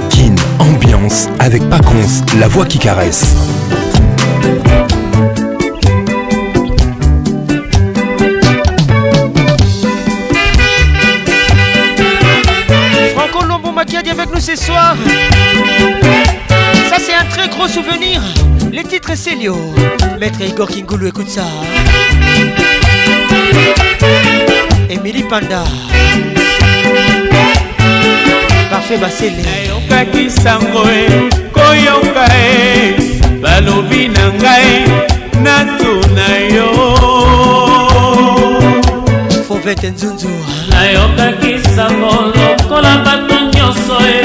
Kin, 0.09 0.35
ambiance 0.59 1.29
avec 1.39 1.69
Paconce, 1.69 2.23
la 2.39 2.49
voix 2.49 2.65
qui 2.65 2.79
caresse. 2.79 3.35
Franco 13.15 13.45
Lombo 13.47 13.71
Makiadi 13.71 14.11
avec 14.11 14.33
nous 14.33 14.41
ce 14.41 14.57
soir. 14.57 14.97
c'est 17.05 17.15
un 17.15 17.25
très 17.25 17.49
gros 17.49 17.67
souvenir. 17.69 18.21
Les 18.73 18.85
titres 18.85 19.11
c'est 19.15 19.35
Lio. 19.35 19.57
Maître 20.21 20.41
Igor 20.41 20.69
Kingoulou, 20.69 21.07
écoute 21.09 21.29
ça. 21.29 21.47
Emily 24.89 25.23
Panda. 25.25 25.65
Parfait 28.71 28.99
Basele. 28.99 29.33
Nayokaki 29.49 30.31
sango 30.31 30.85
e, 30.99 31.31
koyoka 31.53 32.27
e, 32.47 33.21
balobi 33.43 34.09
na 34.11 34.27
ngai, 34.35 34.71
natuna 35.43 36.27
yo. 36.55 36.69
Fauvette 39.49 39.91
Nzunzu. 39.95 40.29
Nayokaki 40.71 41.59
sango 41.75 42.33
lokola 42.37 42.97
bato 43.05 43.37
nyonso 43.59 43.97
e, 44.17 44.21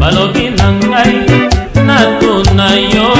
balobi 0.00 0.50
na 0.50 0.70
ngai, 0.72 1.50
ndako 2.00 2.54
na 2.54 2.74
yo 2.74 3.16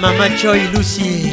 mama 0.00 0.28
joy 0.28 0.60
lucie 0.74 1.32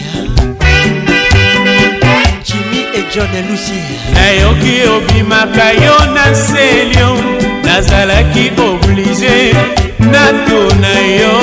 jimi 2.45 2.79
e 2.95 3.03
john 3.13 3.47
lucie 3.49 3.83
nayoki 4.13 4.79
obimaka 4.95 5.71
yo 5.71 6.05
na 6.13 6.35
selio 6.35 7.17
nazalaki 7.63 8.51
oblige 8.67 9.53
natuna 9.99 10.93
yo 11.19 11.39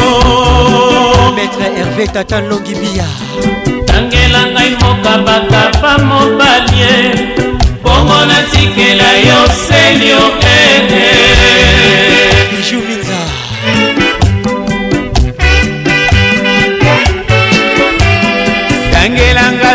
maître 1.35 1.75
herve 1.77 2.07
tata 2.09 2.41
longi 2.41 2.75
bia 2.75 3.07
tangela 3.87 4.43
ngai 4.53 4.71
mokabakaba 4.81 5.99
mobalie 6.05 6.97
bongo 7.83 8.19
natikela 8.31 9.11
yo 9.29 9.41
selio 9.69 10.21
ene 10.41 11.19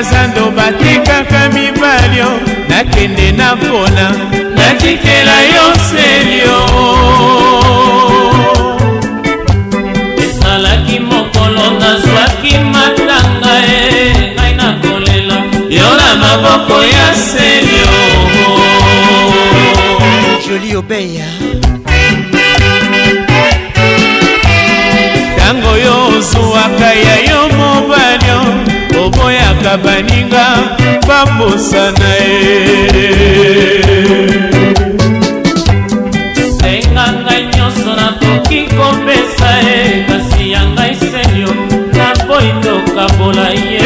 zando 0.04 0.52
batekaka 0.52 1.50
mibalio 1.54 2.26
nakende 2.70 3.32
na 3.32 3.56
mpona 3.56 4.10
natikela 4.56 5.38
yo 5.56 5.66
selio 5.88 6.60
ezalaki 10.24 11.00
mokolo 11.10 11.64
nazwaki 11.82 12.54
matanga 12.74 13.54
e 13.78 14.34
ngai 14.36 14.54
nakolela 14.60 15.38
yo 15.78 15.88
na 16.00 16.10
maboko 16.22 16.78
ya 16.96 17.08
selio 17.28 17.94
joli 20.48 20.70
obeya 20.82 21.28
ntango 25.34 25.74
yo 25.86 26.03
kotika 29.64 29.78
baninga 29.78 30.46
bambosana 31.08 32.10
ye 32.16 32.90
senga 36.58 37.06
ngai 37.22 37.42
nyonso 37.58 37.92
nakoki 37.98 38.60
kopesa 38.78 39.50
ye 39.68 39.82
kasi 40.08 40.44
ya 40.54 40.62
ngai 40.74 40.96
senio 41.10 41.52
naboyi 41.98 42.52
tokabola 42.64 43.48
ye 43.50 43.82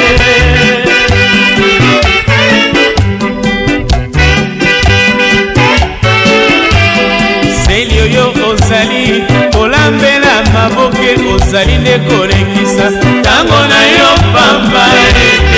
seli 7.66 7.96
oyo 8.06 8.26
ozali 8.50 9.08
kolambela 9.54 10.34
maboke 10.54 11.12
ozali 11.36 11.76
nde 11.82 11.96
kolekisa 12.08 12.86
ntango 13.20 13.60
na 13.70 13.82
yo 13.98 14.10
pamba 14.34 14.86
ete 15.08 15.57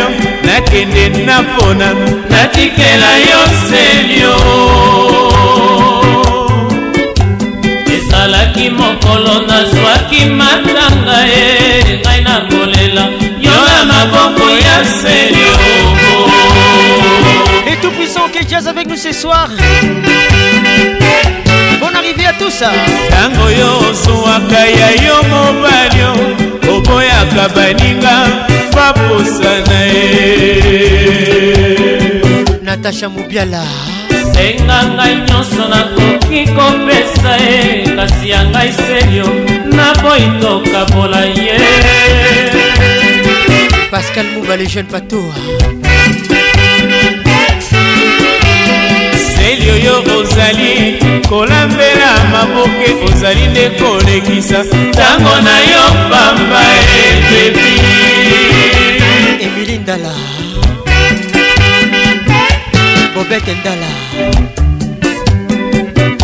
yo 0.00 0.08
nakende 0.46 1.08
na 1.26 1.42
mpona 1.42 1.88
natikela 2.30 3.10
yo 3.30 3.40
selio 3.66 4.36
ezalaki 7.96 8.70
mokolo 8.78 9.34
nazwaki 9.48 10.20
matanga 10.40 11.18
ye 11.32 11.44
ngai 12.00 12.20
nakolela 12.26 13.04
yo 13.46 13.56
na 13.68 13.78
maboko 13.90 14.44
ya 14.68 14.76
selio 14.98 15.50
Et 17.70 17.76
tout 17.82 17.94
puissant 17.98 18.26
que 18.34 18.40
jazz 18.50 18.66
avec 18.68 18.86
nous 18.90 18.96
ce 19.06 19.12
soir 19.12 19.48
Bonne 21.80 21.94
arrivée 21.96 22.26
à 22.32 22.34
tous 22.42 22.60
Tango 23.12 23.46
yo 23.60 23.70
ozwaka 23.90 24.62
ya 24.78 24.90
yo 25.04 25.16
mobali 25.32 26.00
oboyaka 26.72 27.44
baninga 27.54 28.14
babosana 28.76 29.78
ye 29.92 30.04
natasha 32.66 33.08
mobiala 33.14 33.62
senga 34.32 34.78
ngai 34.94 35.14
nyonso 35.26 35.62
nakoki 35.72 36.42
kopesa 36.56 37.32
ye 37.46 37.60
kasi 37.96 38.26
ya 38.32 38.40
ngai 38.50 38.72
serio 38.84 39.26
naboyi 39.76 40.28
tokabola 40.42 41.22
ye 41.40 41.54
pascal 43.90 44.26
mouba 44.34 44.54
le 44.58 44.66
jeune 44.72 44.90
patoa 44.92 45.34
seli 49.32 49.66
oyo 49.76 49.94
ozali 50.18 50.72
kolambela 51.28 52.10
maboke 52.32 52.88
ozali 53.06 53.44
nde 53.50 53.64
kolekisa 53.78 54.58
ntango 54.86 55.34
na 55.46 55.54
yo 55.70 55.84
pamba 56.12 56.62
ebebi 57.02 57.99
emili 59.56 59.78
ndala 59.78 60.14
bobete 63.14 63.56
ndala 63.60 63.88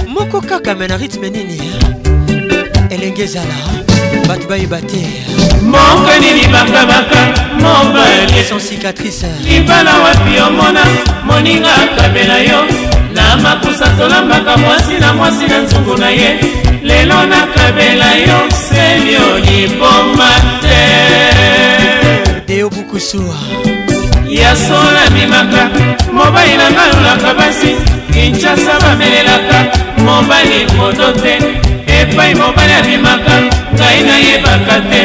moko 0.08 0.40
kaka 0.40 0.74
me 0.74 0.86
na 0.88 0.96
rythme 0.96 1.30
nini 1.30 1.58
elenge 2.90 3.22
ezala 3.22 3.56
bato 4.28 4.46
bayeba 4.48 4.78
te 4.80 5.02
mokoni 5.62 6.30
libakamaka 6.40 7.20
mobali 7.62 8.42
sans 8.48 8.62
cicatrice 8.68 9.28
libala 9.48 9.92
wapi 10.04 10.32
omona 10.46 10.82
oh, 10.82 11.24
moninga 11.26 11.72
akabela 11.84 12.38
yo 12.48 12.60
na 13.14 13.36
makusa 13.36 13.88
tolambaka 13.98 14.56
mwasi 14.56 14.94
na 15.00 15.12
mwasi 15.12 15.44
na 15.46 15.58
nzungu 15.62 15.96
na 15.96 16.08
ye 16.10 16.40
lelo 16.82 17.26
nakabela 17.26 18.14
yo 18.14 18.38
semi 18.68 19.14
oliboma 19.32 20.28
te 20.62 21.35
kusuwa 22.96 23.36
ya 24.40 24.56
solo 24.56 24.98
amemaka 25.06 25.62
mobali 26.12 26.56
nanga 26.60 26.82
alolaka 26.84 27.34
basi 27.38 27.70
kinshasa 28.12 28.72
bamelelaka 28.84 29.58
mobali 30.06 30.58
moto 30.76 31.08
te 31.22 31.34
epai 31.98 32.32
mobali 32.40 32.72
abimaka 32.80 33.34
ngai 33.76 34.00
nayebaka 34.08 34.76
te 34.90 35.00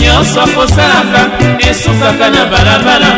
nyonso 0.00 0.38
akosalaka 0.44 1.22
esukaka 1.68 2.26
na 2.34 2.42
balabala 2.52 3.10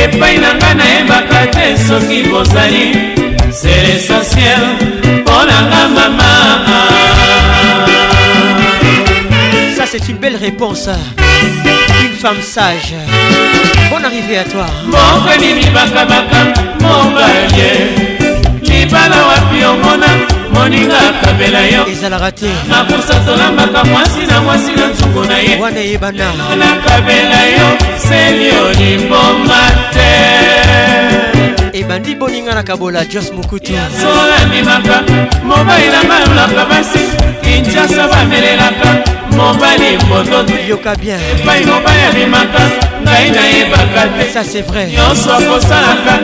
epai 0.00 0.34
na 0.42 0.50
ngai 0.60 0.74
nayebaka 0.80 1.40
te 1.54 1.64
soki 1.86 2.18
bozali 2.30 2.86
c'est 3.58 3.80
l'essentiel 3.84 4.62
mpo 5.16 5.36
na 5.48 5.58
nga 5.70 5.82
mama 5.96 6.32
ça 9.76 9.84
c'est 9.90 10.04
une 10.12 10.18
belle 10.24 10.36
réponse 10.46 10.90
femme 12.18 12.42
sage. 12.42 12.94
Bonne 13.90 14.04
arrivée 14.04 14.38
à 14.38 14.44
toi. 14.44 14.66
mokoni 14.90 15.54
libakabaka 15.58 16.40
mobalie 16.80 17.74
libala 18.62 19.16
wapi 19.28 19.64
omona 19.70 20.10
moninga 20.52 20.98
akabela 21.10 21.60
yo 21.72 21.82
ezalaka 21.92 22.32
te 22.32 22.48
makusa 22.70 23.14
tolambaka 23.24 23.84
mwasi 23.90 24.22
na 24.30 24.40
mwasi 24.42 24.72
na 24.78 24.86
ntungu 24.90 25.22
na 25.30 25.38
ye 25.38 25.56
wana 25.62 25.80
eyebana 25.80 26.28
nakabela 26.60 27.40
yo 27.56 27.68
seli 28.04 28.50
olimboma 28.68 29.62
te 29.94 30.67
ebandi 31.80 32.12
boninga 32.18 32.54
na 32.54 32.62
kabola 32.62 33.04
jos 33.04 33.30
mokutu 33.32 33.70
ememaka 33.72 34.98
mobali 35.46 35.86
na 35.94 36.00
bayolaka 36.10 36.64
basi 36.70 37.02
kinshasa 37.42 38.08
bamelelaka 38.10 38.90
mobali 39.38 39.90
moto 40.10 40.42
yoka 40.68 40.94
bien 40.96 41.20
epai 41.38 41.62
mobali 41.70 42.02
abimaka 42.10 42.62
ngai 43.06 43.28
nayebaka 43.34 44.02
te 44.16 44.24
ça 44.34 44.42
c'est 44.42 44.62
vrai 44.68 44.86
nyonso 44.90 45.30
akosalaka 45.38 46.14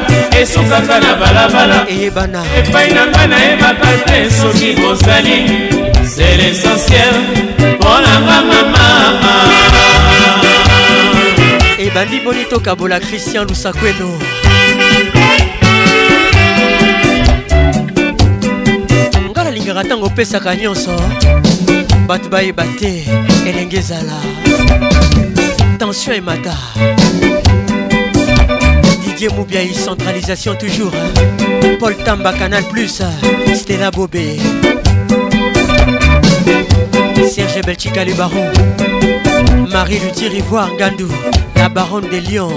esukaka 0.41 0.97
na 1.05 1.13
balabala 1.23 1.79
eyebana 1.95 2.41
epai 2.59 2.89
na 2.95 3.05
ngai 3.13 3.27
nayebaka 3.33 3.91
te 4.09 4.17
soki 4.39 4.69
bozali 4.81 5.39
c'est 6.13 6.35
l'essentiel 6.39 7.15
mponanga 7.79 8.39
mamama 8.51 9.35
ebandi 11.87 12.19
boni 12.25 12.43
tokabola 12.51 12.99
christian 13.01 13.47
lusakweno 13.49 14.11
ozongaka 19.75 19.95
au 19.95 20.05
opesaka 20.07 20.57
nyonso 20.57 20.91
bato 22.07 22.29
bayeba 22.29 22.65
te 22.79 23.03
elenge 23.47 23.75
ezala 23.79 24.21
tension 25.79 26.13
Mata 26.23 26.55
didier 29.03 29.29
Moubiaï, 29.33 29.73
centralisation 29.75 30.55
toujours 30.55 30.93
hein. 30.95 31.73
paul 31.81 31.95
tamba 31.97 32.33
canal 32.33 32.63
plus 32.65 33.01
hein. 33.01 33.11
Stella 33.55 33.91
bobé 33.91 34.37
serge 37.31 37.63
belchika 37.67 38.05
le 38.05 38.13
baron 38.15 38.49
marie 39.73 40.01
luti 40.05 40.29
rivoire 40.29 40.71
Gandou, 40.79 41.09
la 41.57 41.69
baronne 41.69 42.09
de 42.11 42.19
lyon 42.29 42.51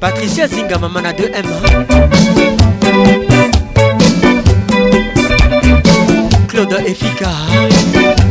patricia 0.00 0.46
zinga 0.46 0.78
mamana 0.78 1.12
de 1.12 1.24
m 1.24 1.44
hein. 1.44 2.56
Claude 6.54 6.82
Éfika, 6.86 7.30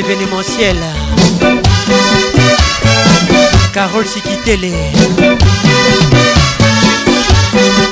événementiel. 0.00 0.78
Carole 3.74 4.06
Sikitele. 4.06 4.72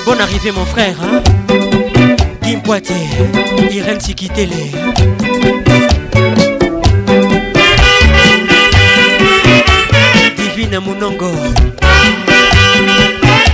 Bonne 0.06 0.20
arrivée 0.22 0.52
mon 0.52 0.64
frère. 0.64 0.96
Hein? 1.02 1.22
Kim 2.42 2.60
Poitier, 2.62 3.08
Irène 3.70 4.00
Sikitele. 4.00 4.50
Divine 10.36 10.78
Mounongo. 10.80 11.30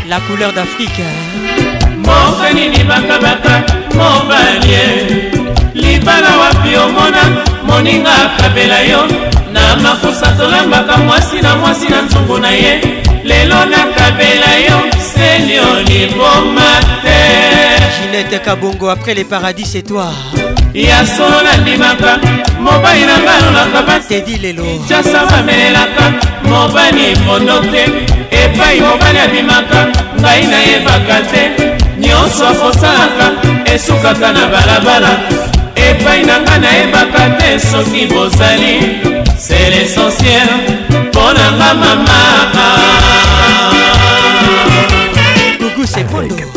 La 0.08 0.20
couleur 0.20 0.52
d'Afrique. 0.52 1.00
Hein. 1.00 1.83
mosenini 2.06 2.84
bakabaka 2.84 3.64
mobalie 3.96 4.86
libala 5.74 6.32
wapi 6.40 6.76
omona 6.76 7.24
moninga 7.66 8.12
akabela 8.24 8.78
yo 8.84 9.02
na 9.52 9.76
makusa 9.76 10.32
tolambaka 10.36 10.96
mwasi 10.96 11.40
na 11.42 11.56
mwasi 11.56 11.88
na 11.88 12.02
nzungu 12.02 12.38
na 12.38 12.50
ye 12.50 12.80
lelo 13.24 13.64
nakabela 13.66 14.52
yo 14.68 14.76
selio 15.12 15.70
liboma 15.88 16.70
te 17.02 17.18
ginete 18.00 18.38
kabongo 18.44 18.88
après 18.90 19.14
le 19.14 19.24
paradis 19.24 19.64
c'est 19.66 19.82
toi 19.82 20.10
ya 20.74 21.04
solo 21.06 21.38
nandimaka 21.44 22.18
mobali 22.60 23.06
na 23.06 23.16
nga 23.22 23.32
alolaka 23.40 23.80
basedi 23.88 24.36
lelo 24.36 24.64
jasa 24.88 25.26
bamelelaka 25.30 26.06
mobali 26.50 27.14
mondo 27.26 27.60
te 27.70 27.84
epai 28.34 28.80
mobali 28.80 29.18
abimaka 29.18 29.80
ngai 30.20 30.42
nayebaka 30.50 31.18
te 31.30 31.73
nyonso 31.98 32.46
akosalaka 32.46 33.30
esukaka 33.74 34.32
na 34.32 34.42
balabala 34.52 35.12
epai 35.86 36.20
na 36.28 36.36
nga 36.44 36.56
nayebaka 36.64 37.24
te 37.38 37.50
soki 37.70 38.02
bozali 38.10 38.74
c'est 39.38 39.68
l'essentiel 39.72 40.48
mpo 40.90 41.20
na 41.36 41.46
nga 41.58 41.70
mama 41.80 42.20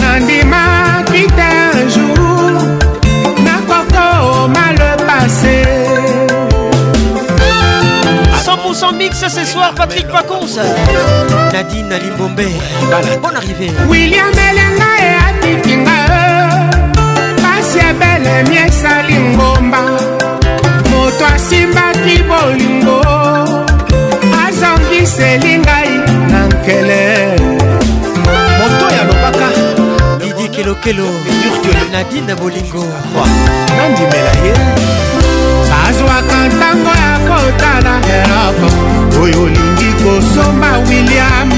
Nanima 0.02 0.62
Pita, 1.12 1.50
un 1.74 1.90
jour 1.90 2.62
nakokoma 3.44 4.74
le 4.74 5.06
passé 5.06 5.64
100% 8.46 8.96
mix 8.98 9.26
ce 9.28 9.46
soir 9.46 9.74
Patrick 9.76 10.08
Pacons 10.08 10.60
Nadine 11.54 11.92
Alimbombe 11.92 12.42
Bonne 13.22 13.36
arrivée 13.36 13.72
William 13.90 14.28
Elenga 14.32 15.28
sebelemi 17.80 18.56
esali 18.67 19.17
ngomba 19.35 19.82
moto 20.91 21.24
asimbaki 21.35 22.16
bolingo 22.30 22.99
azongiseli 24.43 25.53
ngai 25.64 25.93
na 26.32 26.40
nkele 26.51 27.03
moto 28.59 28.85
ya 28.95 29.01
lobaka 29.09 29.48
didi 30.22 30.45
kelokelo 30.56 31.08
nadine 31.91 32.33
bolingo 32.41 32.83
nandimela 33.77 34.33
ye 34.45 34.56
azwaka 35.88 36.38
ntango 36.53 36.91
ya 37.03 37.14
kotala 37.27 37.93
eloko 38.16 38.67
oyo 39.22 39.40
olingi 39.45 39.90
kosomba 40.03 40.69
william 40.88 41.49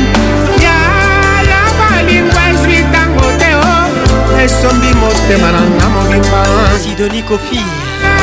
esombi 4.46 4.88
motema 4.96 5.52
na 5.54 5.62
nga 5.62 5.86
mobimba 5.94 6.42
sidoni 6.84 7.22
kofi 7.30 7.62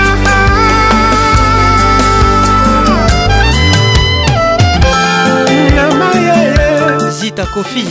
zita 7.19 7.45
kofi 7.55 7.85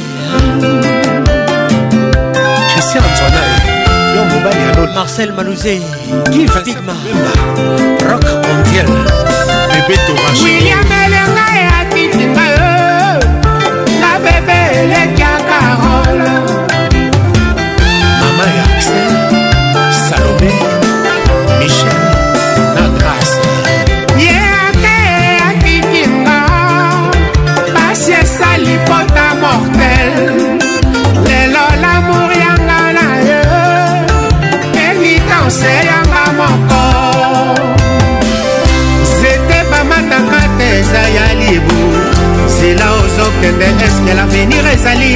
christian 2.72 3.04
antoine 3.10 3.44
yo 4.16 4.22
mobali 4.32 4.62
ya 4.66 4.72
lola 4.80 4.94
marcel 4.96 5.30
malouze 5.38 5.74
givigma 6.32 6.96
rock 8.10 8.26
mondial 8.48 8.90
bebe 9.72 9.96
torache 10.08 10.44
william 10.44 10.88
Elena. 11.04 11.75
ndembe 43.46 43.68
eske 43.86 44.14
lavenir 44.18 44.66
ezali 44.74 45.12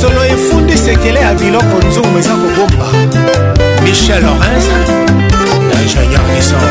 solo 0.00 0.24
efundi 0.32 0.76
sekele 0.84 1.20
ya 1.20 1.34
biloko 1.34 1.76
nzungu 1.88 2.18
eza 2.18 2.34
kobomba 2.40 2.88
michel 3.84 4.22
lorenz 4.26 4.64
ingénieur 5.84 6.24
mison 6.34 6.62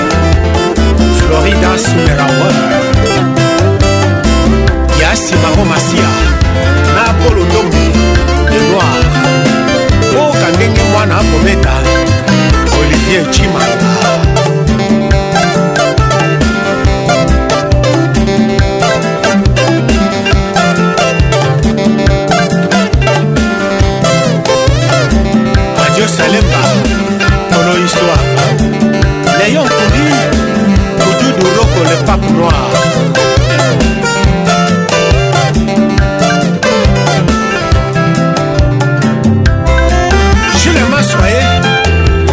florida 1.17 1.69
sumerawer 1.85 2.57
yasi 5.01 5.35
maro 5.41 5.63
masia 5.71 6.09
na 6.95 7.03
polo 7.17 7.43
ndombi 7.49 7.83
lenoir 8.51 9.01
mboka 10.11 10.47
ndenge 10.55 10.81
mwana 10.93 11.15
akometa 11.21 11.73
olivier 12.81 13.25
cimanga 13.33 14.00
Congo 31.83 31.89
le 31.89 31.97
pape 32.05 32.29
noir 32.31 32.53
Jules 40.57 40.73
Massoye, 40.91 41.61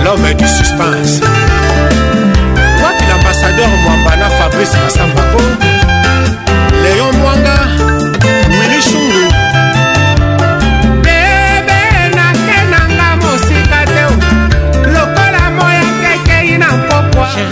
l'homme 0.04 0.34
du 0.34 0.46
suspense 0.46 1.20
Wapi 2.82 3.04
l'ambassadeur 3.10 3.68
Mwambana 3.86 4.28
Fabrice 4.38 4.76
Masambako 4.84 5.67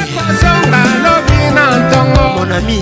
Mon 1.49 2.51
ami 2.51 2.81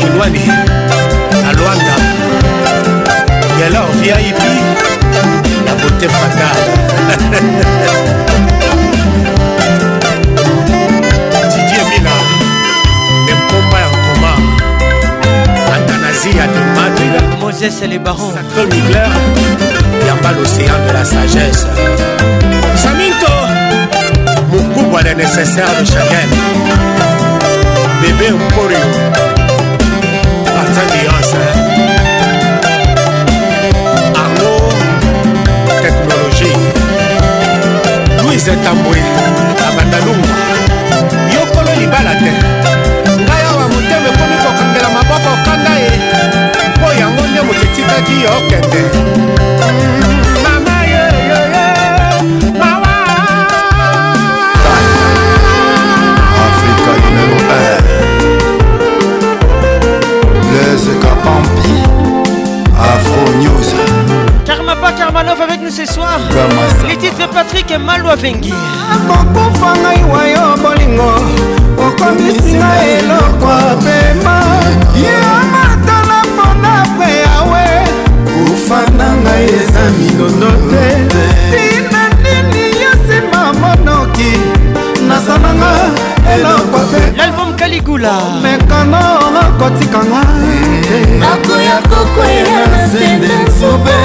Kinwani 0.00 0.40
Alwanda 1.48 1.96
Yelor 3.64 3.86
VIP 3.96 4.99
te 5.98 6.08
fatal 6.08 6.60
didie 11.52 11.82
mila 11.90 12.16
lepomba 13.28 13.78
ya 13.80 13.88
nkoma 13.96 14.32
atanasi 15.74 16.30
ya 16.36 16.46
demadrila 16.46 17.20
moses 17.40 17.82
le 17.82 17.98
baron 17.98 18.32
sacre 18.34 18.64
migler 18.74 19.10
yamba 20.06 20.30
l'océan 20.32 20.78
de 20.86 20.92
la 20.92 21.04
sagesse 21.04 21.66
saminto 22.82 23.32
mokubwa 24.52 25.02
le 25.02 25.14
nécessaire 25.14 25.70
de 25.80 25.84
chacun 25.92 26.28
bebe 28.02 28.30
mpori 28.30 28.76
atandiance 30.60 31.89
moïse 38.40 38.56
tambwe 38.64 38.98
abanda 39.68 39.98
lungwa 39.98 40.36
yokolo 41.34 41.70
libala 41.80 42.14
te 42.20 42.30
ngai 43.24 43.42
awa 43.50 43.64
motema 43.68 44.08
ekomi 44.12 44.36
kokangela 44.42 44.88
maboko 44.94 45.28
okanda 45.36 45.72
ye 45.82 45.90
mpo 46.74 46.86
yango 47.00 47.22
nde 47.30 47.40
moto 47.46 47.62
etikaki 47.68 48.14
yokende 48.24 48.80
Malov 65.22 65.42
avec 65.42 65.60
nous 65.60 65.68
ce 65.68 65.84
soir. 65.84 66.18
Les 66.88 66.96
titres 66.96 67.28
Patrick 67.28 67.70
et 67.70 67.76
Malwa 67.76 68.14
Vengi. 68.16 68.54
akokufa 68.96 69.74
ngai 69.82 70.02
wa 70.10 70.22
yo 70.26 70.54
bolingo 70.62 71.10
okomisi 71.76 72.54
ngai 72.54 73.00
eloko 73.00 73.52
pema 73.84 74.38
yamata 75.04 75.98
na 76.08 76.16
mpona 76.24 76.84
pre 76.96 77.12
yawe 77.24 77.66
kufa 78.32 78.80
na 78.96 79.08
ngai 79.22 79.44
eza 79.60 79.84
minondo 79.98 80.46
te 81.12 81.52
tina 81.52 82.02
nini 82.22 82.82
yo 82.84 82.90
nsima 82.96 83.42
monoki 83.60 84.32
nasalanga 85.08 85.70
eloko 86.34 86.80
pe 86.92 87.04
l'album 87.18 87.52
kaligula 87.60 88.12
mekano 88.42 89.04
okotikanga 89.48 90.22
akoya 91.32 91.76
kokwela 91.92 92.62
na 92.72 92.80
sende 92.92 93.30
nzube 93.48 94.00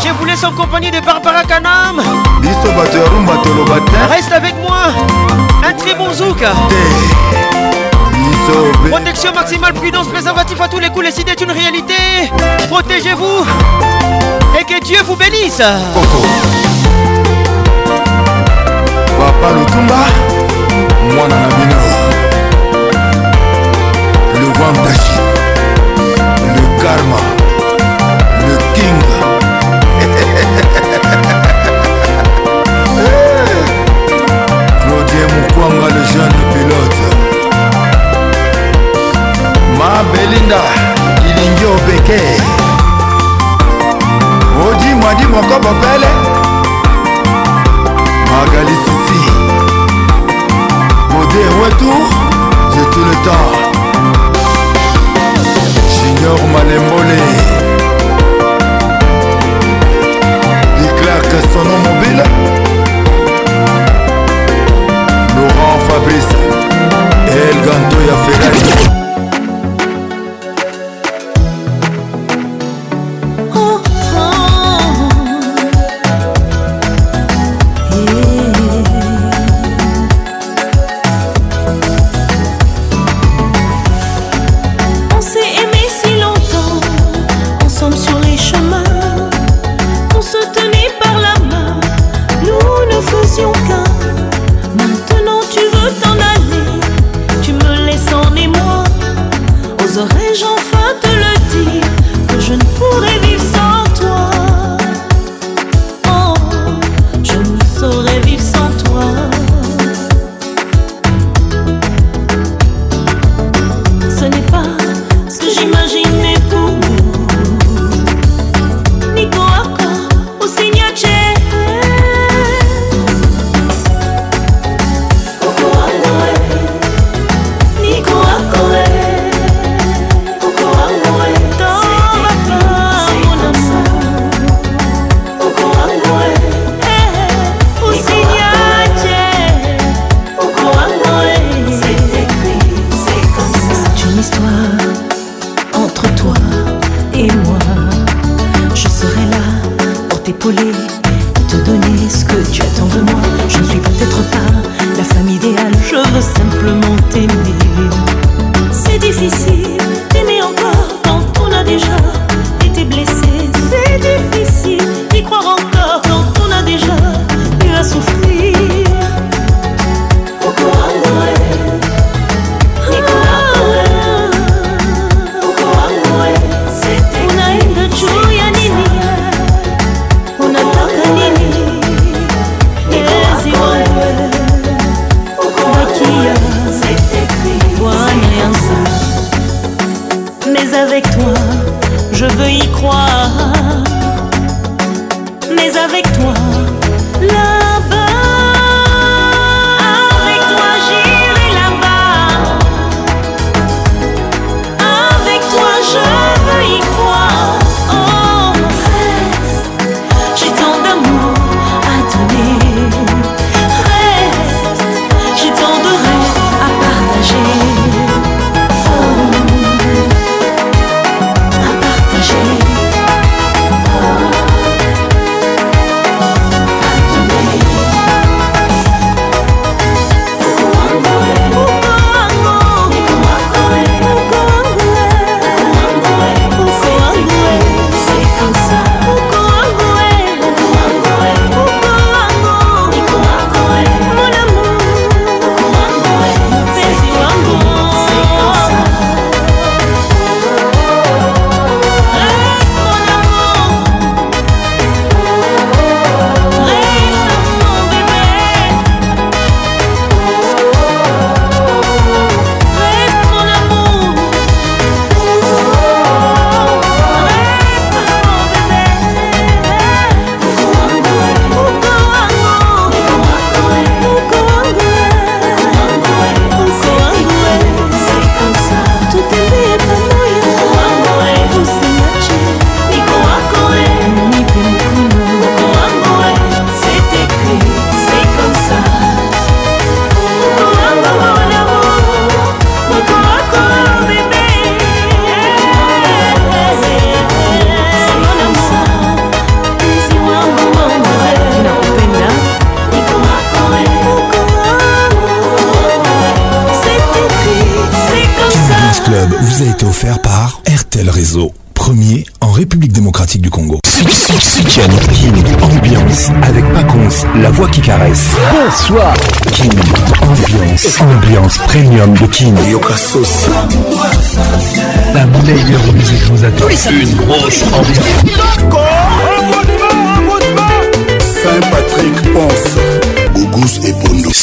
Je 0.04 0.10
vous 0.20 0.26
laisse 0.26 0.44
en 0.44 0.52
compagnie 0.52 0.92
de 0.92 1.00
Barbara 1.00 1.44
Kanam 1.44 2.02
Reste 4.10 4.32
avec 4.34 4.54
moi 4.68 4.80
Un 5.68 5.74
très 5.74 5.94
bon 5.96 6.12
zouk 6.12 6.44
Protection 8.90 9.34
maximale, 9.34 9.74
prudence, 9.74 10.08
préservatif 10.08 10.60
à 10.60 10.68
tous 10.68 10.80
les 10.80 10.90
coups, 10.90 11.06
les 11.06 11.22
idées 11.22 11.32
est 11.32 11.42
une 11.42 11.52
réalité. 11.52 11.94
Protégez-vous 12.70 13.46
et 14.60 14.64
que 14.66 14.84
Dieu 14.84 14.98
vous 15.06 15.16
bénisse. 15.16 15.58
Papa 19.20 19.54
Lutumba, 19.58 20.06